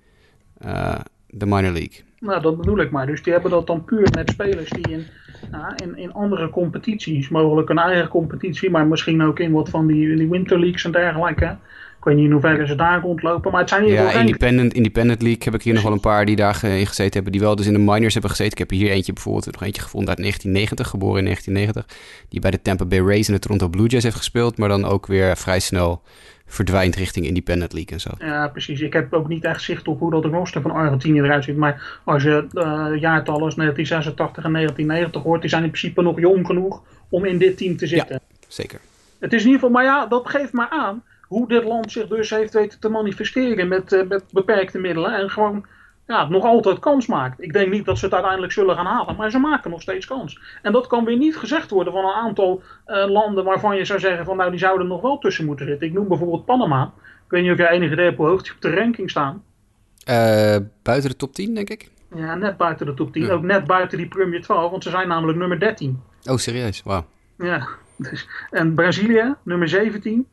de 1.27 1.47
minor 1.47 1.73
league. 1.73 2.05
Nou, 2.21 2.43
dat 2.43 2.57
bedoel 2.57 2.79
ik 2.79 2.91
maar. 2.91 3.07
Dus 3.07 3.23
die 3.23 3.33
hebben 3.33 3.51
dat 3.51 3.67
dan 3.67 3.85
puur 3.85 4.09
met 4.15 4.31
spelers 4.31 4.71
die 4.71 4.91
in, 4.91 5.07
uh, 5.55 5.67
in, 5.77 5.97
in 5.97 6.13
andere 6.13 6.51
competities, 6.51 7.29
mogelijk 7.29 7.69
een 7.69 7.79
eigen 7.79 8.09
competitie, 8.09 8.71
maar 8.71 8.87
misschien 8.87 9.23
ook 9.23 9.39
in 9.39 9.53
wat 9.53 9.69
van 9.69 9.87
die, 9.87 10.17
die 10.17 10.29
Winter 10.29 10.59
Leagues 10.59 10.85
en 10.85 10.93
dergelijke. 10.93 11.57
Ik 11.99 12.13
weet 12.13 12.17
niet 12.17 12.25
in 12.25 12.33
hoeverre 12.33 12.67
ze 12.67 12.75
daar 12.75 13.01
rondlopen, 13.01 13.51
maar 13.51 13.61
het 13.61 13.69
zijn 13.69 13.87
Ja, 13.87 14.11
Independent, 14.13 14.73
Independent 14.73 15.23
League 15.23 15.43
heb 15.45 15.55
ik 15.55 15.63
hier 15.63 15.75
nog 15.75 15.83
wel 15.83 15.93
een 15.93 16.01
paar 16.01 16.25
die 16.25 16.37
daar 16.37 16.65
in 16.65 16.87
gezeten 16.87 17.13
hebben, 17.13 17.33
die 17.33 17.41
wel 17.41 17.57
dus 17.57 17.67
in 17.67 17.73
de 17.73 17.79
minors 17.79 18.13
hebben 18.13 18.31
gezeten. 18.31 18.53
Ik 18.53 18.59
heb 18.59 18.71
hier 18.71 18.91
eentje 18.91 19.13
bijvoorbeeld, 19.13 19.53
nog 19.53 19.63
eentje 19.63 19.83
gevonden 19.83 20.09
uit 20.09 20.19
1990, 20.19 20.89
geboren 20.89 21.19
in 21.19 21.25
1990, 21.25 22.27
die 22.29 22.41
bij 22.41 22.51
de 22.51 22.63
Tampa 22.63 22.85
Bay 22.85 23.01
Rays 23.01 23.29
en 23.29 23.35
de 23.35 23.41
Toronto 23.41 23.69
Blue 23.69 23.87
Jays 23.87 24.03
heeft 24.03 24.17
gespeeld, 24.17 24.59
maar 24.59 24.69
dan 24.69 24.85
ook 24.85 25.07
weer 25.07 25.37
vrij 25.37 25.61
snel 25.61 26.03
verdwijnt 26.47 26.97
richting 26.97 27.27
Independent 27.27 27.73
League 27.73 27.93
en 27.93 28.01
zo. 28.01 28.11
Ja, 28.19 28.49
precies. 28.49 28.81
Ik 28.81 28.93
heb 28.93 29.13
ook 29.13 29.29
niet 29.29 29.45
echt 29.45 29.63
zicht 29.63 29.89
op 29.89 29.99
hoe 29.99 30.11
dat 30.11 30.25
roster 30.25 30.63
van 30.63 30.71
Argentinië 30.71 31.21
eruit 31.21 31.45
ziet. 31.45 31.57
Maar 31.57 32.01
als 32.05 32.23
je 32.23 32.47
uh, 32.53 33.01
jaartallen 33.01 33.43
als 33.43 33.55
1986 33.55 34.45
en 34.45 34.53
1990 34.53 35.23
hoort, 35.23 35.41
die 35.41 35.51
zijn 35.51 35.63
in 35.63 35.71
principe 35.71 36.03
nog 36.03 36.21
jong 36.21 36.47
genoeg 36.47 36.83
om 37.09 37.25
in 37.25 37.39
dit 37.39 37.57
team 37.57 37.77
te 37.77 37.87
zitten. 37.87 38.21
Ja, 38.31 38.37
zeker. 38.49 38.81
Het 39.19 39.33
is 39.33 39.41
in 39.41 39.47
ieder 39.47 39.61
geval, 39.61 39.75
maar 39.75 39.85
ja, 39.85 40.07
dat 40.07 40.29
geeft 40.29 40.53
maar 40.53 40.69
aan 40.69 41.03
hoe 41.23 41.49
dit 41.49 41.65
land 41.65 41.93
zich 41.93 42.07
dus 42.07 42.31
heeft 42.31 42.53
weten 42.53 42.81
te 42.81 42.89
manifesteren 42.89 43.69
met, 43.69 43.93
uh, 43.93 44.09
met 44.09 44.25
beperkte 44.31 44.79
middelen. 44.79 45.15
En 45.15 45.31
gewoon 45.31 45.67
ja, 46.07 46.29
nog 46.29 46.45
altijd 46.45 46.79
kans 46.79 47.07
maakt. 47.07 47.43
Ik 47.43 47.53
denk 47.53 47.71
niet 47.71 47.85
dat 47.85 47.99
ze 47.99 48.05
het 48.05 48.15
uiteindelijk 48.15 48.53
zullen 48.53 48.77
gaan 48.77 48.87
halen, 48.87 49.17
maar 49.17 49.31
ze 49.31 49.39
maken 49.39 49.71
nog 49.71 49.83
steeds 49.83 50.07
kans. 50.07 50.41
En 50.63 50.73
dat 50.73 50.87
kan 50.87 51.05
weer 51.05 51.17
niet 51.17 51.37
gezegd 51.37 51.71
worden 51.71 51.93
van 51.93 52.05
een 52.05 52.15
aantal 52.15 52.63
uh, 52.87 53.11
landen 53.11 53.45
waarvan 53.45 53.77
je 53.77 53.85
zou 53.85 53.99
zeggen 53.99 54.25
van 54.25 54.37
nou 54.37 54.51
die 54.51 54.59
zouden 54.59 54.87
nog 54.87 55.01
wel 55.01 55.19
tussen 55.19 55.45
moeten 55.45 55.67
zitten. 55.67 55.87
Ik 55.87 55.93
noem 55.93 56.09
bijvoorbeeld 56.09 56.45
Panama. 56.45 56.93
Ik 57.25 57.31
weet 57.33 57.43
niet 57.43 57.53
of 57.53 57.59
jij 57.59 57.69
enige 57.69 57.93
idee 57.93 58.05
hebt 58.05 58.17
hoe 58.17 58.27
hoog 58.27 58.43
die 58.43 58.53
op 58.53 58.61
de 58.61 58.75
ranking 58.75 59.11
staan. 59.11 59.43
Uh, 60.09 60.57
buiten 60.83 61.11
de 61.11 61.17
top 61.17 61.35
10 61.35 61.55
denk 61.55 61.71
ik. 61.71 61.91
Ja, 62.15 62.35
net 62.35 62.57
buiten 62.57 62.87
de 62.87 62.95
top 62.95 63.13
10. 63.13 63.23
Ja. 63.23 63.33
Ook 63.33 63.43
net 63.43 63.65
buiten 63.65 63.99
die 63.99 64.09
Premier 64.09 64.43
12, 64.43 64.71
want 64.71 64.83
ze 64.83 64.91
zijn 64.91 65.09
namelijk 65.09 65.39
nummer 65.39 65.61
13. 65.61 66.03
Oh, 66.25 66.37
serieus? 66.37 66.83
Wauw. 66.83 67.05
Ja, 67.39 67.69
dus, 67.97 68.29
en 68.51 68.75
Brazilië, 68.75 69.35
nummer 69.43 69.69
17 69.69 70.27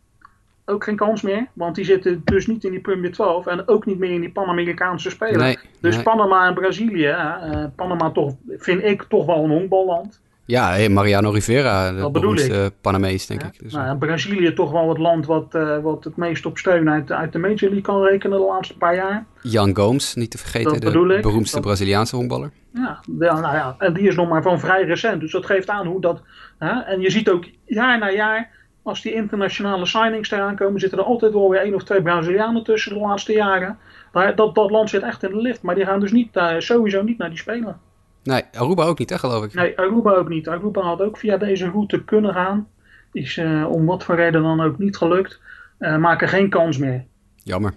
ook 0.66 0.84
geen 0.84 0.96
kans 0.96 1.22
meer. 1.22 1.48
Want 1.54 1.76
die 1.76 1.86
zitten 1.86 2.22
dus 2.24 2.48
niet 2.48 2.64
in 2.64 2.72
die 2.72 2.80
Premier 2.80 3.12
12 3.12 3.46
en 3.46 3.68
ook 3.68 3.86
niet 3.86 4.00
meer 4.00 4.12
in 4.12 4.22
die 4.22 4.32
Pan-Amerikaanse 4.32 5.10
Spelen. 5.10 5.40
Nee, 5.40 5.58
dus 5.80 5.96
nee. 5.96 6.04
Panama 6.04 6.48
en 6.48 6.54
Brazilië, 6.54 7.08
uh, 7.08 7.66
Panama 7.76 8.12
toch, 8.12 8.34
vind 8.58 8.84
ik 8.84 9.04
toch 9.04 9.26
wel 9.26 9.44
een 9.44 9.50
honkballand. 9.50 10.22
Ja, 10.46 10.70
hey, 10.70 10.90
Mariano 10.90 11.30
Rivera, 11.30 11.92
de 11.92 12.12
beroemdste 12.12 12.74
Panamees, 12.82 13.26
denk 13.26 13.42
ja. 13.42 13.48
ik. 13.48 13.60
Dus, 13.60 13.74
nou, 13.74 13.86
ja, 13.86 13.96
Brazilië 13.96 14.54
toch 14.54 14.72
wel 14.72 14.90
het 14.90 14.98
land 14.98 15.26
wat, 15.26 15.56
uh, 15.56 15.80
wat 15.80 16.04
het 16.04 16.16
meest 16.16 16.46
op 16.46 16.58
steun 16.58 16.90
uit, 16.90 17.12
uit 17.12 17.32
de 17.32 17.40
Major 17.40 17.60
League 17.60 17.82
kan 17.82 18.04
rekenen 18.04 18.38
de 18.38 18.46
laatste 18.46 18.78
paar 18.78 18.96
jaar. 18.96 19.26
Jan 19.42 19.76
Gomes, 19.76 20.16
niet 20.16 20.32
te 20.32 20.38
vergeten, 20.38 20.82
dat 20.82 20.94
de 20.94 21.20
beroemdste 21.22 21.56
dat... 21.56 21.66
Braziliaanse 21.66 22.16
honkballer. 22.16 22.52
Ja, 22.74 23.00
ja, 23.20 23.40
nou 23.40 23.56
ja, 23.56 23.76
en 23.78 23.94
die 23.94 24.08
is 24.08 24.16
nog 24.16 24.30
maar 24.30 24.42
van 24.42 24.60
vrij 24.60 24.84
recent. 24.84 25.22
Dus 25.22 25.32
dat 25.32 25.46
geeft 25.46 25.70
aan 25.70 25.88
hoe 25.88 26.02
dat... 26.02 26.22
Hè, 26.60 26.80
en 26.80 27.02
je 27.02 27.10
ziet 27.10 27.30
ook 27.30 27.46
jaar 27.66 28.00
na 28.00 28.12
jaar 28.12 28.50
als 28.84 29.02
die 29.02 29.14
internationale 29.14 29.86
signings 29.86 30.32
eraan 30.32 30.56
komen, 30.56 30.80
zitten 30.80 31.00
er 31.00 31.06
altijd 31.06 31.34
wel 31.34 31.50
weer 31.50 31.62
één 31.62 31.76
of 31.76 31.84
twee 31.84 32.02
Brazilianen 32.02 32.64
tussen 32.64 32.94
de 32.94 33.00
laatste 33.00 33.34
jaren. 33.34 33.78
Maar 34.12 34.36
dat, 34.36 34.56
dat 34.56 34.72
land 34.72 34.90
zit 34.90 35.02
echt 35.02 35.24
in 35.24 35.30
de 35.30 35.42
lift. 35.42 35.62
Maar 35.62 35.76
die 35.76 35.86
gaan 35.86 36.00
dus 36.00 36.12
niet, 36.12 36.36
uh, 36.36 36.54
sowieso 36.58 37.02
niet 37.02 37.18
naar 37.18 37.30
die 37.30 37.38
spelen. 37.38 37.80
Nee, 38.24 38.44
Aruba 38.54 38.86
ook 38.86 39.00
niet, 39.00 39.10
hè, 39.10 39.18
geloof 39.18 39.44
ik. 39.44 39.54
Nee, 39.54 39.80
Aruba 39.80 40.12
ook 40.12 40.30
niet. 40.30 40.48
Aruba 40.48 40.82
had 40.82 41.02
ook 41.02 41.18
via 41.18 41.38
deze 41.38 41.70
route 41.70 42.04
kunnen 42.04 42.34
gaan. 42.34 42.68
Is 43.12 43.38
uh, 43.38 43.72
om 43.72 43.86
wat 43.86 44.04
voor 44.04 44.16
reden 44.16 44.44
dan 44.44 44.62
ook 44.62 44.78
niet 44.78 44.98
gelukt. 44.98 45.40
Uh, 45.80 45.98
maken 45.98 46.28
geen 46.28 46.50
kans 46.50 46.78
meer. 46.78 47.06
Jammer. 47.44 47.74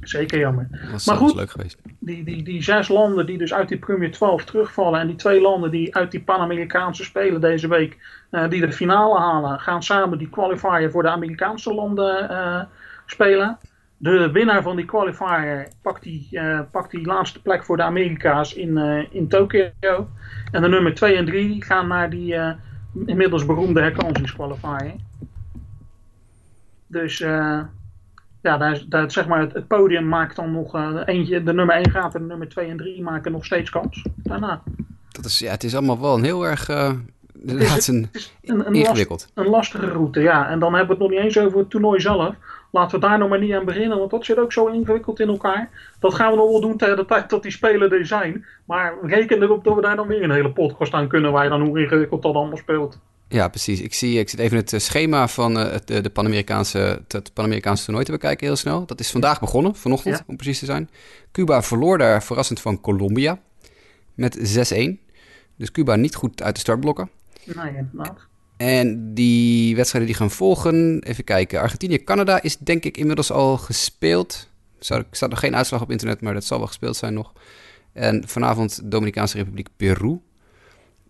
Zeker 0.00 0.38
jammer. 0.38 0.68
Dat 0.90 1.06
maar 1.06 1.16
goed, 1.16 1.34
leuk 1.34 1.50
geweest. 1.50 1.78
Die, 1.98 2.24
die, 2.24 2.42
die 2.42 2.62
zes 2.62 2.88
landen 2.88 3.26
die 3.26 3.38
dus 3.38 3.54
uit 3.54 3.68
die 3.68 3.78
Premier 3.78 4.12
12 4.12 4.44
terugvallen 4.44 5.00
en 5.00 5.06
die 5.06 5.16
twee 5.16 5.40
landen 5.40 5.70
die 5.70 5.96
uit 5.96 6.10
die 6.10 6.22
Pan-Amerikaanse 6.22 7.04
spelen 7.04 7.40
deze 7.40 7.68
week, 7.68 7.98
uh, 8.30 8.48
die 8.48 8.60
de 8.60 8.72
finale 8.72 9.18
halen, 9.18 9.60
gaan 9.60 9.82
samen 9.82 10.18
die 10.18 10.28
qualifier 10.28 10.90
voor 10.90 11.02
de 11.02 11.08
Amerikaanse 11.08 11.74
landen 11.74 12.30
uh, 12.30 12.62
spelen. 13.06 13.58
De 13.96 14.30
winnaar 14.30 14.62
van 14.62 14.76
die 14.76 14.84
qualifier 14.84 15.68
pakt 15.82 16.02
die, 16.02 16.28
uh, 16.30 16.60
pakt 16.70 16.90
die 16.90 17.06
laatste 17.06 17.42
plek 17.42 17.64
voor 17.64 17.76
de 17.76 17.82
Amerika's 17.82 18.52
in, 18.52 18.76
in 19.10 19.28
Tokio. 19.28 19.70
En 20.50 20.62
de 20.62 20.68
nummer 20.68 20.94
2 20.94 21.16
en 21.16 21.24
3 21.24 21.64
gaan 21.64 21.88
naar 21.88 22.10
die 22.10 22.36
inmiddels 23.06 23.46
beroemde 23.46 23.80
herkansingsqualifier. 23.80 24.94
Dus 26.86 27.24
ja, 28.42 28.56
daar, 28.56 28.84
daar, 28.88 29.10
zeg 29.10 29.26
maar 29.26 29.40
het, 29.40 29.52
het, 29.52 29.66
podium 29.66 30.08
maakt 30.08 30.36
dan 30.36 30.52
nog 30.52 30.74
eentje. 31.04 31.42
De 31.42 31.52
nummer 31.52 31.74
1 31.74 31.90
gaat 31.90 32.14
en 32.14 32.20
de 32.20 32.26
nummer 32.26 32.48
2 32.48 32.68
en 32.68 32.76
3 32.76 33.02
maken 33.02 33.32
nog 33.32 33.44
steeds 33.44 33.70
kans 33.70 34.04
daarna. 34.16 34.62
Dat 35.10 35.24
is, 35.24 35.38
ja, 35.38 35.50
het 35.50 35.64
is 35.64 35.74
allemaal 35.74 36.00
wel 36.00 36.14
een 36.14 36.24
heel 36.24 36.46
erg 36.46 36.68
inderdaad 37.46 37.86
een, 37.86 38.10
een, 38.42 38.66
een, 38.66 38.74
ingewikkeld. 38.74 39.20
Last, 39.20 39.46
een 39.46 39.52
lastige 39.52 39.86
route, 39.86 40.20
ja. 40.20 40.48
En 40.48 40.58
dan 40.58 40.74
hebben 40.74 40.96
we 40.96 41.02
het 41.02 41.12
nog 41.12 41.20
niet 41.20 41.34
eens 41.34 41.46
over 41.46 41.58
het 41.58 41.70
toernooi 41.70 42.00
zelf. 42.00 42.34
Laten 42.70 43.00
we 43.00 43.06
daar 43.06 43.18
nog 43.18 43.28
maar 43.28 43.38
niet 43.38 43.52
aan 43.52 43.64
beginnen, 43.64 43.98
want 43.98 44.10
dat 44.10 44.24
zit 44.24 44.38
ook 44.38 44.52
zo 44.52 44.66
ingewikkeld 44.66 45.20
in 45.20 45.28
elkaar. 45.28 45.70
Dat 45.98 46.14
gaan 46.14 46.30
we 46.30 46.36
nog 46.36 46.50
wel 46.50 46.60
doen 46.60 46.76
tegen 46.76 46.96
de 46.96 47.04
tijd 47.04 47.30
dat 47.30 47.42
die 47.42 47.52
spelen 47.52 47.92
er 47.92 48.06
zijn. 48.06 48.44
Maar 48.64 48.94
reken 49.02 49.42
erop 49.42 49.64
dat 49.64 49.74
we 49.74 49.80
daar 49.80 49.96
dan 49.96 50.06
weer 50.06 50.22
een 50.22 50.30
hele 50.30 50.52
podcast 50.52 50.92
aan 50.92 51.08
kunnen, 51.08 51.32
waar 51.32 51.44
je 51.44 51.50
dan 51.50 51.66
hoe 51.66 51.80
ingewikkeld 51.80 52.22
dat 52.22 52.34
allemaal 52.34 52.56
speelt. 52.56 52.98
Ja, 53.32 53.48
precies. 53.48 53.80
Ik, 53.80 53.94
zie, 53.94 54.18
ik 54.18 54.28
zit 54.28 54.38
even 54.38 54.56
het 54.56 54.74
schema 54.76 55.28
van 55.28 55.58
uh, 55.58 55.70
het, 55.70 55.86
de 55.86 56.10
Pan-Amerikaanse, 56.10 57.02
het 57.08 57.34
Pan-Amerikaanse 57.34 57.84
toernooi 57.84 58.04
te 58.04 58.12
bekijken 58.12 58.46
heel 58.46 58.56
snel. 58.56 58.86
Dat 58.86 59.00
is 59.00 59.10
vandaag 59.10 59.40
begonnen, 59.40 59.74
vanochtend 59.74 60.22
om 60.26 60.36
precies 60.36 60.58
te 60.58 60.64
zijn. 60.64 60.90
Cuba 61.32 61.62
verloor 61.62 61.98
daar 61.98 62.22
verrassend 62.22 62.60
van 62.60 62.80
Colombia 62.80 63.40
met 64.14 64.38
6-1. 64.38 64.40
Dus 65.56 65.70
Cuba 65.72 65.96
niet 65.96 66.14
goed 66.14 66.42
uit 66.42 66.54
de 66.54 66.60
startblokken. 66.60 67.10
Nee, 67.44 67.76
inderdaad. 67.76 68.28
En 68.56 69.14
die 69.14 69.76
wedstrijden 69.76 70.10
die 70.10 70.20
gaan 70.20 70.30
volgen, 70.30 71.02
even 71.02 71.24
kijken. 71.24 71.60
Argentinië-Canada 71.60 72.42
is 72.42 72.56
denk 72.56 72.84
ik 72.84 72.96
inmiddels 72.96 73.32
al 73.32 73.56
gespeeld. 73.56 74.48
Er 74.88 75.06
staat 75.10 75.30
nog 75.30 75.38
geen 75.38 75.56
uitslag 75.56 75.82
op 75.82 75.90
internet, 75.90 76.20
maar 76.20 76.34
dat 76.34 76.44
zal 76.44 76.58
wel 76.58 76.66
gespeeld 76.66 76.96
zijn 76.96 77.14
nog. 77.14 77.32
En 77.92 78.28
vanavond 78.28 78.80
Dominicaanse 78.90 79.36
Republiek 79.36 79.68
Peru. 79.76 80.18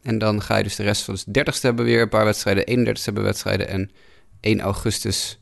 En 0.02 0.18
dan 0.18 0.42
ga 0.42 0.56
je 0.56 0.62
dus 0.62 0.76
de 0.76 0.82
rest 0.82 1.02
van 1.02 1.16
de 1.26 1.44
30ste 1.44 1.60
hebben 1.60 1.84
weer 1.84 2.02
een 2.02 2.08
paar 2.08 2.24
wedstrijden. 2.24 2.78
31ste 2.78 3.04
hebben 3.04 3.22
wedstrijden. 3.22 3.68
En 3.68 3.90
1 4.40 4.60
augustus 4.60 5.40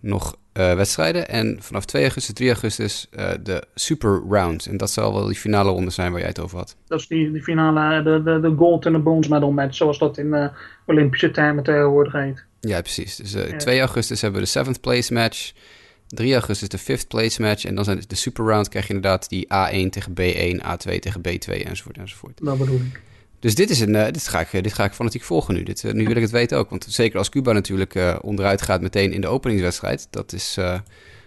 nog 0.00 0.36
uh, 0.54 0.74
wedstrijden. 0.74 1.28
En 1.28 1.56
vanaf 1.60 1.84
2 1.84 2.02
augustus, 2.02 2.34
3 2.34 2.48
augustus 2.48 3.06
uh, 3.18 3.30
de 3.42 3.64
Super 3.74 4.22
Round. 4.28 4.66
En 4.66 4.76
dat 4.76 4.90
zal 4.90 5.14
wel 5.14 5.26
die 5.26 5.36
finale 5.36 5.70
ronde 5.70 5.90
zijn 5.90 6.10
waar 6.10 6.20
jij 6.20 6.28
het 6.28 6.40
over 6.40 6.58
had. 6.58 6.76
Dat 6.86 7.00
is 7.00 7.06
die, 7.06 7.32
die 7.32 7.42
finale, 7.42 8.02
de, 8.02 8.22
de, 8.22 8.40
de 8.40 8.54
gold 8.56 8.86
en 8.86 8.92
de 8.92 9.00
bronze 9.00 9.30
medal 9.30 9.50
match, 9.50 9.74
zoals 9.74 9.98
dat 9.98 10.18
in 10.18 10.26
uh, 10.26 10.46
Olympische 10.86 11.30
termen 11.30 11.64
tegenwoordig 11.64 12.12
heet. 12.12 12.44
Ja, 12.60 12.80
precies. 12.80 13.16
Dus 13.16 13.32
ja. 13.32 13.56
2 13.56 13.78
augustus 13.78 14.20
hebben 14.20 14.40
we 14.40 14.52
de 14.52 14.64
7th 14.64 14.80
place 14.80 15.12
match. 15.12 15.52
3 16.08 16.32
augustus 16.32 16.68
de 16.68 16.98
5th 16.98 17.06
place 17.08 17.42
match. 17.42 17.64
En 17.64 17.74
dan 17.74 17.84
zijn 17.84 18.02
de 18.06 18.14
Super 18.14 18.44
Round 18.44 18.68
krijg 18.68 18.86
je 18.86 18.94
inderdaad 18.94 19.28
die 19.28 19.44
A1 19.44 19.88
tegen 19.90 20.12
B1, 20.12 20.64
A2 20.64 20.98
tegen 20.98 21.20
B2 21.28 21.62
enzovoort 21.64 21.98
enzovoort. 21.98 22.40
Dat 22.42 22.58
bedoel 22.58 22.76
ik. 22.76 23.00
Dus 23.44 23.54
dit, 23.54 23.70
is 23.70 23.80
een, 23.80 23.94
uh, 23.94 24.04
dit, 24.04 24.28
ga 24.28 24.40
ik, 24.40 24.62
dit 24.62 24.72
ga 24.72 24.84
ik 24.84 24.92
fanatiek 24.92 25.22
volgen 25.22 25.54
nu. 25.54 25.62
Dit, 25.62 25.82
uh, 25.82 25.92
nu 25.92 26.06
wil 26.06 26.16
ik 26.16 26.22
het 26.22 26.30
weten 26.30 26.58
ook. 26.58 26.70
Want 26.70 26.84
zeker 26.88 27.18
als 27.18 27.28
Cuba 27.28 27.52
natuurlijk 27.52 27.94
uh, 27.94 28.16
onderuit 28.20 28.62
gaat 28.62 28.80
meteen 28.80 29.12
in 29.12 29.20
de 29.20 29.26
openingswedstrijd. 29.26 30.06
Dat, 30.10 30.32
is, 30.32 30.54
nou, 30.56 30.80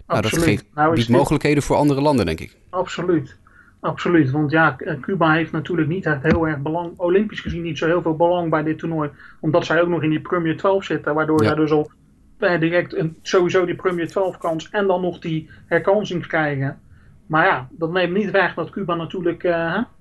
dat 0.08 0.28
geeft, 0.28 0.66
nou 0.76 0.96
biedt 0.96 1.10
mogelijkheden 1.10 1.64
voor 1.64 1.76
andere 1.76 2.02
landen, 2.02 2.26
denk 2.26 2.40
ik. 2.40 2.58
Absoluut. 2.70 3.38
Absoluut. 3.80 4.32
Want 4.32 4.52
ja, 4.52 4.76
Cuba 5.02 5.34
heeft 5.34 5.52
natuurlijk 5.52 5.88
niet 5.88 6.06
echt 6.06 6.24
heel 6.24 6.48
erg 6.48 6.62
belang, 6.62 6.94
olympisch 6.98 7.40
gezien 7.40 7.62
niet 7.62 7.78
zo 7.78 7.86
heel 7.86 8.02
veel 8.02 8.16
belang 8.16 8.50
bij 8.50 8.64
dit 8.64 8.78
toernooi. 8.78 9.10
Omdat 9.40 9.66
zij 9.66 9.82
ook 9.82 9.90
nog 9.90 10.04
in 10.04 10.10
die 10.10 10.22
Premier 10.22 10.58
12 10.58 10.84
zitten. 10.84 11.14
Waardoor 11.14 11.42
ja. 11.42 11.48
zij 11.48 11.56
dus 11.56 11.72
al 11.72 11.92
direct 12.38 12.96
een, 12.96 13.18
sowieso 13.22 13.66
die 13.66 13.76
Premier 13.76 14.08
12 14.08 14.38
kans 14.38 14.70
en 14.70 14.88
dan 14.88 15.02
nog 15.02 15.20
die 15.20 15.50
herkansing 15.66 16.28
krijgen. 16.28 16.80
Maar 17.26 17.46
ja, 17.46 17.68
dat 17.72 17.92
neemt 17.92 18.14
niet 18.14 18.32
weg 18.32 18.54
dat 18.54 18.70
Cuba 18.70 18.96
natuurlijk 18.96 19.48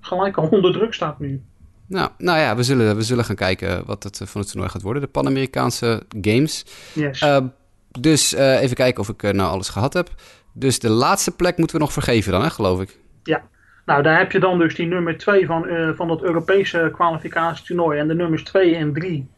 gelijk 0.00 0.37
al 0.37 0.48
onder 0.48 0.72
druk 0.72 0.94
staat 0.94 1.18
nu. 1.18 1.42
Nou, 1.88 2.11
nou 2.18 2.38
ja, 2.38 2.57
we 2.57 2.62
zullen, 2.62 2.96
we 2.96 3.03
zullen 3.03 3.25
gaan 3.25 3.37
kijken 3.37 3.83
wat 3.87 4.03
het 4.03 4.20
van 4.25 4.40
het 4.40 4.51
toernooi 4.51 4.70
gaat 4.70 4.83
worden. 4.83 5.03
De 5.03 5.09
Pan-Amerikaanse 5.09 6.03
Games. 6.20 6.66
Yes. 6.94 7.22
Uh, 7.22 7.38
dus 8.01 8.35
uh, 8.35 8.62
even 8.62 8.77
kijken 8.77 9.01
of 9.01 9.09
ik 9.09 9.22
uh, 9.22 9.31
nou 9.31 9.51
alles 9.51 9.68
gehad 9.68 9.92
heb. 9.92 10.09
Dus 10.53 10.79
de 10.79 10.90
laatste 10.90 11.37
plek 11.37 11.57
moeten 11.57 11.77
we 11.77 11.83
nog 11.83 11.92
vergeven 11.92 12.33
dan, 12.33 12.42
hè, 12.42 12.51
geloof 12.51 12.81
ik. 12.81 12.99
Ja, 13.22 13.42
nou 13.85 14.03
daar 14.03 14.18
heb 14.18 14.33
je 14.33 14.40
dan 14.40 14.59
dus 14.59 14.75
die 14.75 14.87
nummer 14.87 15.18
2 15.18 15.46
van, 15.46 15.66
van 15.96 16.09
dat 16.09 16.22
Europese 16.22 16.90
kwalificatietoernooi. 16.92 17.99
En 17.99 18.09
de 18.09 18.14
nummers 18.14 18.44
2 18.44 18.75
en 18.75 18.92
3 18.92 19.31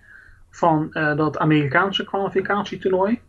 van 0.50 0.88
dat 0.92 1.38
Amerikaanse 1.38 2.04
kwalificatietoernooi. 2.04 3.20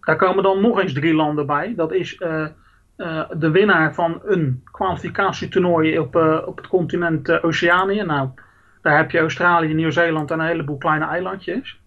Daar 0.00 0.16
komen 0.16 0.42
dan 0.42 0.60
nog 0.60 0.80
eens 0.80 0.92
drie 0.92 1.14
landen 1.14 1.46
bij. 1.46 1.72
Dat 1.76 1.92
is 1.92 2.16
de 3.38 3.50
winnaar 3.52 3.94
van 3.94 4.20
een 4.24 4.62
kwalificatietoernooi 4.70 5.98
op, 5.98 6.16
op 6.46 6.56
het 6.56 6.68
continent 6.68 7.42
Oceanië. 7.42 8.02
Nou, 8.02 8.28
daar 8.86 8.96
heb 8.96 9.10
je 9.10 9.18
Australië, 9.18 9.74
Nieuw-Zeeland 9.74 10.30
en 10.30 10.40
een 10.40 10.46
heleboel 10.46 10.76
kleine 10.76 11.04
eilandjes. 11.04 11.80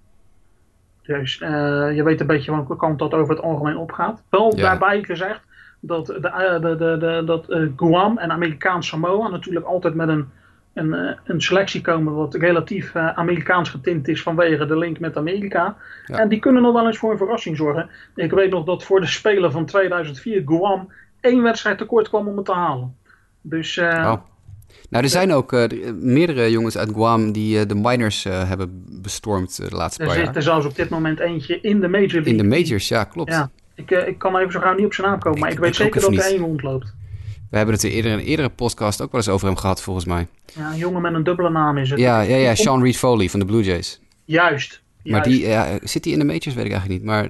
Dus 1.01 1.39
uh, 1.39 1.49
je 1.95 2.03
weet 2.03 2.19
een 2.19 2.27
beetje 2.27 2.51
welke 2.51 2.75
kant 2.75 2.99
dat 2.99 3.13
over 3.13 3.35
het 3.35 3.43
algemeen 3.43 3.77
opgaat. 3.77 4.23
Wel 4.29 4.55
ja. 4.55 4.61
daarbij 4.61 5.03
gezegd 5.03 5.41
dat, 5.79 6.05
de, 6.05 6.57
de, 6.61 6.75
de, 6.75 6.97
de 6.97 7.21
dat 7.25 7.49
uh, 7.49 7.69
Guam 7.75 8.17
en 8.17 8.31
Amerikaans 8.31 8.87
Samoa 8.87 9.27
natuurlijk 9.27 9.65
altijd 9.65 9.93
met 9.93 10.07
een, 10.07 10.29
een, 10.73 11.17
een 11.23 11.41
selectie 11.41 11.81
komen 11.81 12.13
wat 12.13 12.33
relatief 12.33 12.95
uh, 12.95 13.17
Amerikaans 13.17 13.69
getint 13.69 14.07
is 14.07 14.23
vanwege 14.23 14.65
de 14.65 14.77
link 14.77 14.99
met 14.99 15.17
Amerika. 15.17 15.75
Ja. 16.05 16.17
En 16.17 16.29
die 16.29 16.39
kunnen 16.39 16.61
nog 16.61 16.73
wel 16.73 16.87
eens 16.87 16.97
voor 16.97 17.11
een 17.11 17.17
verrassing 17.17 17.57
zorgen. 17.57 17.89
Ik 18.15 18.31
weet 18.31 18.51
nog 18.51 18.65
dat 18.65 18.83
voor 18.83 18.99
de 18.99 19.07
Spelen 19.07 19.51
van 19.51 19.65
2004 19.65 20.41
Guam 20.45 20.91
één 21.19 21.41
wedstrijd 21.41 21.77
tekort 21.77 22.09
kwam 22.09 22.27
om 22.27 22.37
het 22.37 22.45
te 22.45 22.53
halen. 22.53 22.95
Dus 23.41 23.77
oh. 23.77 24.13
Nou, 24.89 25.03
er 25.03 25.09
zijn 25.09 25.33
ook 25.33 25.53
uh, 25.53 25.63
meerdere 25.99 26.51
jongens 26.51 26.77
uit 26.77 26.91
Guam 26.93 27.31
die 27.31 27.59
uh, 27.59 27.65
de 27.67 27.75
minors 27.75 28.25
uh, 28.25 28.47
hebben 28.47 28.83
bestormd 29.01 29.55
de 29.55 29.75
laatste 29.75 30.01
er 30.01 30.07
paar 30.07 30.17
jaar. 30.17 30.27
Er 30.27 30.33
zit 30.33 30.35
er 30.35 30.51
zelfs 30.51 30.65
op 30.65 30.75
dit 30.75 30.89
moment 30.89 31.19
eentje 31.19 31.59
in 31.61 31.79
de 31.79 31.87
major 31.87 32.11
league. 32.11 32.31
In 32.31 32.37
de 32.37 32.43
majors, 32.43 32.87
ja, 32.87 33.03
klopt. 33.03 33.31
Ja, 33.31 33.49
ik, 33.75 33.91
ik 33.91 34.17
kan 34.17 34.37
even 34.37 34.51
zo 34.51 34.59
gauw 34.59 34.75
niet 34.75 34.85
op 34.85 34.93
zijn 34.93 35.07
naam 35.07 35.19
komen, 35.19 35.37
ik, 35.37 35.43
maar 35.43 35.51
ik 35.51 35.59
weet 35.59 35.75
zeker 35.75 36.01
dat 36.01 36.13
er 36.13 36.19
één 36.19 36.39
rondloopt. 36.39 36.93
We 37.49 37.57
hebben 37.57 37.75
het 37.75 37.83
in 37.83 37.91
eerder, 37.91 38.11
een 38.11 38.19
eerdere 38.19 38.49
podcast 38.49 39.01
ook 39.01 39.11
wel 39.11 39.21
eens 39.21 39.29
over 39.29 39.47
hem 39.47 39.57
gehad, 39.57 39.81
volgens 39.81 40.05
mij. 40.05 40.27
Ja, 40.55 40.71
een 40.71 40.77
jongen 40.77 41.01
met 41.01 41.13
een 41.13 41.23
dubbele 41.23 41.49
naam 41.49 41.77
is 41.77 41.89
het. 41.89 41.99
Ja, 41.99 42.21
ja, 42.21 42.35
ja 42.35 42.55
Sean 42.55 42.83
Reed 42.83 42.97
Foley 42.97 43.29
van 43.29 43.39
de 43.39 43.45
Blue 43.45 43.63
Jays. 43.63 44.01
Juist. 44.25 44.81
Maar 45.03 45.23
die, 45.23 45.47
ja, 45.47 45.77
zit 45.83 46.03
hij 46.03 46.13
in 46.13 46.19
de 46.19 46.25
majors, 46.25 46.53
weet 46.53 46.65
ik 46.65 46.71
eigenlijk 46.71 47.01
niet. 47.01 47.03
Maar 47.03 47.29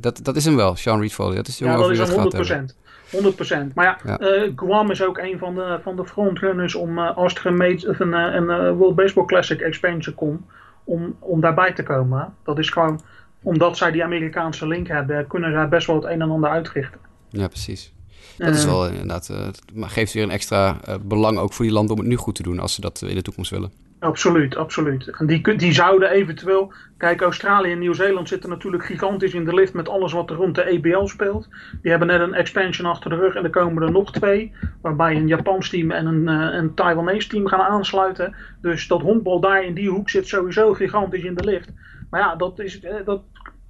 dat, 0.00 0.20
dat 0.22 0.36
is 0.36 0.44
hem 0.44 0.56
wel, 0.56 0.76
Sean 0.76 1.00
Reed 1.00 1.12
Foley. 1.12 1.36
Dat 1.36 1.48
is 1.48 1.56
de 1.56 1.64
jongen 1.64 1.80
ja, 1.80 1.86
dat 1.88 2.10
over 2.10 2.44
is 2.44 2.50
hem 2.50 2.70
100%. 2.70 2.74
100%. 3.12 3.74
Maar 3.74 3.84
ja, 3.84 3.98
ja. 4.04 4.20
Uh, 4.20 4.52
Guam 4.56 4.90
is 4.90 5.02
ook 5.02 5.18
een 5.18 5.38
van 5.38 5.54
de, 5.54 5.78
van 5.82 5.96
de 5.96 6.04
frontrunners 6.06 6.74
om 6.74 6.98
uh, 6.98 7.16
als 7.16 7.34
er 7.34 7.46
een, 7.46 7.88
of 7.88 8.00
een, 8.00 8.12
een 8.12 8.44
uh, 8.44 8.76
World 8.76 8.94
Baseball 8.94 9.24
Classic 9.24 9.60
expansion 9.60 10.14
komt, 10.14 10.40
om, 10.84 11.16
om 11.18 11.40
daarbij 11.40 11.72
te 11.72 11.82
komen. 11.82 12.34
Dat 12.44 12.58
is 12.58 12.70
gewoon, 12.70 13.00
omdat 13.42 13.76
zij 13.76 13.90
die 13.90 14.04
Amerikaanse 14.04 14.66
link 14.66 14.88
hebben, 14.88 15.26
kunnen 15.26 15.52
zij 15.52 15.68
best 15.68 15.86
wel 15.86 15.96
het 15.96 16.04
een 16.04 16.20
en 16.20 16.30
ander 16.30 16.50
uitrichten. 16.50 17.00
Ja, 17.28 17.48
precies. 17.48 17.92
Dat 18.36 18.54
is 18.54 18.64
wel 18.64 18.88
inderdaad, 18.88 19.28
uh, 19.74 19.88
geeft 19.88 20.12
weer 20.12 20.22
een 20.22 20.30
extra 20.30 20.80
belang 21.02 21.38
ook 21.38 21.52
voor 21.52 21.64
die 21.64 21.74
landen 21.74 21.94
om 21.94 22.00
het 22.00 22.08
nu 22.08 22.16
goed 22.16 22.34
te 22.34 22.42
doen 22.42 22.58
als 22.58 22.74
ze 22.74 22.80
dat 22.80 23.02
in 23.02 23.14
de 23.14 23.22
toekomst 23.22 23.50
willen. 23.50 23.81
Absoluut, 24.02 24.56
absoluut. 24.56 25.08
En 25.08 25.26
die, 25.26 25.56
die 25.56 25.72
zouden 25.72 26.10
eventueel. 26.10 26.72
Kijk, 26.96 27.20
Australië 27.20 27.72
en 27.72 27.78
Nieuw-Zeeland 27.78 28.28
zitten 28.28 28.50
natuurlijk 28.50 28.84
gigantisch 28.84 29.34
in 29.34 29.44
de 29.44 29.54
lift 29.54 29.72
met 29.72 29.88
alles 29.88 30.12
wat 30.12 30.30
er 30.30 30.36
rond 30.36 30.54
de 30.54 30.64
EBL 30.64 31.06
speelt. 31.06 31.48
Die 31.82 31.90
hebben 31.90 32.08
net 32.08 32.20
een 32.20 32.34
expansion 32.34 32.88
achter 32.88 33.10
de 33.10 33.16
rug 33.16 33.34
en 33.34 33.44
er 33.44 33.50
komen 33.50 33.82
er 33.82 33.90
nog 33.90 34.12
twee. 34.12 34.52
Waarbij 34.80 35.16
een 35.16 35.26
Japans 35.26 35.68
team 35.68 35.90
en 35.90 36.06
een, 36.06 36.28
uh, 36.28 36.54
een 36.54 36.74
Taiwanese 36.74 37.28
team 37.28 37.46
gaan 37.46 37.60
aansluiten. 37.60 38.34
Dus 38.60 38.86
dat 38.88 39.00
honkbal 39.00 39.40
daar 39.40 39.64
in 39.64 39.74
die 39.74 39.88
hoek 39.88 40.10
zit 40.10 40.28
sowieso 40.28 40.72
gigantisch 40.72 41.24
in 41.24 41.34
de 41.34 41.44
lift. 41.44 41.68
Maar 42.10 42.20
ja, 42.20 42.36
dat 42.36 42.58
is, 42.58 42.80
dat 43.04 43.22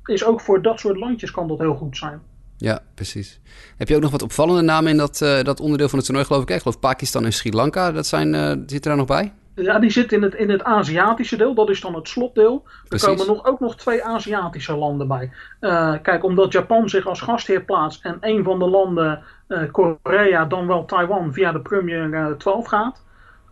is 0.04 0.24
ook 0.24 0.40
voor 0.40 0.62
dat 0.62 0.80
soort 0.80 0.96
landjes 0.96 1.30
kan 1.30 1.48
dat 1.48 1.58
heel 1.58 1.74
goed 1.74 1.96
zijn. 1.96 2.20
Ja, 2.56 2.80
precies. 2.94 3.40
Heb 3.76 3.88
je 3.88 3.96
ook 3.96 4.02
nog 4.02 4.10
wat 4.10 4.22
opvallende 4.22 4.62
namen 4.62 4.90
in 4.90 4.96
dat, 4.96 5.20
uh, 5.22 5.42
dat 5.42 5.60
onderdeel 5.60 5.88
van 5.88 5.98
het 5.98 6.06
toernooi, 6.06 6.26
geloof 6.26 6.42
ik? 6.42 6.50
Ik 6.50 6.60
geloof 6.62 6.80
Pakistan 6.80 7.24
en 7.24 7.32
Sri 7.32 7.52
Lanka, 7.52 7.92
dat 7.92 8.06
zijn, 8.06 8.34
uh, 8.34 8.48
zitten 8.48 8.80
daar 8.80 8.96
nog 8.96 9.06
bij? 9.06 9.32
Ja, 9.54 9.78
die 9.78 9.90
zit 9.90 10.12
in 10.12 10.22
het, 10.22 10.34
in 10.34 10.50
het 10.50 10.64
Aziatische 10.64 11.36
deel. 11.36 11.54
Dat 11.54 11.70
is 11.70 11.80
dan 11.80 11.94
het 11.94 12.08
slotdeel. 12.08 12.64
Er 12.88 13.00
komen 13.00 13.26
nog, 13.26 13.44
ook 13.44 13.60
nog 13.60 13.76
twee 13.76 14.04
Aziatische 14.04 14.76
landen 14.76 15.08
bij. 15.08 15.30
Uh, 15.60 15.94
kijk, 16.02 16.24
omdat 16.24 16.52
Japan 16.52 16.88
zich 16.88 17.06
als 17.06 17.20
gastheer 17.20 17.62
plaatst 17.64 18.04
en 18.04 18.16
een 18.20 18.44
van 18.44 18.58
de 18.58 18.68
landen, 18.68 19.22
uh, 19.48 19.70
Korea, 19.70 20.44
dan 20.44 20.66
wel 20.66 20.84
Taiwan, 20.84 21.32
via 21.32 21.52
de 21.52 21.60
Premier 21.60 22.08
uh, 22.08 22.30
12 22.30 22.66
gaat, 22.66 23.02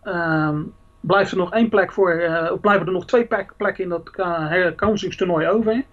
ehm, 0.02 0.62
blijft 1.00 1.30
er 1.30 1.36
nog 1.36 1.52
één 1.52 1.68
plek 1.68 1.92
voor, 1.92 2.22
blijven 2.60 2.86
er 2.86 2.92
nog 2.92 3.06
twee 3.06 3.26
plekken 3.56 3.84
in 3.84 3.88
dat 3.88 4.10
herkansingstoernooi 4.48 5.48
over. 5.48 5.84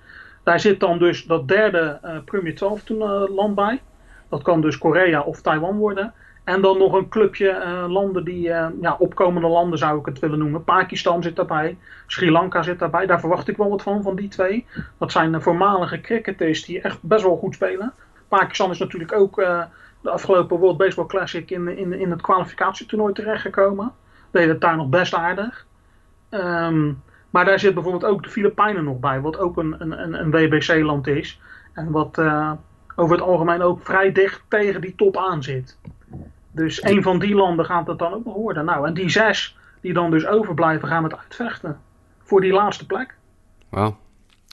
Daar 0.43 0.59
zit 0.59 0.79
dan 0.79 0.99
dus 0.99 1.25
dat 1.25 1.47
derde 1.47 1.99
Premier 2.25 2.55
12 2.55 2.83
land 3.29 3.55
bij. 3.55 3.81
Dat 4.29 4.41
kan 4.41 4.61
dus 4.61 4.77
Korea 4.77 5.21
of 5.21 5.41
Taiwan 5.41 5.77
worden. 5.77 6.13
En 6.47 6.61
dan 6.61 6.77
nog 6.77 6.93
een 6.93 7.09
clubje 7.09 7.49
uh, 7.49 7.91
landen 7.91 8.23
die, 8.23 8.47
uh, 8.47 8.67
ja, 8.81 8.95
opkomende 8.99 9.47
landen 9.47 9.79
zou 9.79 9.99
ik 9.99 10.05
het 10.05 10.19
willen 10.19 10.39
noemen. 10.39 10.63
Pakistan 10.63 11.23
zit 11.23 11.35
daarbij, 11.35 11.77
Sri 12.05 12.31
Lanka 12.31 12.63
zit 12.63 12.79
daarbij. 12.79 13.05
Daar 13.05 13.19
verwacht 13.19 13.47
ik 13.47 13.57
wel 13.57 13.69
wat 13.69 13.81
van, 13.81 14.03
van 14.03 14.15
die 14.15 14.27
twee. 14.27 14.65
Dat 14.97 15.11
zijn 15.11 15.31
de 15.31 15.41
voormalige 15.41 16.01
cricketers 16.01 16.65
die 16.65 16.81
echt 16.81 16.97
best 17.01 17.23
wel 17.23 17.37
goed 17.37 17.53
spelen. 17.53 17.93
Pakistan 18.27 18.71
is 18.71 18.79
natuurlijk 18.79 19.13
ook 19.13 19.35
de 20.01 20.09
afgelopen 20.09 20.57
World 20.57 20.77
Baseball 20.77 21.05
Classic 21.05 21.51
in, 21.51 21.77
in, 21.77 21.93
in 21.93 22.11
het 22.11 22.21
kwalificatietoernooi 22.21 23.13
terechtgekomen. 23.13 23.91
Deed 24.31 24.47
het 24.47 24.61
daar 24.61 24.75
nog 24.75 24.89
best 24.89 25.13
aardig. 25.13 25.65
Ehm, 26.29 26.91
maar 27.29 27.45
daar 27.45 27.59
zit 27.59 27.73
bijvoorbeeld 27.73 28.11
ook 28.11 28.23
de 28.23 28.29
Filipijnen 28.29 28.83
nog 28.83 28.99
bij, 28.99 29.21
wat 29.21 29.37
ook 29.37 29.57
een, 29.57 29.75
een, 29.79 30.13
een 30.13 30.31
WBC-land 30.31 31.07
is. 31.07 31.41
En 31.73 31.91
wat 31.91 32.21
over 32.95 33.15
het 33.15 33.25
algemeen 33.25 33.61
ook 33.61 33.81
vrij 33.81 34.11
dicht 34.11 34.41
tegen 34.47 34.81
die 34.81 34.95
top 34.95 35.17
aan 35.17 35.43
zit. 35.43 35.77
Dus 36.57 36.83
een 36.83 37.03
van 37.03 37.19
die 37.19 37.35
landen 37.35 37.65
gaat 37.65 37.87
het 37.87 37.99
dan 37.99 38.13
ook 38.13 38.25
nog 38.25 38.35
worden. 38.35 38.65
Nou, 38.65 38.87
en 38.87 38.93
die 38.93 39.09
zes 39.09 39.57
die 39.81 39.93
dan 39.93 40.11
dus 40.11 40.27
overblijven 40.27 40.87
gaan 40.87 41.03
het 41.03 41.17
uitvechten 41.17 41.79
voor 42.23 42.41
die 42.41 42.53
laatste 42.53 42.85
plek. 42.85 43.15
Wauw. 43.69 43.97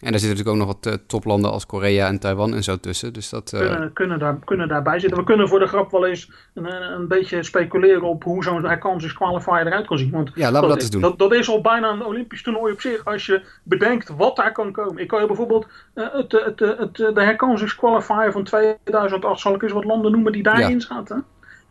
En 0.05 0.11
daar 0.11 0.21
zitten 0.21 0.39
natuurlijk 0.39 0.57
ook 0.57 0.67
nog 0.67 0.83
wat 0.83 0.93
uh, 0.93 1.07
toplanden 1.07 1.51
als 1.51 1.67
Korea 1.67 2.07
en 2.07 2.19
Taiwan 2.19 2.55
en 2.55 2.63
zo 2.63 2.77
tussen. 2.77 3.13
Dus 3.13 3.29
dat, 3.29 3.53
uh... 3.53 3.61
kunnen, 3.61 3.93
kunnen, 3.93 4.19
daar, 4.19 4.39
kunnen 4.45 4.69
daarbij 4.69 4.99
zitten. 4.99 5.19
We 5.19 5.25
kunnen 5.25 5.49
voor 5.49 5.59
de 5.59 5.67
grap 5.67 5.91
wel 5.91 6.07
eens 6.07 6.31
een, 6.55 6.73
een 6.73 7.09
beetje 7.09 7.43
speculeren 7.43 8.03
op 8.03 8.25
hoe 8.25 8.43
zo'n 8.43 8.79
qualifier 9.15 9.67
eruit 9.67 9.87
kan 9.87 9.99
zien. 9.99 10.11
Want 10.11 10.31
ja, 10.35 10.51
laten 10.51 10.69
we 10.69 10.75
dat, 10.75 10.83
eens 10.83 10.91
doen. 10.91 11.01
Dat, 11.01 11.19
dat, 11.19 11.33
is 11.33 11.49
al 11.49 11.61
bijna 11.61 11.91
een 11.91 12.05
Olympisch 12.05 12.43
toernooi 12.43 12.73
op 12.73 12.81
zich. 12.81 13.05
Als 13.05 13.27
je 13.27 13.43
bedenkt 13.63 14.09
wat 14.17 14.37
daar 14.37 14.53
kan 14.53 14.73
komen. 14.73 15.03
Ik 15.03 15.09
kan 15.09 15.21
je 15.21 15.27
bijvoorbeeld 15.27 15.67
uh, 15.95 16.07
het, 16.13 16.33
het, 16.33 16.61
het, 16.61 16.97
de 16.97 17.75
qualifier 17.77 18.33
van 18.33 18.45
2008, 18.45 19.41
zal 19.41 19.55
ik 19.55 19.63
eens 19.63 19.73
wat 19.73 19.85
landen 19.85 20.13
noemen 20.13 20.33
die 20.33 20.43
daarin 20.43 20.71
ja. 20.71 20.81
zaten. 20.81 21.25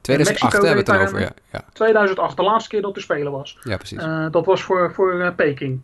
2008 0.03 0.53
hebben 0.53 0.71
we 0.71 0.77
het 0.77 0.89
erover, 0.89 1.19
ja. 1.19 1.31
ja. 1.51 1.65
2008, 1.73 2.37
de 2.37 2.43
laatste 2.43 2.69
keer 2.69 2.81
dat 2.81 2.95
er 2.95 3.01
spelen 3.01 3.31
was. 3.31 3.57
Ja, 3.63 3.77
precies. 3.77 4.03
dat 4.31 4.45
was 4.45 4.63
voor, 4.63 4.93
voor 4.93 5.33
Peking. 5.35 5.81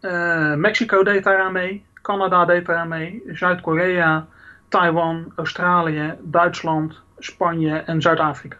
Uh, 0.00 0.54
Mexico 0.54 1.02
deed 1.02 1.24
daaraan 1.24 1.52
mee. 1.52 1.84
Canada 2.02 2.44
deed 2.44 2.66
daaraan 2.66 2.88
mee. 2.88 3.22
Zuid-Korea, 3.32 4.26
Taiwan, 4.68 5.32
Australië, 5.36 6.14
Duitsland, 6.22 7.00
Spanje 7.18 7.76
en 7.76 8.02
Zuid-Afrika. 8.02 8.56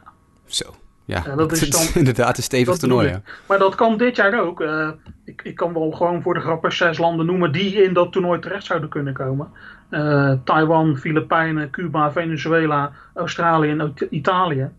Zo. 0.47 0.75
Ja, 1.05 1.20
dat 1.37 1.53
is 1.53 1.70
dan, 1.70 1.87
inderdaad 2.01 2.37
een 2.37 2.43
stevig 2.43 2.77
toernooi. 2.77 3.22
Maar 3.47 3.59
dat 3.59 3.75
kan 3.75 3.97
dit 3.97 4.16
jaar 4.16 4.41
ook. 4.41 4.64
Ik, 5.25 5.41
ik 5.43 5.55
kan 5.55 5.72
wel 5.72 5.91
gewoon 5.91 6.22
voor 6.22 6.35
de 6.35 6.41
grappen 6.41 6.72
zes 6.72 6.99
landen 6.99 7.27
noemen 7.27 7.53
die 7.53 7.83
in 7.83 7.93
dat 7.93 8.12
toernooi 8.12 8.41
terecht 8.41 8.64
zouden 8.64 8.89
kunnen 8.89 9.12
komen. 9.12 9.51
Uh, 9.95 10.32
Taiwan, 10.45 10.97
Filipijnen, 10.97 11.70
Cuba, 11.70 12.12
Venezuela, 12.12 12.92
Australië 13.14 13.70
en 13.70 13.95
Italië. 14.11 14.70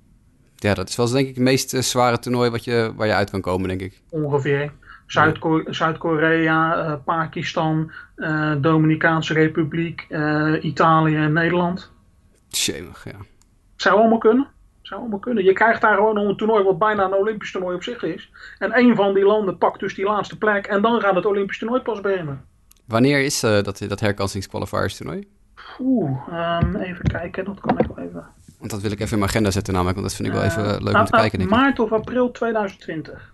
Ja, 0.55 0.73
dat 0.73 0.89
is 0.89 0.95
wel 0.95 1.11
denk 1.11 1.27
ik 1.27 1.35
het 1.35 1.43
meest 1.43 1.69
zware 1.69 2.19
toernooi 2.19 2.49
wat 2.49 2.63
je, 2.63 2.91
waar 2.95 3.07
je 3.07 3.13
uit 3.13 3.29
kan 3.29 3.41
komen, 3.41 3.67
denk 3.67 3.81
ik. 3.81 4.01
Ongeveer. 4.09 4.71
Zuid-Korea, 5.65 6.77
uh, 6.77 6.93
Pakistan, 7.03 7.91
uh, 8.17 8.51
Dominicaanse 8.57 9.33
Republiek, 9.33 10.07
Italië 10.61 11.15
en 11.15 11.33
Nederland. 11.33 11.91
Tjemig, 12.47 13.03
ja. 13.03 13.17
Zou 13.75 13.99
allemaal 13.99 14.17
kunnen. 14.17 14.47
Zou 14.81 14.99
allemaal 14.99 15.19
kunnen. 15.19 15.43
Je 15.43 15.53
krijgt 15.53 15.81
daar 15.81 15.95
gewoon 15.95 16.17
een 16.17 16.37
toernooi 16.37 16.63
wat 16.63 16.79
bijna 16.79 17.05
een 17.05 17.13
Olympisch 17.13 17.51
toernooi 17.51 17.75
op 17.75 17.83
zich 17.83 18.03
is. 18.03 18.31
En 18.59 18.77
een 18.77 18.95
van 18.95 19.13
die 19.13 19.25
landen 19.25 19.57
pakt 19.57 19.79
dus 19.79 19.95
die 19.95 20.05
laatste 20.05 20.37
plek 20.37 20.65
en 20.65 20.81
dan 20.81 21.01
gaat 21.01 21.15
het 21.15 21.25
Olympisch 21.25 21.57
toernooi 21.57 21.81
pas 21.81 22.01
beginnen. 22.01 22.45
Wanneer 22.87 23.23
is 23.23 23.39
dat, 23.39 23.83
dat 23.87 23.99
herkansingsqualifiers 23.99 24.97
toernooi? 24.97 25.27
Oeh, 25.79 26.27
um, 26.61 26.75
even 26.75 27.07
kijken, 27.07 27.45
dat 27.45 27.59
kan 27.59 27.79
ik 27.79 27.87
wel 27.87 28.05
even. 28.05 28.25
Want 28.59 28.71
dat 28.71 28.81
wil 28.81 28.91
ik 28.91 28.99
even 28.99 29.11
in 29.11 29.19
mijn 29.19 29.29
agenda 29.29 29.51
zetten 29.51 29.73
namelijk, 29.73 29.97
want 29.97 30.09
dat 30.09 30.17
vind 30.17 30.27
ik 30.27 30.33
wel 30.33 30.43
even 30.43 30.63
leuk 30.63 30.95
om 30.95 31.05
te 31.05 31.11
nou, 31.11 31.21
kijken. 31.21 31.39
Denk 31.39 31.51
maart 31.51 31.79
of 31.79 31.91
april 31.91 32.31
2020. 32.31 33.33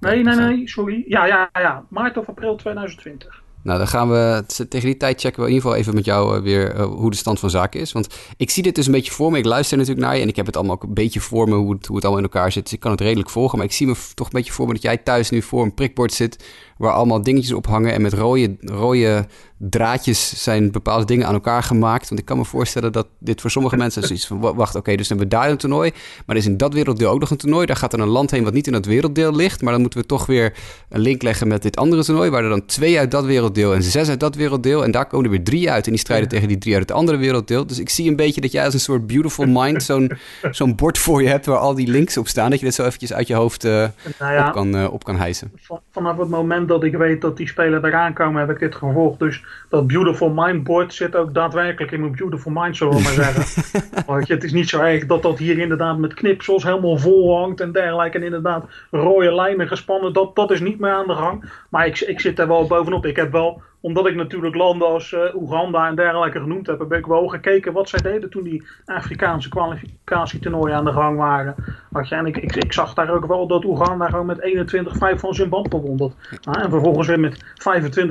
Nee, 0.00 0.22
nee, 0.22 0.34
nee, 0.34 0.68
sorry. 0.68 1.04
Ja, 1.08 1.26
ja, 1.26 1.50
ja. 1.52 1.84
Maart 1.88 2.16
of 2.16 2.28
april 2.28 2.56
2020. 2.56 3.44
Nou, 3.62 3.78
dan 3.78 3.88
gaan 3.88 4.08
we 4.10 4.44
tegen 4.68 4.86
die 4.86 4.96
tijd 4.96 5.20
checken 5.20 5.42
we 5.42 5.48
in 5.48 5.54
ieder 5.54 5.62
geval 5.62 5.82
even 5.82 5.94
met 5.94 6.04
jou 6.04 6.36
eh, 6.36 6.42
weer 6.42 6.74
eh, 6.74 6.84
hoe 6.84 7.10
de 7.10 7.16
stand 7.16 7.38
van 7.38 7.50
zaken 7.50 7.80
is. 7.80 7.92
Want 7.92 8.16
ik 8.36 8.50
zie 8.50 8.62
dit 8.62 8.74
dus 8.74 8.86
een 8.86 8.92
beetje 8.92 9.12
voor 9.12 9.30
me. 9.30 9.38
Ik 9.38 9.44
luister 9.44 9.78
natuurlijk 9.78 10.06
naar 10.06 10.16
je 10.16 10.22
en 10.22 10.28
ik 10.28 10.36
heb 10.36 10.46
het 10.46 10.56
allemaal 10.56 10.74
ook 10.74 10.82
een 10.82 10.94
beetje 10.94 11.20
voor 11.20 11.48
me 11.48 11.54
hoe 11.54 11.72
het, 11.72 11.86
hoe 11.86 11.96
het 11.96 12.04
allemaal 12.04 12.24
in 12.24 12.30
elkaar 12.32 12.52
zit. 12.52 12.62
Dus 12.62 12.72
ik 12.72 12.80
kan 12.80 12.90
het 12.90 13.00
redelijk 13.00 13.30
volgen. 13.30 13.58
Maar 13.58 13.66
ik 13.66 13.72
zie 13.72 13.86
me 13.86 13.94
toch 14.14 14.26
een 14.26 14.32
beetje 14.32 14.52
voor 14.52 14.66
me 14.66 14.72
dat 14.72 14.82
jij 14.82 14.96
thuis 14.96 15.30
nu 15.30 15.42
voor 15.42 15.62
een 15.62 15.74
prikbord 15.74 16.12
zit 16.12 16.44
waar 16.76 16.92
allemaal 16.92 17.22
dingetjes 17.22 17.52
op 17.52 17.66
hangen 17.66 17.92
en 17.92 18.02
met 18.02 18.12
rode, 18.12 18.56
rode 18.60 19.26
draadjes 19.58 20.42
zijn 20.42 20.70
bepaalde 20.70 21.04
dingen 21.04 21.26
aan 21.26 21.34
elkaar 21.34 21.62
gemaakt. 21.62 22.08
Want 22.08 22.20
ik 22.20 22.26
kan 22.26 22.36
me 22.36 22.44
voorstellen 22.44 22.92
dat 22.92 23.06
dit 23.18 23.40
voor 23.40 23.50
sommige 23.50 23.76
mensen 23.76 24.02
zoiets 24.02 24.26
van... 24.26 24.40
wacht, 24.40 24.74
oké, 24.74 24.96
dus 24.96 25.08
dan 25.08 25.18
hebben 25.18 25.38
we 25.38 25.42
daar 25.42 25.52
een 25.52 25.58
toernooi... 25.58 25.90
maar 25.90 26.36
er 26.36 26.42
is 26.42 26.46
in 26.48 26.56
dat 26.56 26.74
werelddeel 26.74 27.10
ook 27.10 27.20
nog 27.20 27.30
een 27.30 27.36
toernooi. 27.36 27.66
Daar 27.66 27.76
gaat 27.76 27.92
er 27.92 28.00
een 28.00 28.08
land 28.08 28.30
heen 28.30 28.44
wat 28.44 28.52
niet 28.52 28.66
in 28.66 28.72
dat 28.72 28.84
werelddeel 28.84 29.34
ligt... 29.34 29.62
maar 29.62 29.72
dan 29.72 29.80
moeten 29.80 30.00
we 30.00 30.06
toch 30.06 30.26
weer 30.26 30.54
een 30.88 31.00
link 31.00 31.22
leggen 31.22 31.48
met 31.48 31.62
dit 31.62 31.76
andere 31.76 32.04
toernooi... 32.04 32.30
waar 32.30 32.42
er 32.42 32.48
dan 32.48 32.64
twee 32.66 32.98
uit 32.98 33.10
dat 33.10 33.24
werelddeel 33.24 33.74
en 33.74 33.82
zes 33.82 34.08
uit 34.08 34.20
dat 34.20 34.34
werelddeel... 34.34 34.84
en 34.84 34.90
daar 34.90 35.06
komen 35.06 35.24
er 35.24 35.30
weer 35.30 35.44
drie 35.44 35.70
uit 35.70 35.84
en 35.84 35.90
die 35.90 36.00
strijden 36.00 36.28
tegen 36.28 36.48
die 36.48 36.58
drie 36.58 36.74
uit 36.74 36.88
het 36.88 36.98
andere 36.98 37.18
werelddeel. 37.18 37.66
Dus 37.66 37.78
ik 37.78 37.88
zie 37.88 38.08
een 38.08 38.16
beetje 38.16 38.40
dat 38.40 38.52
jij 38.52 38.64
als 38.64 38.74
een 38.74 38.80
soort 38.80 39.06
beautiful 39.06 39.46
mind... 39.46 39.82
zo'n 39.82 40.10
zo'n 40.50 40.74
bord 40.74 40.98
voor 40.98 41.22
je 41.22 41.28
hebt 41.28 41.46
waar 41.46 41.58
al 41.58 41.74
die 41.74 41.88
links 41.88 42.16
op 42.16 42.28
staan... 42.28 42.50
dat 42.50 42.58
je 42.58 42.64
dat 42.64 42.74
zo 42.74 42.84
eventjes 42.84 43.12
uit 43.12 43.26
je 43.26 43.34
hoofd 43.34 43.64
uh, 43.64 43.84
op, 44.46 44.52
kan, 44.52 44.76
uh, 44.76 44.92
op 44.92 45.04
kan 45.04 45.16
hijsen. 45.16 45.52
Vanaf 45.90 46.18
het 46.18 46.28
moment 46.28 46.65
dat 46.66 46.84
ik 46.84 46.96
weet 46.96 47.20
dat 47.20 47.36
die 47.36 47.48
spelen 47.48 47.84
eraan 47.84 48.12
komen... 48.12 48.40
heb 48.40 48.50
ik 48.50 48.58
dit 48.58 48.74
gevolgd, 48.74 49.18
dus 49.18 49.44
dat 49.68 49.86
Beautiful 49.86 50.30
Mind 50.34 50.64
board 50.64 50.94
zit 50.94 51.16
ook 51.16 51.34
daadwerkelijk 51.34 51.92
in 51.92 52.00
mijn 52.00 52.16
Beautiful 52.16 52.52
Mind, 52.54 52.76
zullen 52.76 52.96
we 52.96 53.02
maar 53.02 53.12
zeggen. 53.12 53.72
Want 54.06 54.28
het 54.28 54.44
is 54.44 54.52
niet 54.52 54.68
zo 54.68 54.80
erg 54.80 55.06
dat 55.06 55.22
dat 55.22 55.38
hier 55.38 55.58
inderdaad 55.58 55.98
met 55.98 56.14
knipsels 56.14 56.62
helemaal 56.62 56.98
vol 56.98 57.38
hangt 57.38 57.60
en 57.60 57.72
dergelijke. 57.72 58.18
En 58.18 58.24
inderdaad 58.24 58.64
rode 58.90 59.34
lijnen 59.34 59.68
gespannen, 59.68 60.12
dat, 60.12 60.36
dat 60.36 60.50
is 60.50 60.60
niet 60.60 60.78
meer 60.78 60.90
aan 60.90 61.06
de 61.06 61.14
gang. 61.14 61.44
Maar 61.68 61.86
ik, 61.86 62.00
ik 62.00 62.20
zit 62.20 62.38
er 62.38 62.48
wel 62.48 62.66
bovenop. 62.66 63.06
Ik 63.06 63.16
heb 63.16 63.32
wel 63.32 63.62
omdat 63.80 64.06
ik 64.06 64.14
natuurlijk 64.14 64.54
landen 64.54 64.88
als 64.88 65.12
uh, 65.12 65.34
Oeganda 65.34 65.88
en 65.88 65.94
dergelijke 65.94 66.40
genoemd 66.40 66.66
heb, 66.66 66.78
heb 66.78 66.92
ik 66.92 67.06
wel 67.06 67.26
gekeken 67.26 67.72
wat 67.72 67.88
zij 67.88 68.00
deden 68.00 68.30
toen 68.30 68.42
die 68.42 68.66
Afrikaanse 68.84 69.48
kwalificatietoernooien 69.48 70.76
aan 70.76 70.84
de 70.84 70.92
gang 70.92 71.16
waren. 71.16 71.54
Had 71.92 72.08
je, 72.08 72.14
en 72.14 72.26
ik, 72.26 72.36
ik, 72.36 72.56
ik, 72.56 72.72
zag 72.72 72.94
daar 72.94 73.10
ook 73.10 73.26
wel 73.26 73.46
dat 73.46 73.64
Oeganda 73.64 74.06
gewoon 74.08 74.26
met 74.26 74.74
21-5 75.16 75.20
van 75.20 75.34
Zimbabwe 75.34 75.78
won. 75.78 75.96
Dat, 75.96 76.12
en 76.42 76.70
vervolgens 76.70 77.06
weer 77.06 77.20
met 77.20 77.36
25-0 77.36 77.44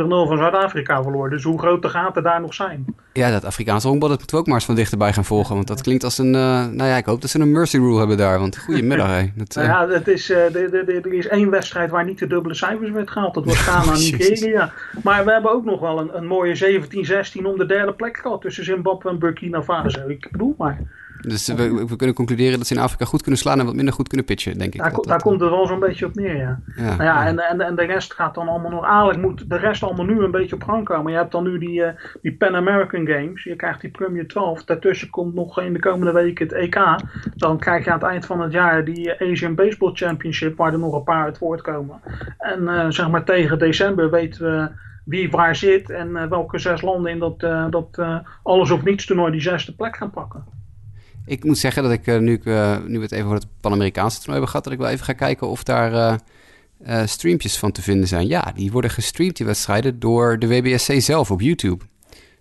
van 0.07 0.37
Zuid-Afrika 0.37 1.03
verloor. 1.03 1.29
Dus 1.29 1.43
hoe 1.43 1.59
groot 1.59 1.81
de 1.81 1.89
gaten 1.89 2.23
daar 2.23 2.41
nog 2.41 2.53
zijn. 2.53 2.85
Ja, 3.13 3.31
dat 3.31 3.45
Afrikaanse 3.45 3.87
honkbal, 3.87 4.09
dat 4.09 4.17
moeten 4.17 4.35
we 4.35 4.41
ook 4.41 4.47
maar 4.47 4.57
eens 4.57 4.65
van 4.65 4.75
dichterbij 4.75 5.13
gaan 5.13 5.25
volgen. 5.25 5.55
Want 5.55 5.67
dat 5.67 5.81
klinkt 5.81 6.03
als 6.03 6.17
een, 6.17 6.33
uh, 6.33 6.65
nou 6.65 6.89
ja, 6.89 6.95
ik 6.95 7.05
hoop 7.05 7.21
dat 7.21 7.29
ze 7.29 7.39
een 7.39 7.51
mercy 7.51 7.77
rule 7.77 7.97
hebben 7.97 8.17
daar. 8.17 8.39
Want 8.39 8.57
goedemiddag, 8.57 9.07
hè. 9.07 9.31
Dat, 9.35 9.55
nou 9.55 9.67
ja, 9.67 9.87
het 9.89 10.07
is, 10.07 10.29
er 10.29 11.13
is 11.13 11.27
één 11.27 11.49
wedstrijd 11.49 11.89
waar 11.89 12.05
niet 12.05 12.19
de 12.19 12.27
dubbele 12.27 12.55
cijfers 12.55 12.89
werd 12.91 13.11
gehaald. 13.11 13.33
Dat 13.33 13.45
was 13.45 13.57
Ghana 13.57 13.93
en 13.93 13.99
Nigeria. 13.99 14.71
Maar 15.03 15.25
we 15.25 15.31
hebben 15.31 15.51
ook 15.55 15.65
nog 15.65 15.79
wel 15.79 15.99
een, 15.99 16.17
een 16.17 16.27
mooie 16.27 16.81
17-16 17.41 17.45
om 17.45 17.57
de 17.57 17.65
derde 17.65 17.93
plek 17.93 18.17
gehad 18.17 18.41
tussen 18.41 18.63
Zimbabwe 18.63 19.09
en 19.09 19.19
Burkina 19.19 19.63
Faso. 19.63 20.07
Ik 20.07 20.27
bedoel 20.31 20.55
maar. 20.57 20.79
Dus 21.21 21.47
we, 21.47 21.85
we, 21.87 21.95
kunnen 21.95 22.15
concluderen 22.15 22.57
dat 22.57 22.67
ze 22.67 22.73
in 22.73 22.81
Afrika 22.81 23.05
goed 23.05 23.21
kunnen 23.21 23.39
slaan 23.39 23.59
en 23.59 23.65
wat 23.65 23.75
minder 23.75 23.93
goed 23.93 24.07
kunnen 24.07 24.25
pitchen, 24.25 24.57
denk 24.57 24.73
ik. 24.73 24.79
Daar, 24.79 25.01
daar 25.01 25.21
komt 25.21 25.39
het 25.39 25.49
wel 25.49 25.67
zo'n 25.67 25.79
beetje 25.79 26.05
op 26.05 26.15
neer, 26.15 26.37
ja. 26.37 26.59
ja, 26.75 26.83
nou 26.83 27.03
ja, 27.03 27.25
En, 27.25 27.39
en, 27.39 27.61
en 27.61 27.75
de 27.75 27.85
rest 27.85 28.13
gaat 28.13 28.35
dan 28.35 28.47
allemaal 28.47 28.71
nog... 28.71 28.85
Eigenlijk 28.85 29.21
moet 29.21 29.49
de 29.49 29.57
rest 29.57 29.83
allemaal 29.83 30.05
nu 30.05 30.19
een 30.19 30.31
beetje 30.31 30.55
op 30.55 30.63
gang 30.63 30.85
komen. 30.85 31.11
Je 31.11 31.17
hebt 31.17 31.31
dan 31.31 31.43
nu 31.43 31.57
die, 31.57 31.81
uh, 31.81 31.87
die 32.21 32.35
Pan 32.35 32.55
American 32.55 33.07
Games. 33.07 33.43
Je 33.43 33.55
krijgt 33.55 33.81
die 33.81 33.89
Premier 33.89 34.27
12. 34.27 34.63
Daartussen 34.63 35.09
komt 35.09 35.33
nog 35.33 35.61
in 35.61 35.73
de 35.73 35.79
komende 35.79 36.11
weken 36.11 36.47
het 36.47 36.55
EK. 36.55 36.79
Dan 37.35 37.57
krijg 37.57 37.85
je 37.85 37.91
aan 37.91 37.99
het 37.99 38.07
eind 38.07 38.25
van 38.25 38.41
het 38.41 38.51
jaar 38.51 38.85
die 38.85 39.21
Asian 39.21 39.55
Baseball 39.55 39.91
Championship... 39.93 40.57
waar 40.57 40.73
er 40.73 40.79
nog 40.79 40.93
een 40.93 41.03
paar 41.03 41.23
uit 41.23 41.37
voortkomen. 41.37 42.01
En 42.37 42.61
uh, 42.61 42.85
zeg 42.89 43.09
maar 43.09 43.23
tegen 43.23 43.59
december 43.59 44.09
weten 44.09 44.43
we 44.43 44.69
wie 45.05 45.29
waar 45.29 45.55
zit 45.55 45.89
en 45.89 46.09
uh, 46.09 46.27
welke 46.27 46.59
zes 46.59 46.81
landen 46.81 47.11
in 47.11 47.19
dat, 47.19 47.43
uh, 47.43 47.69
dat 47.69 47.87
uh, 47.99 48.17
alles 48.43 48.71
of 48.71 48.83
niets 48.83 49.05
toernooi 49.05 49.31
die 49.31 49.41
zesde 49.41 49.73
plek 49.75 49.97
gaan 49.97 50.11
pakken. 50.11 50.43
Ik 51.25 51.43
moet 51.43 51.57
zeggen 51.57 51.83
dat 51.83 51.91
ik 51.91 52.05
nu, 52.05 52.19
nu 52.19 52.97
we 52.97 53.01
het 53.01 53.11
even 53.11 53.25
over 53.25 53.37
het 53.37 53.47
Pan-Amerikaanse 53.61 54.17
toernooi 54.17 54.39
hebben 54.39 54.49
gehad, 54.49 54.63
dat 54.63 54.73
ik 54.73 54.79
wel 54.79 54.89
even 54.89 55.05
ga 55.05 55.13
kijken 55.13 55.47
of 55.47 55.63
daar 55.63 56.19
streampjes 57.05 57.57
van 57.57 57.71
te 57.71 57.81
vinden 57.81 58.07
zijn. 58.07 58.27
Ja, 58.27 58.51
die 58.55 58.71
worden 58.71 58.91
gestreamd, 58.91 59.37
die 59.37 59.45
wedstrijden, 59.45 59.99
door 59.99 60.39
de 60.39 60.47
WBSC 60.47 60.93
zelf 60.97 61.31
op 61.31 61.41
YouTube. 61.41 61.85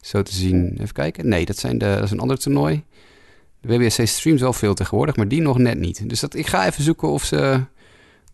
Zo 0.01 0.23
te 0.23 0.35
zien. 0.35 0.77
Even 0.81 0.93
kijken. 0.93 1.29
Nee, 1.29 1.45
dat, 1.45 1.57
zijn 1.57 1.79
de, 1.79 1.95
dat 1.95 2.03
is 2.03 2.11
een 2.11 2.21
ander 2.21 2.39
toernooi. 2.39 2.85
De 3.61 3.77
WBSC 3.79 4.07
streamt 4.07 4.41
wel 4.41 4.53
veel 4.53 4.75
tegenwoordig, 4.75 5.17
maar 5.17 5.29
die 5.29 5.41
nog 5.41 5.59
net 5.59 5.79
niet. 5.79 6.09
Dus 6.09 6.21
dat, 6.21 6.35
ik 6.35 6.47
ga 6.47 6.67
even 6.67 6.83
zoeken 6.83 7.09
of 7.09 7.25
ze 7.25 7.61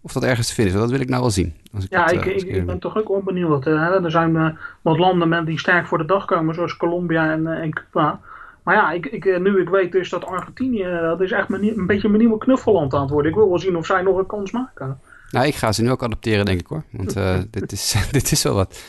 of 0.00 0.12
dat 0.12 0.24
ergens 0.24 0.48
te 0.48 0.54
vinden 0.54 0.74
is. 0.74 0.80
Dat 0.80 0.90
wil 0.90 1.00
ik 1.00 1.08
nou 1.08 1.20
wel 1.20 1.30
zien. 1.30 1.54
Als 1.74 1.84
ik 1.84 1.90
ja, 1.90 2.08
ik, 2.08 2.26
eh, 2.26 2.36
ik, 2.36 2.42
ik, 2.42 2.66
ben 2.66 2.78
toch 2.78 2.96
ook 2.96 3.08
wel 3.08 3.22
benieuwd. 3.22 3.64
Hè? 3.64 4.04
Er 4.04 4.10
zijn 4.10 4.34
uh, 4.34 4.48
wat 4.80 4.98
landen 4.98 5.44
die 5.44 5.58
sterk 5.58 5.86
voor 5.86 5.98
de 5.98 6.04
dag 6.04 6.24
komen, 6.24 6.54
zoals 6.54 6.76
Colombia 6.76 7.32
en, 7.32 7.46
en 7.46 7.72
Cuba. 7.72 8.20
Maar 8.62 8.74
ja, 8.74 8.92
ik, 8.92 9.06
ik, 9.06 9.40
nu 9.40 9.60
ik 9.60 9.68
weet 9.68 9.92
dus 9.92 10.08
dat 10.08 10.24
Argentinië, 10.24 10.84
dat 11.00 11.20
is 11.20 11.32
echt 11.32 11.50
een 11.50 11.86
beetje 11.86 12.08
mijn 12.08 12.20
nieuwe 12.20 12.38
knuffelland 12.38 12.94
aan 12.94 13.00
het 13.00 13.10
worden. 13.10 13.30
Ik 13.30 13.36
wil 13.36 13.48
wel 13.48 13.58
zien 13.58 13.76
of 13.76 13.86
zij 13.86 14.02
nog 14.02 14.16
een 14.16 14.26
kans 14.26 14.50
maken. 14.50 15.00
Nou, 15.30 15.46
ik 15.46 15.54
ga 15.54 15.72
ze 15.72 15.82
nu 15.82 15.90
ook 15.90 16.02
adopteren, 16.02 16.44
denk 16.44 16.60
ik 16.60 16.66
hoor. 16.66 16.82
Want 16.90 17.14
dit, 17.50 17.72
is, 17.72 17.96
dit 18.10 18.32
is 18.32 18.42
wel 18.42 18.54
wat. 18.54 18.82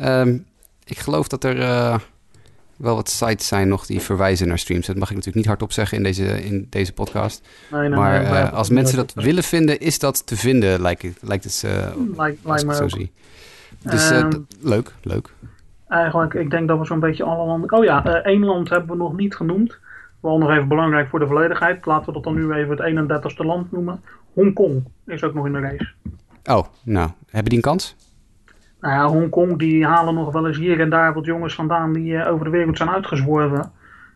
Um, 0.00 0.46
ik 0.84 0.98
geloof 0.98 1.28
dat 1.28 1.44
er 1.44 1.56
wel 2.76 2.94
wat 2.94 3.08
sites 3.08 3.46
zijn 3.46 3.68
nog 3.68 3.86
die 3.86 4.00
verwijzen 4.00 4.48
naar 4.48 4.58
streams. 4.58 4.86
Dat 4.86 4.96
mag 4.96 5.08
ik 5.10 5.16
natuurlijk 5.16 5.36
niet 5.36 5.46
hardop 5.46 5.72
zeggen 5.72 5.96
in 5.96 6.02
deze, 6.02 6.44
in 6.44 6.66
deze 6.70 6.92
podcast. 6.92 7.48
Nee, 7.70 7.80
nee, 7.80 7.98
maar 7.98 8.22
uh, 8.22 8.52
als 8.52 8.70
mensen 8.70 8.96
dat 8.96 9.14
willen 9.14 9.42
vinden, 9.42 9.80
is 9.80 9.98
dat 9.98 10.26
te 10.26 10.36
vinden, 10.36 10.80
lijkt 10.80 11.02
het, 11.02 11.18
lijkt 11.20 11.44
het 11.44 11.62
uh, 11.66 12.16
lijkt, 12.16 12.38
lijkt 12.44 12.76
zo 12.76 12.88
zie. 12.88 13.12
Dus 13.82 14.12
uh, 14.12 14.18
um, 14.18 14.46
leuk, 14.60 14.92
leuk. 15.02 15.30
Eigenlijk, 15.88 16.34
ik 16.34 16.50
denk 16.50 16.68
dat 16.68 16.78
we 16.78 16.84
zo'n 16.84 17.00
beetje 17.00 17.24
alle 17.24 17.46
landen... 17.46 17.72
Oh 17.72 17.84
ja, 17.84 18.22
één 18.22 18.44
land 18.44 18.68
hebben 18.70 18.90
we 18.90 18.96
nog 18.96 19.16
niet 19.16 19.34
genoemd. 19.34 19.78
Wel 20.20 20.38
nog 20.38 20.50
even 20.50 20.68
belangrijk 20.68 21.08
voor 21.08 21.18
de 21.18 21.26
volledigheid. 21.26 21.86
Laten 21.86 22.06
we 22.06 22.12
dat 22.12 22.22
dan 22.22 22.34
nu 22.34 22.52
even 22.52 22.76
het 22.76 23.34
31ste 23.34 23.46
land 23.46 23.72
noemen. 23.72 24.00
Hongkong 24.32 24.84
is 25.06 25.22
ook 25.22 25.34
nog 25.34 25.46
in 25.46 25.52
de 25.52 25.60
race. 25.60 25.92
Oh, 26.44 26.66
nou, 26.82 27.10
hebben 27.26 27.48
die 27.48 27.58
een 27.58 27.70
kans? 27.70 27.96
Nou 28.84 28.96
ja, 28.96 29.06
Hongkong 29.06 29.58
die 29.58 29.86
halen 29.86 30.14
nog 30.14 30.32
wel 30.32 30.46
eens 30.46 30.56
hier 30.56 30.80
en 30.80 30.90
daar 30.90 31.14
wat 31.14 31.24
jongens 31.24 31.54
vandaan 31.54 31.92
die 31.92 32.12
uh, 32.12 32.32
over 32.32 32.44
de 32.44 32.50
wereld 32.50 32.76
zijn 32.76 32.90
uitgezworven. 32.90 33.70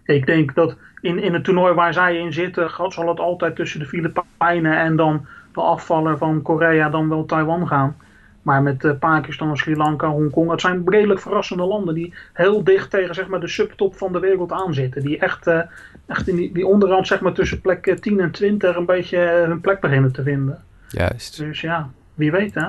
Ik 0.04 0.26
denk 0.26 0.54
dat 0.54 0.76
in, 1.00 1.18
in 1.18 1.32
het 1.32 1.44
toernooi 1.44 1.74
waar 1.74 1.92
zij 1.92 2.16
in 2.18 2.32
zitten, 2.32 2.70
zal 2.88 3.08
het 3.08 3.20
altijd 3.20 3.56
tussen 3.56 3.80
de 3.80 3.86
Filipijnen 3.86 4.78
en 4.78 4.96
dan 4.96 5.26
de 5.52 5.60
afvaller 5.60 6.18
van 6.18 6.42
Korea 6.42 6.88
dan 6.88 7.08
wel 7.08 7.24
Taiwan 7.24 7.68
gaan. 7.68 7.96
Maar 8.42 8.62
met 8.62 8.84
uh, 8.84 8.92
Pakistan, 8.98 9.56
Sri 9.56 9.76
Lanka, 9.76 10.08
Hongkong, 10.08 10.50
het 10.50 10.60
zijn 10.60 10.82
redelijk 10.84 11.20
verrassende 11.20 11.64
landen 11.64 11.94
die 11.94 12.14
heel 12.32 12.64
dicht 12.64 12.90
tegen 12.90 13.14
zeg 13.14 13.28
maar, 13.28 13.40
de 13.40 13.48
subtop 13.48 13.96
van 13.96 14.12
de 14.12 14.20
wereld 14.20 14.52
aanzitten. 14.52 15.02
Die 15.02 15.18
echt, 15.18 15.46
uh, 15.46 15.60
echt 16.06 16.28
in 16.28 16.36
die, 16.36 16.52
die 16.52 16.66
onderhand 16.66 17.06
zeg 17.06 17.20
maar, 17.20 17.32
tussen 17.32 17.60
plek 17.60 17.96
10 18.00 18.20
en 18.20 18.30
20 18.30 18.76
een 18.76 18.86
beetje 18.86 19.18
hun 19.18 19.60
plek 19.60 19.80
beginnen 19.80 20.12
te 20.12 20.22
vinden. 20.22 20.62
Juist. 20.88 21.38
Dus 21.38 21.60
ja, 21.60 21.90
wie 22.14 22.30
weet 22.30 22.54
hè. 22.54 22.66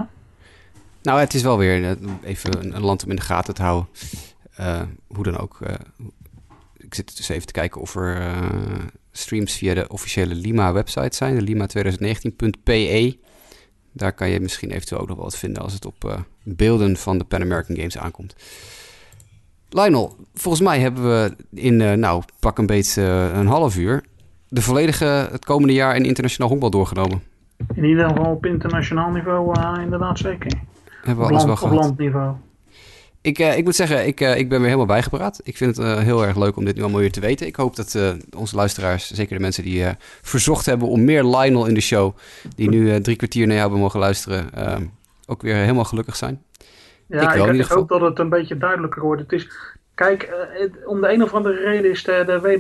Nou, 1.10 1.22
het 1.22 1.34
is 1.34 1.42
wel 1.42 1.58
weer 1.58 1.98
even 2.24 2.76
een 2.76 2.82
land 2.82 3.04
om 3.04 3.10
in 3.10 3.16
de 3.16 3.22
gaten 3.22 3.54
te 3.54 3.62
houden. 3.62 3.90
Uh, 4.60 4.82
hoe 5.08 5.24
dan 5.24 5.38
ook. 5.38 5.60
Uh, 5.64 5.74
ik 6.78 6.96
zit 6.96 7.18
dus 7.18 7.30
even 7.30 7.48
te 7.48 7.54
kijken 7.54 7.82
of 7.82 7.96
er 7.96 8.34
streams 9.12 9.54
via 9.54 9.74
de 9.74 9.88
officiële 9.88 10.36
Lima-website 10.36 11.16
zijn. 11.16 11.46
De 11.46 11.54
lima2019.pe. 11.54 13.18
Daar 13.92 14.14
kan 14.14 14.30
je 14.30 14.40
misschien 14.40 14.72
eventueel 14.72 15.02
ook 15.02 15.08
nog 15.08 15.18
wat 15.18 15.38
vinden 15.38 15.64
als 15.64 15.74
het 15.74 15.86
op 15.86 16.26
beelden 16.44 16.98
van 16.98 17.18
de 17.18 17.24
Pan 17.24 17.42
American 17.42 17.76
Games 17.76 17.98
aankomt. 17.98 18.36
Lionel, 19.70 20.16
volgens 20.34 20.64
mij 20.64 20.80
hebben 20.80 21.04
we 21.04 21.36
in, 21.52 22.00
nou, 22.00 22.24
pak 22.40 22.58
een 22.58 22.66
beetje 22.66 23.02
een 23.34 23.48
half 23.48 23.78
uur... 23.78 24.04
de 24.48 24.62
volledige 24.62 25.28
het 25.32 25.46
komende 25.46 25.74
jaar 25.74 25.96
in 25.96 26.06
internationaal 26.06 26.50
honkbal 26.50 26.70
doorgenomen. 26.70 27.22
In 27.74 27.84
ieder 27.84 28.10
geval 28.10 28.32
op 28.32 28.46
internationaal 28.46 29.12
niveau 29.12 29.54
inderdaad 29.82 30.18
zeker. 30.18 30.68
Hebben 31.02 31.26
we 31.26 31.32
alles 31.32 31.46
land, 31.46 31.60
wel 31.60 31.70
op 31.70 31.76
landniveau. 31.76 32.36
Ik, 33.22 33.40
uh, 33.40 33.58
ik 33.58 33.64
moet 33.64 33.76
zeggen, 33.76 34.08
ik, 34.08 34.22
uh, 34.22 34.38
ik 34.38 34.50
ben 34.50 34.58
weer 34.58 34.68
helemaal 34.68 34.86
bijgepraat. 34.86 35.40
Ik 35.44 35.58
vind 35.58 35.78
het 35.78 35.86
uh, 35.86 35.98
heel 35.98 36.26
erg 36.26 36.38
leuk 36.38 36.56
om 36.56 36.66
dit 36.66 36.76
nu 36.76 36.82
allemaal 36.82 37.00
weer 37.00 37.12
te 37.12 37.20
weten. 37.20 37.48
Ik 37.48 37.56
hoop 37.56 37.76
dat 37.76 37.98
onze 38.38 38.56
luisteraars, 38.56 39.12
zeker 39.12 39.36
de 39.36 39.42
mensen 39.42 39.64
die 39.64 39.86
verzocht 40.22 40.66
hebben 40.66 40.88
om 40.88 41.04
meer 41.04 41.24
Lionel 41.24 41.66
in 41.66 41.74
de 41.74 41.82
show, 41.82 42.16
die 42.56 42.70
nu 42.70 43.02
drie 43.02 43.16
kwartier 43.16 43.42
naar 43.42 43.56
jou 43.56 43.62
hebben 43.62 43.80
mogen 43.80 44.00
luisteren, 44.00 44.50
ook 45.26 45.42
weer 45.42 45.56
helemaal 45.56 45.84
gelukkig 45.84 46.16
zijn. 46.16 46.44
Ja, 47.06 47.34
ik, 47.34 47.54
ik, 47.54 47.60
ik 47.60 47.66
hoop 47.66 47.90
dat 47.90 48.02
het 48.02 48.20
een 48.20 48.30
beetje 48.30 48.58
duidelijker 48.58 49.02
wordt. 49.02 49.22
Het 49.22 49.32
is, 49.32 49.48
Kijk, 50.00 50.48
om 50.86 51.02
de 51.02 51.14
een 51.14 51.24
of 51.24 51.34
andere 51.34 51.56
reden 51.56 51.92
is 51.92 52.04
de, 52.04 52.24
de 52.26 52.60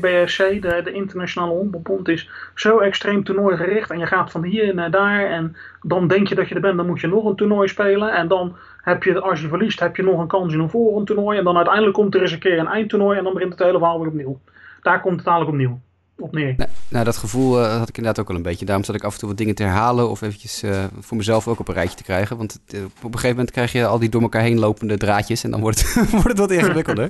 de, 0.62 0.82
de 0.84 0.92
Internationale 0.92 1.52
Honkbalbond, 1.52 2.08
is 2.08 2.30
zo 2.56 2.80
extreem 2.80 3.24
toernooigericht. 3.24 3.90
En 3.90 4.00
je 4.00 4.06
gaat 4.06 4.32
van 4.32 4.44
hier 4.44 4.74
naar 4.74 4.92
daar 4.92 5.26
en 5.26 5.56
dan 5.82 6.08
denk 6.08 6.28
je 6.28 6.36
dat 6.36 6.48
je 6.48 6.56
er 6.56 6.62
bent, 6.62 6.78
dan 6.78 6.86
moet 6.86 7.02
je 7.02 7.08
nog 7.08 7.26
een 7.26 7.36
toernooi 7.36 7.68
spelen. 7.68 8.14
En 8.14 8.28
dan 8.28 8.56
heb 8.82 9.04
je, 9.04 9.20
als 9.20 9.42
je 9.42 9.48
verliest, 9.48 9.80
heb 9.80 9.96
je 9.96 10.04
nog 10.04 10.20
een 10.20 10.28
kans 10.28 10.54
in 10.54 10.60
een 10.60 10.70
volgend 10.70 11.08
toernooi. 11.08 11.38
En 11.38 11.44
dan 11.44 11.56
uiteindelijk 11.56 11.96
komt 11.96 12.16
er 12.16 12.22
eens 12.22 12.32
een 12.32 12.40
keer 12.40 12.60
een 12.60 12.68
eindtoernooi 12.68 13.18
en 13.18 13.24
dan 13.24 13.34
begint 13.34 13.52
het 13.52 13.62
hele 13.64 13.78
verhaal 13.78 14.00
weer 14.00 14.08
opnieuw. 14.08 14.40
Daar 14.82 15.02
komt 15.02 15.20
het 15.20 15.28
eigenlijk 15.28 15.58
opnieuw 15.58 15.80
op 16.20 16.32
neer. 16.32 16.54
Nou, 16.58 16.70
nou 16.88 17.06
dat 17.06 17.18
gevoel 17.18 17.62
uh, 17.62 17.78
had 17.78 17.90
ik 17.90 17.98
inderdaad 17.98 18.24
ook 18.24 18.30
al 18.30 18.36
een 18.36 18.42
beetje. 18.42 18.66
Daarom 18.66 18.84
zat 18.84 18.96
ik 18.96 19.04
af 19.04 19.14
en 19.14 19.20
toe 19.20 19.28
wat 19.28 19.38
dingen 19.38 19.56
te 19.56 19.64
herhalen 19.64 20.10
of 20.10 20.22
eventjes 20.22 20.64
uh, 20.64 20.84
voor 21.00 21.18
mezelf 21.18 21.48
ook 21.48 21.60
op 21.60 21.68
een 21.68 21.74
rijtje 21.74 21.98
te 21.98 22.04
krijgen. 22.04 22.38
Want 22.38 22.60
uh, 22.76 22.84
op 22.84 23.04
een 23.04 23.12
gegeven 23.12 23.30
moment 23.30 23.52
krijg 23.52 23.72
je 23.72 23.86
al 23.86 24.00
die 24.00 24.10
door 24.10 24.22
elkaar 24.22 24.42
heen 24.42 24.60
lopende 24.60 24.98
draadjes 24.98 25.44
en 25.44 25.52
dan 25.52 25.60
wordt 25.60 25.80
het, 25.80 26.10
wordt 26.12 26.28
het 26.28 26.38
wat 26.38 26.52
ingewikkelder. 26.52 27.10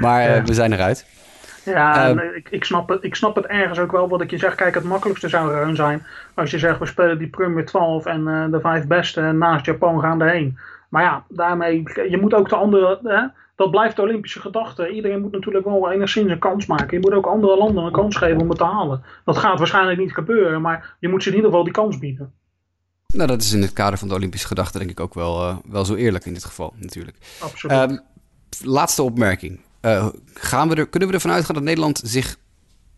maar 0.00 0.22
ja. 0.22 0.42
we 0.42 0.54
zijn 0.54 0.72
eruit. 0.72 1.06
Ja, 1.64 2.08
ik, 2.34 2.48
ik, 2.50 2.64
snap 2.64 2.88
het, 2.88 3.04
ik 3.04 3.14
snap 3.14 3.34
het 3.34 3.46
ergens 3.46 3.78
ook 3.78 3.92
wel 3.92 4.08
wat 4.08 4.20
ik 4.20 4.30
je 4.30 4.38
zeg. 4.38 4.54
Kijk, 4.54 4.74
het 4.74 4.84
makkelijkste 4.84 5.28
zou 5.28 5.54
er 5.54 5.76
zijn 5.76 6.02
als 6.34 6.50
je 6.50 6.58
zegt 6.58 6.78
we 6.78 6.86
spelen 6.86 7.18
die 7.18 7.28
Premier 7.28 7.66
12 7.66 8.06
en 8.06 8.24
de 8.50 8.60
vijf 8.60 8.86
beste 8.86 9.20
naast 9.20 9.66
Japan 9.66 10.00
gaan 10.00 10.22
erheen. 10.22 10.58
Maar 10.88 11.02
ja, 11.02 11.24
daarmee, 11.28 11.82
je 12.08 12.18
moet 12.20 12.34
ook 12.34 12.48
de 12.48 12.56
andere, 12.56 12.98
hè, 13.02 13.41
dat 13.56 13.70
blijft 13.70 13.96
de 13.96 14.02
Olympische 14.02 14.40
gedachte. 14.40 14.90
Iedereen 14.90 15.20
moet 15.20 15.32
natuurlijk 15.32 15.64
wel 15.64 15.90
enigszins 15.90 16.30
een 16.30 16.38
kans 16.38 16.66
maken. 16.66 16.96
Je 16.96 17.00
moet 17.00 17.12
ook 17.12 17.26
andere 17.26 17.56
landen 17.56 17.84
een 17.84 17.92
kans 17.92 18.16
geven 18.16 18.40
om 18.40 18.48
het 18.48 18.58
te 18.58 18.64
halen. 18.64 19.02
Dat 19.24 19.36
gaat 19.36 19.58
waarschijnlijk 19.58 19.98
niet 19.98 20.12
gebeuren, 20.12 20.60
maar 20.60 20.96
je 21.00 21.08
moet 21.08 21.22
ze 21.22 21.28
in 21.28 21.34
ieder 21.34 21.50
geval 21.50 21.64
die 21.64 21.72
kans 21.72 21.98
bieden. 21.98 22.32
Nou, 23.06 23.28
dat 23.28 23.42
is 23.42 23.52
in 23.52 23.62
het 23.62 23.72
kader 23.72 23.98
van 23.98 24.08
de 24.08 24.14
Olympische 24.14 24.46
gedachte 24.46 24.78
denk 24.78 24.90
ik 24.90 25.00
ook 25.00 25.14
wel, 25.14 25.48
uh, 25.48 25.56
wel 25.64 25.84
zo 25.84 25.94
eerlijk 25.94 26.24
in 26.24 26.34
dit 26.34 26.44
geval 26.44 26.74
natuurlijk. 26.76 27.16
Absoluut. 27.40 27.90
Um, 27.90 28.00
laatste 28.64 29.02
opmerking. 29.02 29.60
Uh, 29.82 30.08
gaan 30.34 30.68
we 30.68 30.74
er, 30.74 30.88
kunnen 30.88 31.08
we 31.08 31.14
ervan 31.14 31.30
uitgaan 31.30 31.54
dat 31.54 31.64
Nederland 31.64 32.00
zich 32.04 32.36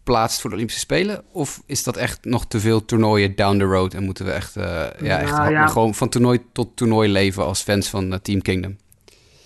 plaatst 0.03 0.41
voor 0.41 0.51
de 0.51 0.57
Olympische 0.57 0.83
Spelen? 0.83 1.25
Of 1.33 1.63
is 1.67 1.85
dat 1.85 1.97
echt 1.97 2.25
nog 2.25 2.47
te 2.47 2.61
veel 2.61 2.85
toernooien 2.85 3.37
down 3.37 3.59
the 3.59 3.65
road 3.65 3.95
en 3.95 4.05
moeten 4.05 4.25
we 4.25 4.31
echt, 4.31 4.57
uh, 4.57 4.65
ja, 5.01 5.19
echt 5.19 5.37
nou, 5.37 5.51
ja. 5.51 5.67
gewoon 5.67 5.95
van 5.95 6.09
toernooi 6.09 6.41
tot 6.53 6.77
toernooi 6.77 7.09
leven 7.09 7.45
als 7.45 7.63
fans 7.63 7.89
van 7.89 8.21
Team 8.23 8.43
Kingdom? 8.43 8.77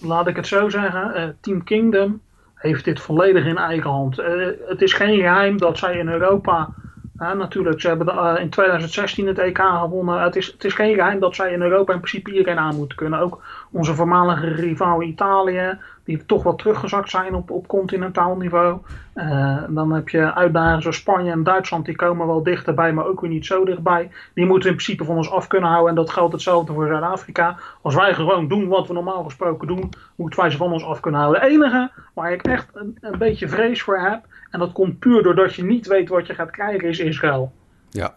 Laat 0.01 0.26
ik 0.26 0.36
het 0.36 0.46
zo 0.46 0.68
zeggen, 0.68 1.12
uh, 1.16 1.28
Team 1.40 1.64
Kingdom 1.64 2.20
heeft 2.55 2.84
dit 2.84 3.01
volledig 3.01 3.44
in 3.44 3.57
eigen 3.57 3.90
hand. 3.90 4.18
Uh, 4.18 4.46
het 4.66 4.82
is 4.82 4.92
geen 4.92 5.20
geheim 5.20 5.59
dat 5.59 5.78
zij 5.78 5.99
in 5.99 6.09
Europa, 6.09 6.74
natuurlijk, 7.16 7.80
ze 7.80 7.88
hebben 7.88 8.14
uh, 8.14 8.34
in 8.40 8.51
2016 8.51 9.26
het 9.26 9.38
EK 9.38 9.59
gewonnen. 9.59 10.22
Het 10.22 10.36
is, 10.36 10.46
het 10.46 10.64
is 10.64 10.74
geen 10.74 10.94
geheim 10.94 11.20
dat 11.20 11.34
zij 11.34 11.53
in 11.53 11.62
Europa 11.62 11.92
in 11.92 12.01
principe 12.01 12.32
iedereen 12.32 12.59
aan 12.59 12.76
moeten 12.76 12.96
kunnen. 12.96 13.20
Ook 13.20 13.42
onze 13.72 13.94
voormalige 13.94 14.46
rivaal 14.46 15.03
Italië, 15.03 15.78
die 16.09 16.26
toch 16.26 16.42
wat 16.42 16.59
teruggezakt 16.59 17.11
zijn 17.11 17.34
op, 17.34 17.50
op 17.50 17.66
continentaal 17.66 18.36
niveau. 18.36 18.78
Uh, 19.14 19.62
dan 19.68 19.92
heb 19.92 20.09
je 20.09 20.34
uitdagingen 20.34 20.82
zoals 20.82 20.96
Spanje 20.96 21.30
en 21.30 21.42
Duitsland, 21.42 21.84
die 21.84 21.96
komen 21.96 22.26
wel 22.26 22.42
dichterbij, 22.42 22.92
maar 22.92 23.06
ook 23.06 23.20
weer 23.20 23.30
niet 23.30 23.46
zo 23.46 23.64
dichtbij. 23.64 24.11
Die 24.34 24.46
moeten 24.46 24.70
in 24.70 24.74
principe 24.74 25.04
van 25.04 25.16
ons 25.16 25.30
af 25.30 25.46
kunnen 25.46 25.70
houden. 25.70 25.90
En 25.90 25.94
dat 25.94 26.11
geldt 26.11 26.32
hetzelfde 26.32 26.72
voor 26.72 26.86
Zuid-Afrika. 26.86 27.56
Als 27.82 27.94
wij 27.94 28.14
gewoon 28.14 28.48
doen 28.48 28.68
wat 28.68 28.86
we 28.86 28.92
normaal 28.92 29.24
gesproken 29.24 29.66
doen, 29.66 29.90
moeten 30.16 30.40
wij 30.40 30.50
ze 30.50 30.56
van 30.56 30.72
ons 30.72 30.84
af 30.84 31.00
kunnen 31.00 31.20
houden. 31.20 31.42
Het 31.42 31.50
enige 31.50 31.90
waar 32.14 32.32
ik 32.32 32.42
echt 32.42 32.68
een, 32.72 32.98
een 33.00 33.18
beetje 33.18 33.48
vrees 33.48 33.82
voor 33.82 33.98
heb, 33.98 34.20
en 34.50 34.59
dat 34.59 34.72
komt 34.72 34.98
puur 34.98 35.22
doordat 35.22 35.54
je 35.54 35.64
niet 35.64 35.86
weet 35.86 36.09
wat 36.09 36.26
je 36.26 36.34
gaat 36.34 36.50
krijgen, 36.50 36.88
is 36.88 36.98
Israël. 36.98 37.52
Ja. 37.90 38.14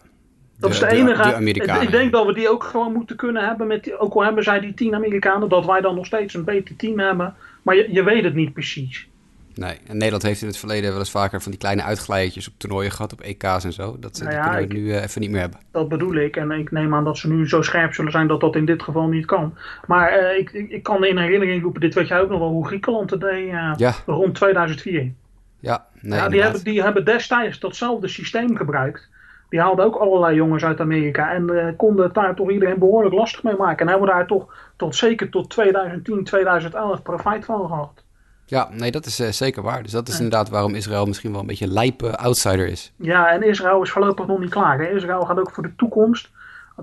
Dat 0.62 0.72
is 0.72 0.80
de 0.80 0.88
enige. 0.88 1.44
ik 1.82 1.92
denk 1.92 2.12
dat 2.12 2.26
we 2.26 2.34
die 2.34 2.50
ook 2.50 2.64
gewoon 2.64 2.94
moeten 2.94 3.16
kunnen 3.16 3.46
hebben. 3.46 3.68
Met 3.68 3.84
die, 3.84 3.98
ook 3.98 4.14
al 4.14 4.24
hebben 4.24 4.44
zij 4.44 4.60
die 4.60 4.74
tien 4.74 4.96
Amerikanen, 4.96 5.50
dat 5.50 5.66
wij 5.66 5.82
dan 5.82 5.96
nog 5.96 6.06
steeds 6.06 6.34
een 6.34 6.44
beter 6.44 6.76
team 6.76 7.00
hebben. 7.00 7.36
Maar 7.62 7.76
je, 7.76 7.88
je 7.92 8.04
weet 8.04 8.24
het 8.24 8.34
niet 8.34 8.54
precies. 8.54 9.10
Nee, 9.56 9.78
en 9.88 9.98
Nederland 9.98 10.24
heeft 10.24 10.42
in 10.42 10.48
het 10.48 10.58
verleden 10.58 10.90
wel 10.90 11.00
eens 11.00 11.12
vaker 11.12 11.42
van 11.42 11.52
die 11.52 11.60
kleine 11.60 11.84
uitglijertjes 11.84 12.48
op 12.48 12.54
toernooien 12.58 12.92
gehad, 12.92 13.14
op 13.14 13.22
EK's 13.22 13.64
en 13.64 13.74
zo. 13.74 13.98
Dat, 14.00 14.20
nou 14.24 14.34
ja, 14.34 14.42
kunnen 14.42 14.58
we 14.58 14.76
ik, 14.76 14.82
nu 14.82 14.88
uh, 14.88 15.04
even 15.04 15.22
niet 15.22 15.30
meer 15.30 15.40
hebben. 15.40 15.60
Dat 15.72 15.90
bedoel 15.90 16.16
ik. 16.16 16.36
En 16.36 16.52
ik 16.52 16.72
neem 16.72 16.96
aan 16.96 17.04
dat 17.04 17.18
ze 17.18 17.28
nu 17.28 17.48
zo 17.48 17.62
scherp 17.62 17.94
zullen 17.94 18.12
zijn 18.12 18.28
dat 18.28 18.40
dat 18.42 18.56
in 18.56 18.66
dit 18.66 18.84
geval 18.84 19.08
niet 19.08 19.26
kan. 19.26 19.58
Maar 19.88 20.20
uh, 20.22 20.38
ik, 20.38 20.52
ik, 20.52 20.84
kan 20.84 21.06
in 21.06 21.18
herinnering 21.18 21.62
roepen, 21.62 21.82
dit 21.82 21.94
weet 21.94 22.08
jij 22.08 22.22
ook 22.22 22.30
nog 22.30 22.40
wel, 22.40 22.50
hoe 22.50 22.68
Griekenland 22.68 23.10
het 23.10 23.22
deed 23.22 23.48
uh, 23.48 23.74
ja. 23.78 23.94
rond 24.06 24.36
2004. 24.36 25.12
Ja, 25.60 25.86
nee, 26.02 26.20
ja 26.20 26.30
die, 26.30 26.42
hebben, 26.42 26.64
die 26.64 26.82
hebben 26.82 27.06
destijds 27.06 27.60
datzelfde 27.60 28.08
systeem 28.08 28.58
gebruikt. 28.58 29.10
Die 29.52 29.60
haalden 29.60 29.86
ook 29.86 29.96
allerlei 29.96 30.36
jongens 30.36 30.64
uit 30.64 30.80
Amerika 30.80 31.34
en 31.34 31.52
uh, 31.52 31.66
konden 31.78 32.14
daar 32.14 32.36
toch 32.36 32.52
iedereen 32.52 32.80
behoorlijk 32.80 33.16
lastig 33.16 33.44
mee 33.44 33.56
maken. 33.56 33.86
En 33.86 33.92
hebben 33.92 34.08
daar 34.08 34.28
toch 34.28 34.56
tot 34.76 34.96
zeker 34.96 35.30
tot 35.30 35.50
2010, 35.50 36.24
2011 36.24 37.02
profijt 37.02 37.46
van 37.46 37.68
gehad. 37.68 38.04
Ja, 38.46 38.70
nee, 38.72 38.92
dat 38.92 39.06
is 39.06 39.20
uh, 39.20 39.28
zeker 39.28 39.64
waar. 39.64 39.84
Dus 39.84 39.92
dat 39.92 40.08
is 40.08 40.18
ja. 40.18 40.24
inderdaad 40.24 40.50
waarom 40.50 40.76
Israël 40.76 41.06
misschien 41.06 41.32
wel 41.32 41.42
een 41.42 41.48
beetje 41.48 41.66
een 41.66 41.74
lijpe 41.74 42.18
outsider 42.18 42.68
is. 42.68 42.94
Ja, 42.96 43.32
en 43.32 43.44
Israël 43.44 43.82
is 43.82 43.92
voorlopig 43.92 44.28
nog 44.28 44.40
niet 44.40 44.50
klaar. 44.50 44.80
Hè? 44.80 44.96
Israël 44.96 45.22
gaat 45.22 45.40
ook 45.40 45.52
voor 45.52 45.64
de 45.64 45.76
toekomst. 45.76 46.30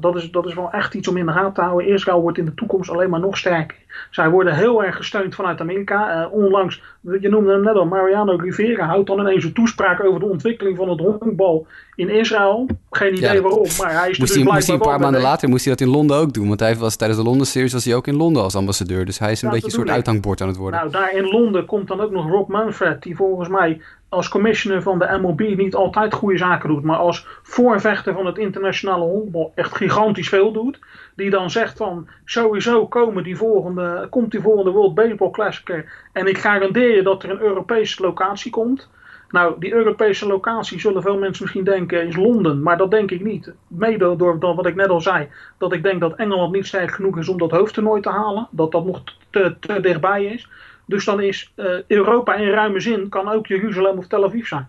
Dat 0.01 0.17
is, 0.17 0.31
dat 0.31 0.47
is 0.47 0.55
wel 0.55 0.71
echt 0.71 0.95
iets 0.95 1.09
om 1.09 1.17
in 1.17 1.27
de 1.27 1.33
gaten 1.33 1.53
te 1.53 1.61
houden. 1.61 1.89
Israël 1.89 2.21
wordt 2.21 2.39
in 2.39 2.45
de 2.45 2.55
toekomst 2.55 2.91
alleen 2.91 3.11
maar 3.11 3.21
nog 3.21 3.39
sterker. 3.39 3.77
Zij 4.11 4.31
worden 4.31 4.55
heel 4.55 4.85
erg 4.85 4.97
gesteund 4.97 5.35
vanuit 5.35 5.61
Amerika. 5.61 6.25
Uh, 6.25 6.33
onlangs, 6.33 6.83
je 7.21 7.29
noemde 7.29 7.53
hem 7.53 7.63
net 7.63 7.75
al, 7.75 7.87
Mariano 7.87 8.37
Rivera 8.37 8.87
houdt 8.87 9.07
dan 9.07 9.21
ineens 9.21 9.45
een 9.45 9.53
toespraak 9.53 10.05
over 10.05 10.21
de 10.21 10.27
ontwikkeling 10.27 10.77
van 10.77 10.89
het 10.89 11.01
honkbal 11.01 11.67
in 11.97 12.09
Israël. 12.09 12.67
Geen 12.91 13.17
idee 13.17 13.35
ja, 13.35 13.41
waarom, 13.41 13.67
maar 13.79 14.01
hij 14.01 14.11
is 14.11 14.19
moest 14.19 14.35
hij, 14.35 14.45
moest 14.45 14.67
hij 14.67 14.77
een 14.77 14.83
paar 14.83 15.01
maanden 15.01 15.21
later 15.21 15.49
moest 15.49 15.65
hij 15.65 15.75
dat 15.75 15.87
in 15.87 15.93
Londen 15.93 16.17
ook 16.17 16.33
doen. 16.33 16.49
Want 16.49 16.61
hij 16.61 16.77
was 16.77 16.97
tijdens 16.97 17.21
de 17.21 17.27
Londen 17.27 17.47
Series 17.47 17.73
was 17.73 17.85
hij 17.85 17.95
ook 17.95 18.07
in 18.07 18.17
Londen 18.17 18.43
als 18.43 18.57
ambassadeur. 18.57 19.05
Dus 19.05 19.19
hij 19.19 19.33
is 19.33 19.43
een 19.43 19.49
ja, 19.49 19.55
beetje 19.55 19.71
een 19.71 19.75
soort 19.75 19.91
uithangbord 19.91 20.41
aan 20.41 20.49
het 20.49 20.57
worden. 20.57 20.81
Nou, 20.81 20.93
daar 20.93 21.15
in 21.15 21.29
Londen 21.29 21.67
komt 21.67 21.89
dan 21.89 22.01
ook 22.01 22.11
nog 22.11 22.31
Rob 22.31 22.49
Manfred, 22.49 23.03
die 23.03 23.17
volgens 23.17 23.49
mij 23.49 23.81
als 24.09 24.29
commissioner 24.29 24.83
van 24.83 24.99
de 24.99 25.19
MLB 25.21 25.57
niet 25.57 25.75
altijd 25.75 26.15
goede 26.15 26.37
zaken 26.37 26.69
doet, 26.69 26.83
maar 26.83 26.97
als 26.97 27.27
voorvechter 27.43 28.15
van 28.15 28.27
het 28.27 28.39
internationale 28.39 29.05
honkbal 29.05 29.53
echt 29.55 29.77
gigantisch 29.77 30.29
veel 30.29 30.53
doet. 30.53 30.79
Die 31.15 31.31
dan 31.31 31.51
zegt 31.51 31.77
van 31.77 32.09
sowieso 32.25 32.87
komen 32.87 33.25
die 33.25 33.37
volgende, 33.37 34.07
komt 34.11 34.31
die 34.31 34.41
volgende 34.41 34.71
World 34.71 34.95
Baseball 34.95 35.31
Classic 35.31 35.87
en 36.13 36.27
ik 36.27 36.39
garandeer 36.39 36.97
je 36.97 37.03
dat 37.03 37.23
er 37.23 37.31
een 37.31 37.41
Europese 37.41 38.03
locatie 38.03 38.51
komt. 38.51 38.89
Nou, 39.31 39.55
die 39.59 39.73
Europese 39.73 40.27
locatie 40.27 40.81
zullen 40.81 41.03
veel 41.03 41.19
mensen 41.19 41.43
misschien 41.43 41.65
denken 41.65 42.07
is 42.07 42.17
Londen, 42.17 42.63
maar 42.63 42.77
dat 42.77 42.91
denk 42.91 43.11
ik 43.11 43.25
niet. 43.25 43.53
Mede 43.67 44.17
door 44.17 44.39
wat 44.39 44.67
ik 44.67 44.75
net 44.75 44.89
al 44.89 45.01
zei, 45.01 45.29
dat 45.59 45.73
ik 45.73 45.83
denk 45.83 46.01
dat 46.01 46.17
Engeland 46.17 46.53
niet 46.53 46.67
sterk 46.67 46.91
genoeg 46.91 47.19
is 47.19 47.29
om 47.29 47.39
dat 47.39 47.51
hoofdtoernooi 47.51 48.01
te 48.01 48.11
halen. 48.11 48.49
Dat 48.51 48.73
dat 48.73 48.85
nog 48.85 49.03
te, 49.31 49.57
te 49.61 49.81
dichtbij 49.81 50.25
is. 50.25 50.49
Dus 50.89 51.05
dan 51.05 51.21
is 51.21 51.53
Europa 51.87 52.35
in 52.35 52.49
ruime 52.49 52.81
zin, 52.81 53.09
kan 53.09 53.29
ook 53.29 53.47
Jeruzalem 53.47 53.99
of 53.99 54.07
Tel 54.07 54.25
Aviv 54.25 54.47
zijn. 54.47 54.69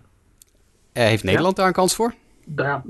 heeft 0.92 1.24
Nederland 1.24 1.56
daar 1.56 1.66
een 1.66 1.72
kans 1.72 1.94
voor? 1.94 2.14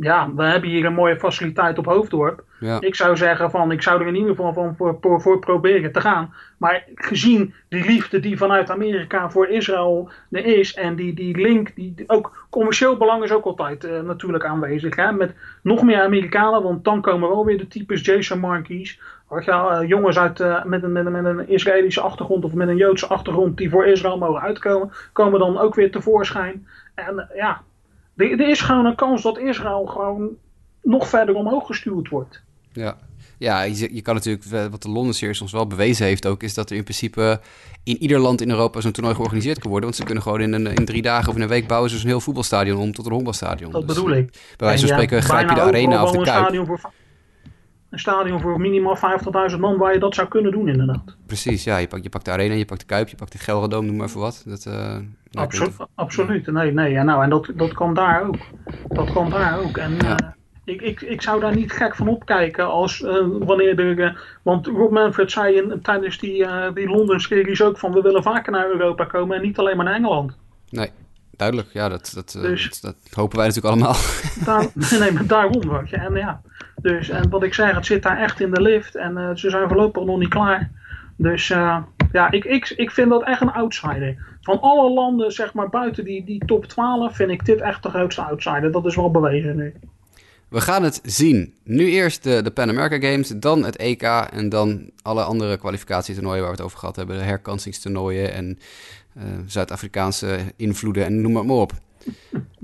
ja, 0.01 0.33
we 0.37 0.43
hebben 0.43 0.71
hier 0.71 0.85
een 0.85 0.95
mooie 0.95 1.19
faciliteit 1.19 1.79
op 1.79 1.87
Hoofddorp. 1.87 2.45
Ja. 2.61 2.81
Ik 2.81 2.95
zou 2.95 3.17
zeggen 3.17 3.51
van, 3.51 3.73
ik 3.73 3.83
zou 3.83 4.01
er 4.01 4.07
in 4.07 4.15
ieder 4.15 4.31
geval 4.31 4.53
van 4.53 4.77
voor, 4.77 4.99
voor, 5.01 5.21
voor, 5.21 5.39
proberen 5.39 5.93
te 5.93 6.01
gaan. 6.01 6.35
Maar 6.59 6.85
gezien 6.95 7.55
die 7.69 7.85
liefde 7.85 8.21
die 8.21 8.37
vanuit 8.37 8.71
Amerika 8.71 9.31
voor 9.31 9.49
Israël 9.49 10.11
er 10.31 10.45
is 10.45 10.75
en 10.75 10.97
die, 10.97 11.15
die 11.15 11.37
link, 11.37 11.75
die, 11.75 11.95
ook 12.07 12.47
commercieel 12.51 12.97
belang 12.97 13.25
is 13.25 13.31
ook 13.31 13.45
altijd 13.45 13.85
uh, 13.85 14.01
natuurlijk 14.01 14.45
aanwezig. 14.45 14.97
Hè? 14.97 15.13
Met 15.13 15.35
nog 15.63 15.83
meer 15.83 16.03
Amerikanen, 16.03 16.63
want 16.63 16.85
dan 16.85 17.01
komen 17.01 17.29
wel 17.29 17.45
weer 17.45 17.59
de 17.59 17.69
types 17.69 18.05
Jason 18.05 18.41
Marquis. 19.31 19.55
Uh, 19.55 19.89
jongens 19.89 20.19
uit, 20.19 20.41
uh, 20.41 20.65
met, 20.65 20.83
een, 20.83 20.93
met, 20.93 21.07
een, 21.07 21.13
met 21.13 21.25
een 21.25 21.49
Israëlische 21.49 22.01
achtergrond 22.01 22.45
of 22.45 22.53
met 22.53 22.69
een 22.69 22.77
Joodse 22.77 23.07
achtergrond 23.07 23.57
die 23.57 23.71
voor 23.71 23.87
Israël 23.87 24.19
mogen 24.19 24.41
uitkomen, 24.41 24.93
komen 25.13 25.41
dan 25.41 25.59
ook 25.59 25.75
weer 25.75 25.91
tevoorschijn. 25.91 26.67
En 26.95 27.29
ja, 27.35 27.63
er, 28.17 28.49
is 28.49 28.61
gewoon 28.61 28.87
een 28.87 28.95
kans 28.95 29.23
dat 29.23 29.39
Israël 29.39 29.87
gewoon 29.87 30.29
nog 30.83 31.09
verder 31.09 31.35
omhoog 31.35 31.67
gestuurd 31.67 32.09
wordt. 32.09 32.43
Ja, 32.73 32.97
ja 33.39 33.63
je, 33.63 33.95
je 33.95 34.03
kan 34.03 34.15
natuurlijk, 34.15 34.71
wat 34.71 34.83
de 34.83 34.91
London 34.91 35.15
Series 35.15 35.41
ons 35.41 35.53
wel 35.53 35.67
bewezen 35.67 36.07
heeft 36.07 36.27
ook, 36.27 36.43
is 36.43 36.55
dat 36.55 36.71
er 36.71 36.77
in 36.77 36.83
principe 36.83 37.41
in 37.85 37.97
ieder 37.97 38.19
land 38.19 38.41
in 38.41 38.51
Europa 38.51 38.81
zo'n 38.81 38.93
toernooi 38.93 39.15
georganiseerd 39.15 39.59
kan 39.59 39.71
worden. 39.71 39.89
Want 39.89 40.01
ze 40.01 40.07
kunnen 40.07 40.23
gewoon 40.23 40.41
in, 40.41 40.53
een, 40.53 40.67
in 40.67 40.85
drie 40.85 41.03
dagen 41.03 41.29
of 41.29 41.37
in 41.37 41.43
een 41.43 41.49
week 41.49 41.67
bouwen 41.67 41.91
ze 41.91 41.99
zo'n 41.99 42.09
heel 42.09 42.21
voetbalstadion 42.21 42.81
om 42.81 42.93
tot 42.93 43.07
een 43.07 43.13
honkbalstadion. 43.13 43.73
Dat 43.73 43.87
dus, 43.87 43.97
bedoel 43.97 44.13
ik. 44.13 44.31
Bij 44.57 44.67
wijze 44.67 44.87
van 44.87 44.97
spreken 44.97 45.23
grijp 45.23 45.49
je 45.49 45.55
de 45.55 45.61
arena 45.61 46.03
of 46.03 46.11
de 46.11 46.17
kuip 46.17 46.29
een 46.29 46.43
stadion 46.43 46.67
voor 46.67 46.81
minimaal 48.59 48.97
50.000 49.51 49.59
man 49.59 49.77
waar 49.77 49.93
je 49.93 49.99
dat 49.99 50.15
zou 50.15 50.29
kunnen 50.29 50.53
doen 50.53 50.69
inderdaad. 50.69 51.17
Precies, 51.27 51.65
ja. 51.65 51.77
Je 51.77 51.89
pakt, 51.89 52.03
je 52.03 52.09
pakt 52.09 52.25
de 52.25 52.31
arena, 52.31 52.55
je 52.55 52.65
pakt 52.65 52.81
de 52.81 52.87
Kuip, 52.87 53.09
je 53.09 53.17
pakt 53.17 53.33
de 53.33 53.39
Gelredome, 53.39 53.87
noem 53.87 53.97
maar 53.97 54.07
even 54.07 54.21
wat. 54.21 54.43
Dat, 54.47 54.65
uh, 54.69 54.97
nou, 55.31 55.49
absoluut, 55.95 56.47
nee, 56.47 56.73
nee. 56.73 56.91
Ja, 56.93 57.03
nou, 57.03 57.23
en 57.23 57.31
dat, 57.31 57.53
dat 57.55 57.73
kan 57.73 57.95
daar 57.95 58.27
ook. 58.27 58.37
Dat 58.89 59.13
kan 59.13 59.31
daar 59.31 59.59
ook. 59.59 59.77
En 59.77 59.97
ja. 59.97 60.19
uh, 60.23 60.29
ik, 60.65 60.83
ik, 60.83 61.01
ik 61.01 61.23
zou 61.23 61.41
daar 61.41 61.55
niet 61.55 61.73
gek 61.73 61.97
van 61.97 62.09
opkijken 62.09 62.67
als 62.67 63.01
uh, 63.01 63.27
wanneer 63.39 63.79
er... 63.79 64.39
want 64.43 64.67
Rob 64.67 64.93
Manfred 64.93 65.31
zei 65.31 65.57
in, 65.57 65.81
tijdens 65.83 66.19
die, 66.19 66.47
die 66.75 66.89
London 66.89 67.21
series 67.21 67.63
ook 67.63 67.79
van 67.79 67.93
we 67.93 68.01
willen 68.01 68.23
vaker 68.23 68.53
naar 68.53 68.71
Europa 68.71 69.05
komen 69.05 69.37
en 69.37 69.43
niet 69.43 69.59
alleen 69.59 69.77
maar 69.77 69.85
naar 69.85 69.95
Engeland. 69.95 70.37
Nee, 70.71 70.91
duidelijk. 71.37 71.69
Ja, 71.73 71.89
dat, 71.89 72.13
dat, 72.15 72.39
dus, 72.41 72.81
dat, 72.81 72.97
dat, 73.03 73.15
hopen 73.15 73.39
wij 73.39 73.47
natuurlijk 73.47 73.75
allemaal. 73.75 73.97
Daar, 74.45 74.67
nee, 75.01 75.13
maar 75.13 75.27
daarom. 75.27 75.69
Wat 75.69 75.91
je. 75.91 75.97
En 75.97 76.15
ja, 76.15 76.41
dus, 76.83 77.09
en 77.09 77.29
wat 77.29 77.43
ik 77.43 77.55
zeg, 77.55 77.75
het 77.75 77.87
zit 77.87 78.03
daar 78.03 78.19
echt 78.19 78.41
in 78.41 78.51
de 78.51 78.61
lift. 78.61 78.95
En 78.95 79.19
uh, 79.19 79.31
ze 79.35 79.51
zijn 79.51 79.69
voorlopig 79.69 80.05
nog 80.05 80.19
niet 80.19 80.29
klaar. 80.29 80.71
Dus 81.17 81.49
uh, 81.49 81.77
ja, 82.13 82.31
ik, 82.31 82.45
ik, 82.45 82.69
ik 82.77 82.91
vind 82.91 83.11
dat 83.11 83.25
echt 83.25 83.41
een 83.41 83.53
outsider. 83.53 84.17
Van 84.41 84.61
alle 84.61 84.91
landen, 84.91 85.33
zeg 85.33 85.55
maar, 85.55 85.69
buiten 85.69 86.05
die, 86.05 86.25
die 86.25 86.45
top 86.45 86.65
12, 86.65 87.17
vind 87.17 87.31
ik 87.31 87.45
dit 87.45 87.61
echt 87.61 87.83
de 87.83 87.89
grootste 87.89 88.23
outsider. 88.23 88.73
Dat 88.73 88.87
is 88.87 88.97
wel 88.97 89.11
bewezen 89.11 89.57
nu. 89.57 89.75
We 90.49 90.61
gaan 90.61 90.83
het 90.83 91.01
zien. 91.03 91.55
Nu 91.65 91.91
eerst 91.91 92.23
de, 92.23 92.43
de 92.43 92.51
Pan 92.51 92.69
America 92.69 93.09
Games, 93.09 93.29
dan 93.29 93.65
het 93.65 93.77
EK 93.77 94.03
en 94.33 94.49
dan 94.49 94.91
alle 95.03 95.23
andere 95.23 95.57
kwalificatietoernooien 95.57 96.41
waar 96.41 96.51
we 96.51 96.57
het 96.57 96.65
over 96.65 96.79
gehad 96.79 96.97
hebben. 96.97 97.19
De 97.19 97.23
herkansingstoernooien 97.23 98.33
en 98.33 98.59
Zuid-Afrikaanse 99.47 100.39
invloeden 100.57 101.05
en 101.05 101.21
noem 101.21 101.33
maar 101.33 101.45
op. 101.45 101.73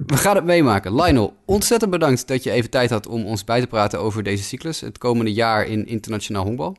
We 0.06 0.16
gaan 0.16 0.36
het 0.36 0.44
meemaken. 0.44 0.94
Lionel, 0.94 1.36
ontzettend 1.44 1.90
bedankt 1.90 2.28
dat 2.28 2.42
je 2.42 2.50
even 2.50 2.70
tijd 2.70 2.90
had 2.90 3.06
om 3.06 3.24
ons 3.24 3.44
bij 3.44 3.60
te 3.60 3.66
praten 3.66 4.00
over 4.00 4.22
deze 4.22 4.42
cyclus. 4.42 4.80
Het 4.80 4.98
komende 4.98 5.32
jaar 5.32 5.66
in 5.66 5.86
internationaal 5.86 6.44
honkbal. 6.44 6.76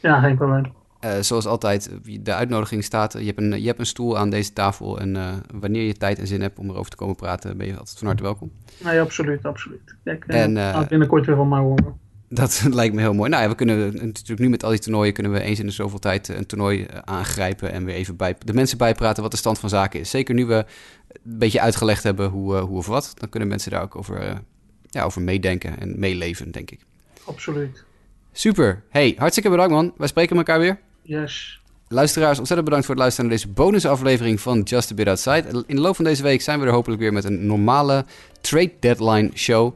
Ja, 0.00 0.20
geen 0.20 0.36
probleem. 0.36 0.64
Uh, 1.04 1.10
zoals 1.20 1.46
altijd, 1.46 1.90
de 2.20 2.34
uitnodiging 2.34 2.84
staat. 2.84 3.12
Je 3.12 3.24
hebt 3.24 3.40
een, 3.40 3.60
je 3.60 3.66
hebt 3.66 3.78
een 3.78 3.86
stoel 3.86 4.18
aan 4.18 4.30
deze 4.30 4.52
tafel. 4.52 4.98
En 4.98 5.14
uh, 5.14 5.28
wanneer 5.60 5.82
je 5.82 5.92
tijd 5.92 6.18
en 6.18 6.26
zin 6.26 6.40
hebt 6.40 6.58
om 6.58 6.70
erover 6.70 6.90
te 6.90 6.96
komen 6.96 7.16
praten, 7.16 7.56
ben 7.56 7.66
je 7.66 7.76
altijd 7.76 7.98
van 7.98 8.06
harte 8.06 8.22
welkom. 8.22 8.52
Nee, 8.84 9.00
absoluut, 9.00 9.44
absoluut. 9.44 9.96
Ik 10.04 10.24
uh, 10.26 10.42
en, 10.42 10.56
uh, 10.56 10.86
binnenkort 10.86 11.26
weer 11.26 11.36
van 11.36 11.48
mij 11.48 11.60
horen. 11.60 12.00
Dat 12.34 12.62
lijkt 12.70 12.94
me 12.94 13.00
heel 13.00 13.14
mooi. 13.14 13.30
Nou 13.30 13.42
ja, 13.42 13.48
we 13.48 13.54
kunnen 13.54 13.94
natuurlijk 13.94 14.40
nu 14.40 14.48
met 14.48 14.64
al 14.64 14.70
die 14.70 14.78
toernooien 14.78 15.12
kunnen 15.12 15.32
we 15.32 15.40
eens 15.40 15.58
in 15.58 15.66
de 15.66 15.72
zoveel 15.72 15.98
tijd 15.98 16.28
een 16.28 16.46
toernooi 16.46 16.86
aangrijpen 17.04 17.72
en 17.72 17.84
weer 17.84 17.94
even 17.94 18.16
bij, 18.16 18.36
de 18.44 18.52
mensen 18.52 18.78
bijpraten 18.78 19.22
wat 19.22 19.30
de 19.30 19.36
stand 19.36 19.58
van 19.58 19.68
zaken 19.68 20.00
is. 20.00 20.10
Zeker 20.10 20.34
nu 20.34 20.46
we 20.46 20.54
een 20.54 21.38
beetje 21.38 21.60
uitgelegd 21.60 22.02
hebben 22.02 22.28
hoe, 22.28 22.56
hoe 22.56 22.76
of 22.76 22.86
wat, 22.86 23.12
dan 23.14 23.28
kunnen 23.28 23.48
mensen 23.48 23.70
daar 23.70 23.82
ook 23.82 23.96
over, 23.96 24.42
ja, 24.90 25.02
over 25.02 25.22
meedenken 25.22 25.80
en 25.80 25.98
meeleven, 25.98 26.50
denk 26.50 26.70
ik. 26.70 26.80
Absoluut. 27.24 27.84
Super. 28.32 28.82
Hey, 28.88 29.14
hartstikke 29.18 29.50
bedankt 29.50 29.72
man. 29.72 29.92
Wij 29.96 30.08
spreken 30.08 30.36
elkaar 30.36 30.58
weer. 30.58 30.78
Yes. 31.02 31.60
Luisteraars, 31.88 32.38
ontzettend 32.38 32.64
bedankt 32.64 32.86
voor 32.86 32.94
het 32.94 33.04
luisteren 33.04 33.30
naar 33.30 33.38
deze 33.38 33.52
bonusaflevering 33.52 34.40
van 34.40 34.60
Just 34.60 34.90
a 34.90 34.94
Bit 34.94 35.08
Outside. 35.08 35.64
In 35.66 35.76
de 35.76 35.82
loop 35.82 35.96
van 35.96 36.04
deze 36.04 36.22
week 36.22 36.40
zijn 36.40 36.60
we 36.60 36.66
er 36.66 36.72
hopelijk 36.72 37.00
weer 37.00 37.12
met 37.12 37.24
een 37.24 37.46
normale 37.46 38.04
trade 38.40 38.72
deadline 38.80 39.30
show. 39.34 39.74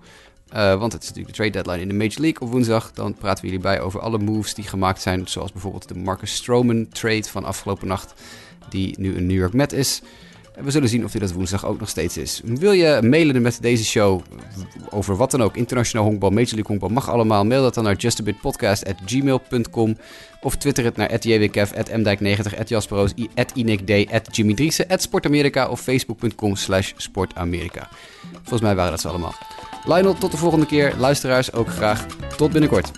Uh, 0.55 0.79
want 0.79 0.93
het 0.93 1.03
is 1.03 1.09
natuurlijk 1.09 1.37
de 1.37 1.43
trade 1.43 1.63
deadline 1.63 1.83
in 1.83 1.89
de 1.89 2.05
Major 2.05 2.21
League 2.21 2.41
op 2.41 2.51
woensdag. 2.51 2.93
Dan 2.93 3.15
praten 3.15 3.45
we 3.45 3.51
jullie 3.51 3.63
bij 3.63 3.81
over 3.81 4.01
alle 4.01 4.19
moves 4.19 4.55
die 4.55 4.65
gemaakt 4.65 5.03
zijn. 5.03 5.29
Zoals 5.29 5.53
bijvoorbeeld 5.53 5.89
de 5.89 5.95
Marcus 5.95 6.35
Stroman 6.35 6.89
trade 6.89 7.25
van 7.25 7.45
afgelopen 7.45 7.89
nacht. 7.89 8.15
Die 8.69 8.95
nu 8.99 9.17
een 9.17 9.27
New 9.27 9.37
York 9.37 9.53
Met 9.53 9.73
is. 9.73 10.03
We 10.65 10.71
zullen 10.71 10.89
zien 10.89 11.05
of 11.05 11.11
dit 11.11 11.21
dat 11.21 11.33
woensdag 11.33 11.67
ook 11.67 11.79
nog 11.79 11.89
steeds 11.89 12.17
is. 12.17 12.41
Wil 12.45 12.73
je 12.73 12.99
mailen 13.03 13.43
met 13.43 13.59
deze 13.61 13.85
show 13.85 14.23
over 14.91 15.17
wat 15.17 15.31
dan 15.31 15.43
ook, 15.43 15.57
internationaal 15.57 16.05
honkbal, 16.05 16.31
Major 16.31 16.55
League 16.55 16.67
honkbal, 16.67 16.89
mag 16.89 17.11
allemaal. 17.11 17.45
Mail 17.45 17.63
dat 17.63 17.75
dan 17.75 17.85
naar 17.85 17.97
justabitpodcast.gmail.com 17.97 19.97
of 20.41 20.57
twitter 20.57 20.85
het 20.85 20.97
naar 20.97 21.19
@jwkf, 21.19 21.73
@mdijk90, 21.73 22.69
@jasperoos, 22.69 23.13
@inikd, 23.55 24.37
@jimmy 24.37 24.71
@sportamerika 24.97 25.69
of 25.69 25.81
facebook.com 25.81 26.57
slash 26.57 26.93
sportamerika. 26.97 27.89
Volgens 28.33 28.61
mij 28.61 28.75
waren 28.75 28.91
dat 28.91 29.01
ze 29.01 29.09
allemaal. 29.09 29.35
Lionel, 29.87 30.15
tot 30.15 30.31
de 30.31 30.37
volgende 30.37 30.67
keer. 30.67 30.95
Luisteraars 30.99 31.53
ook 31.53 31.69
graag 31.69 32.07
tot 32.37 32.53
binnenkort. 32.53 32.91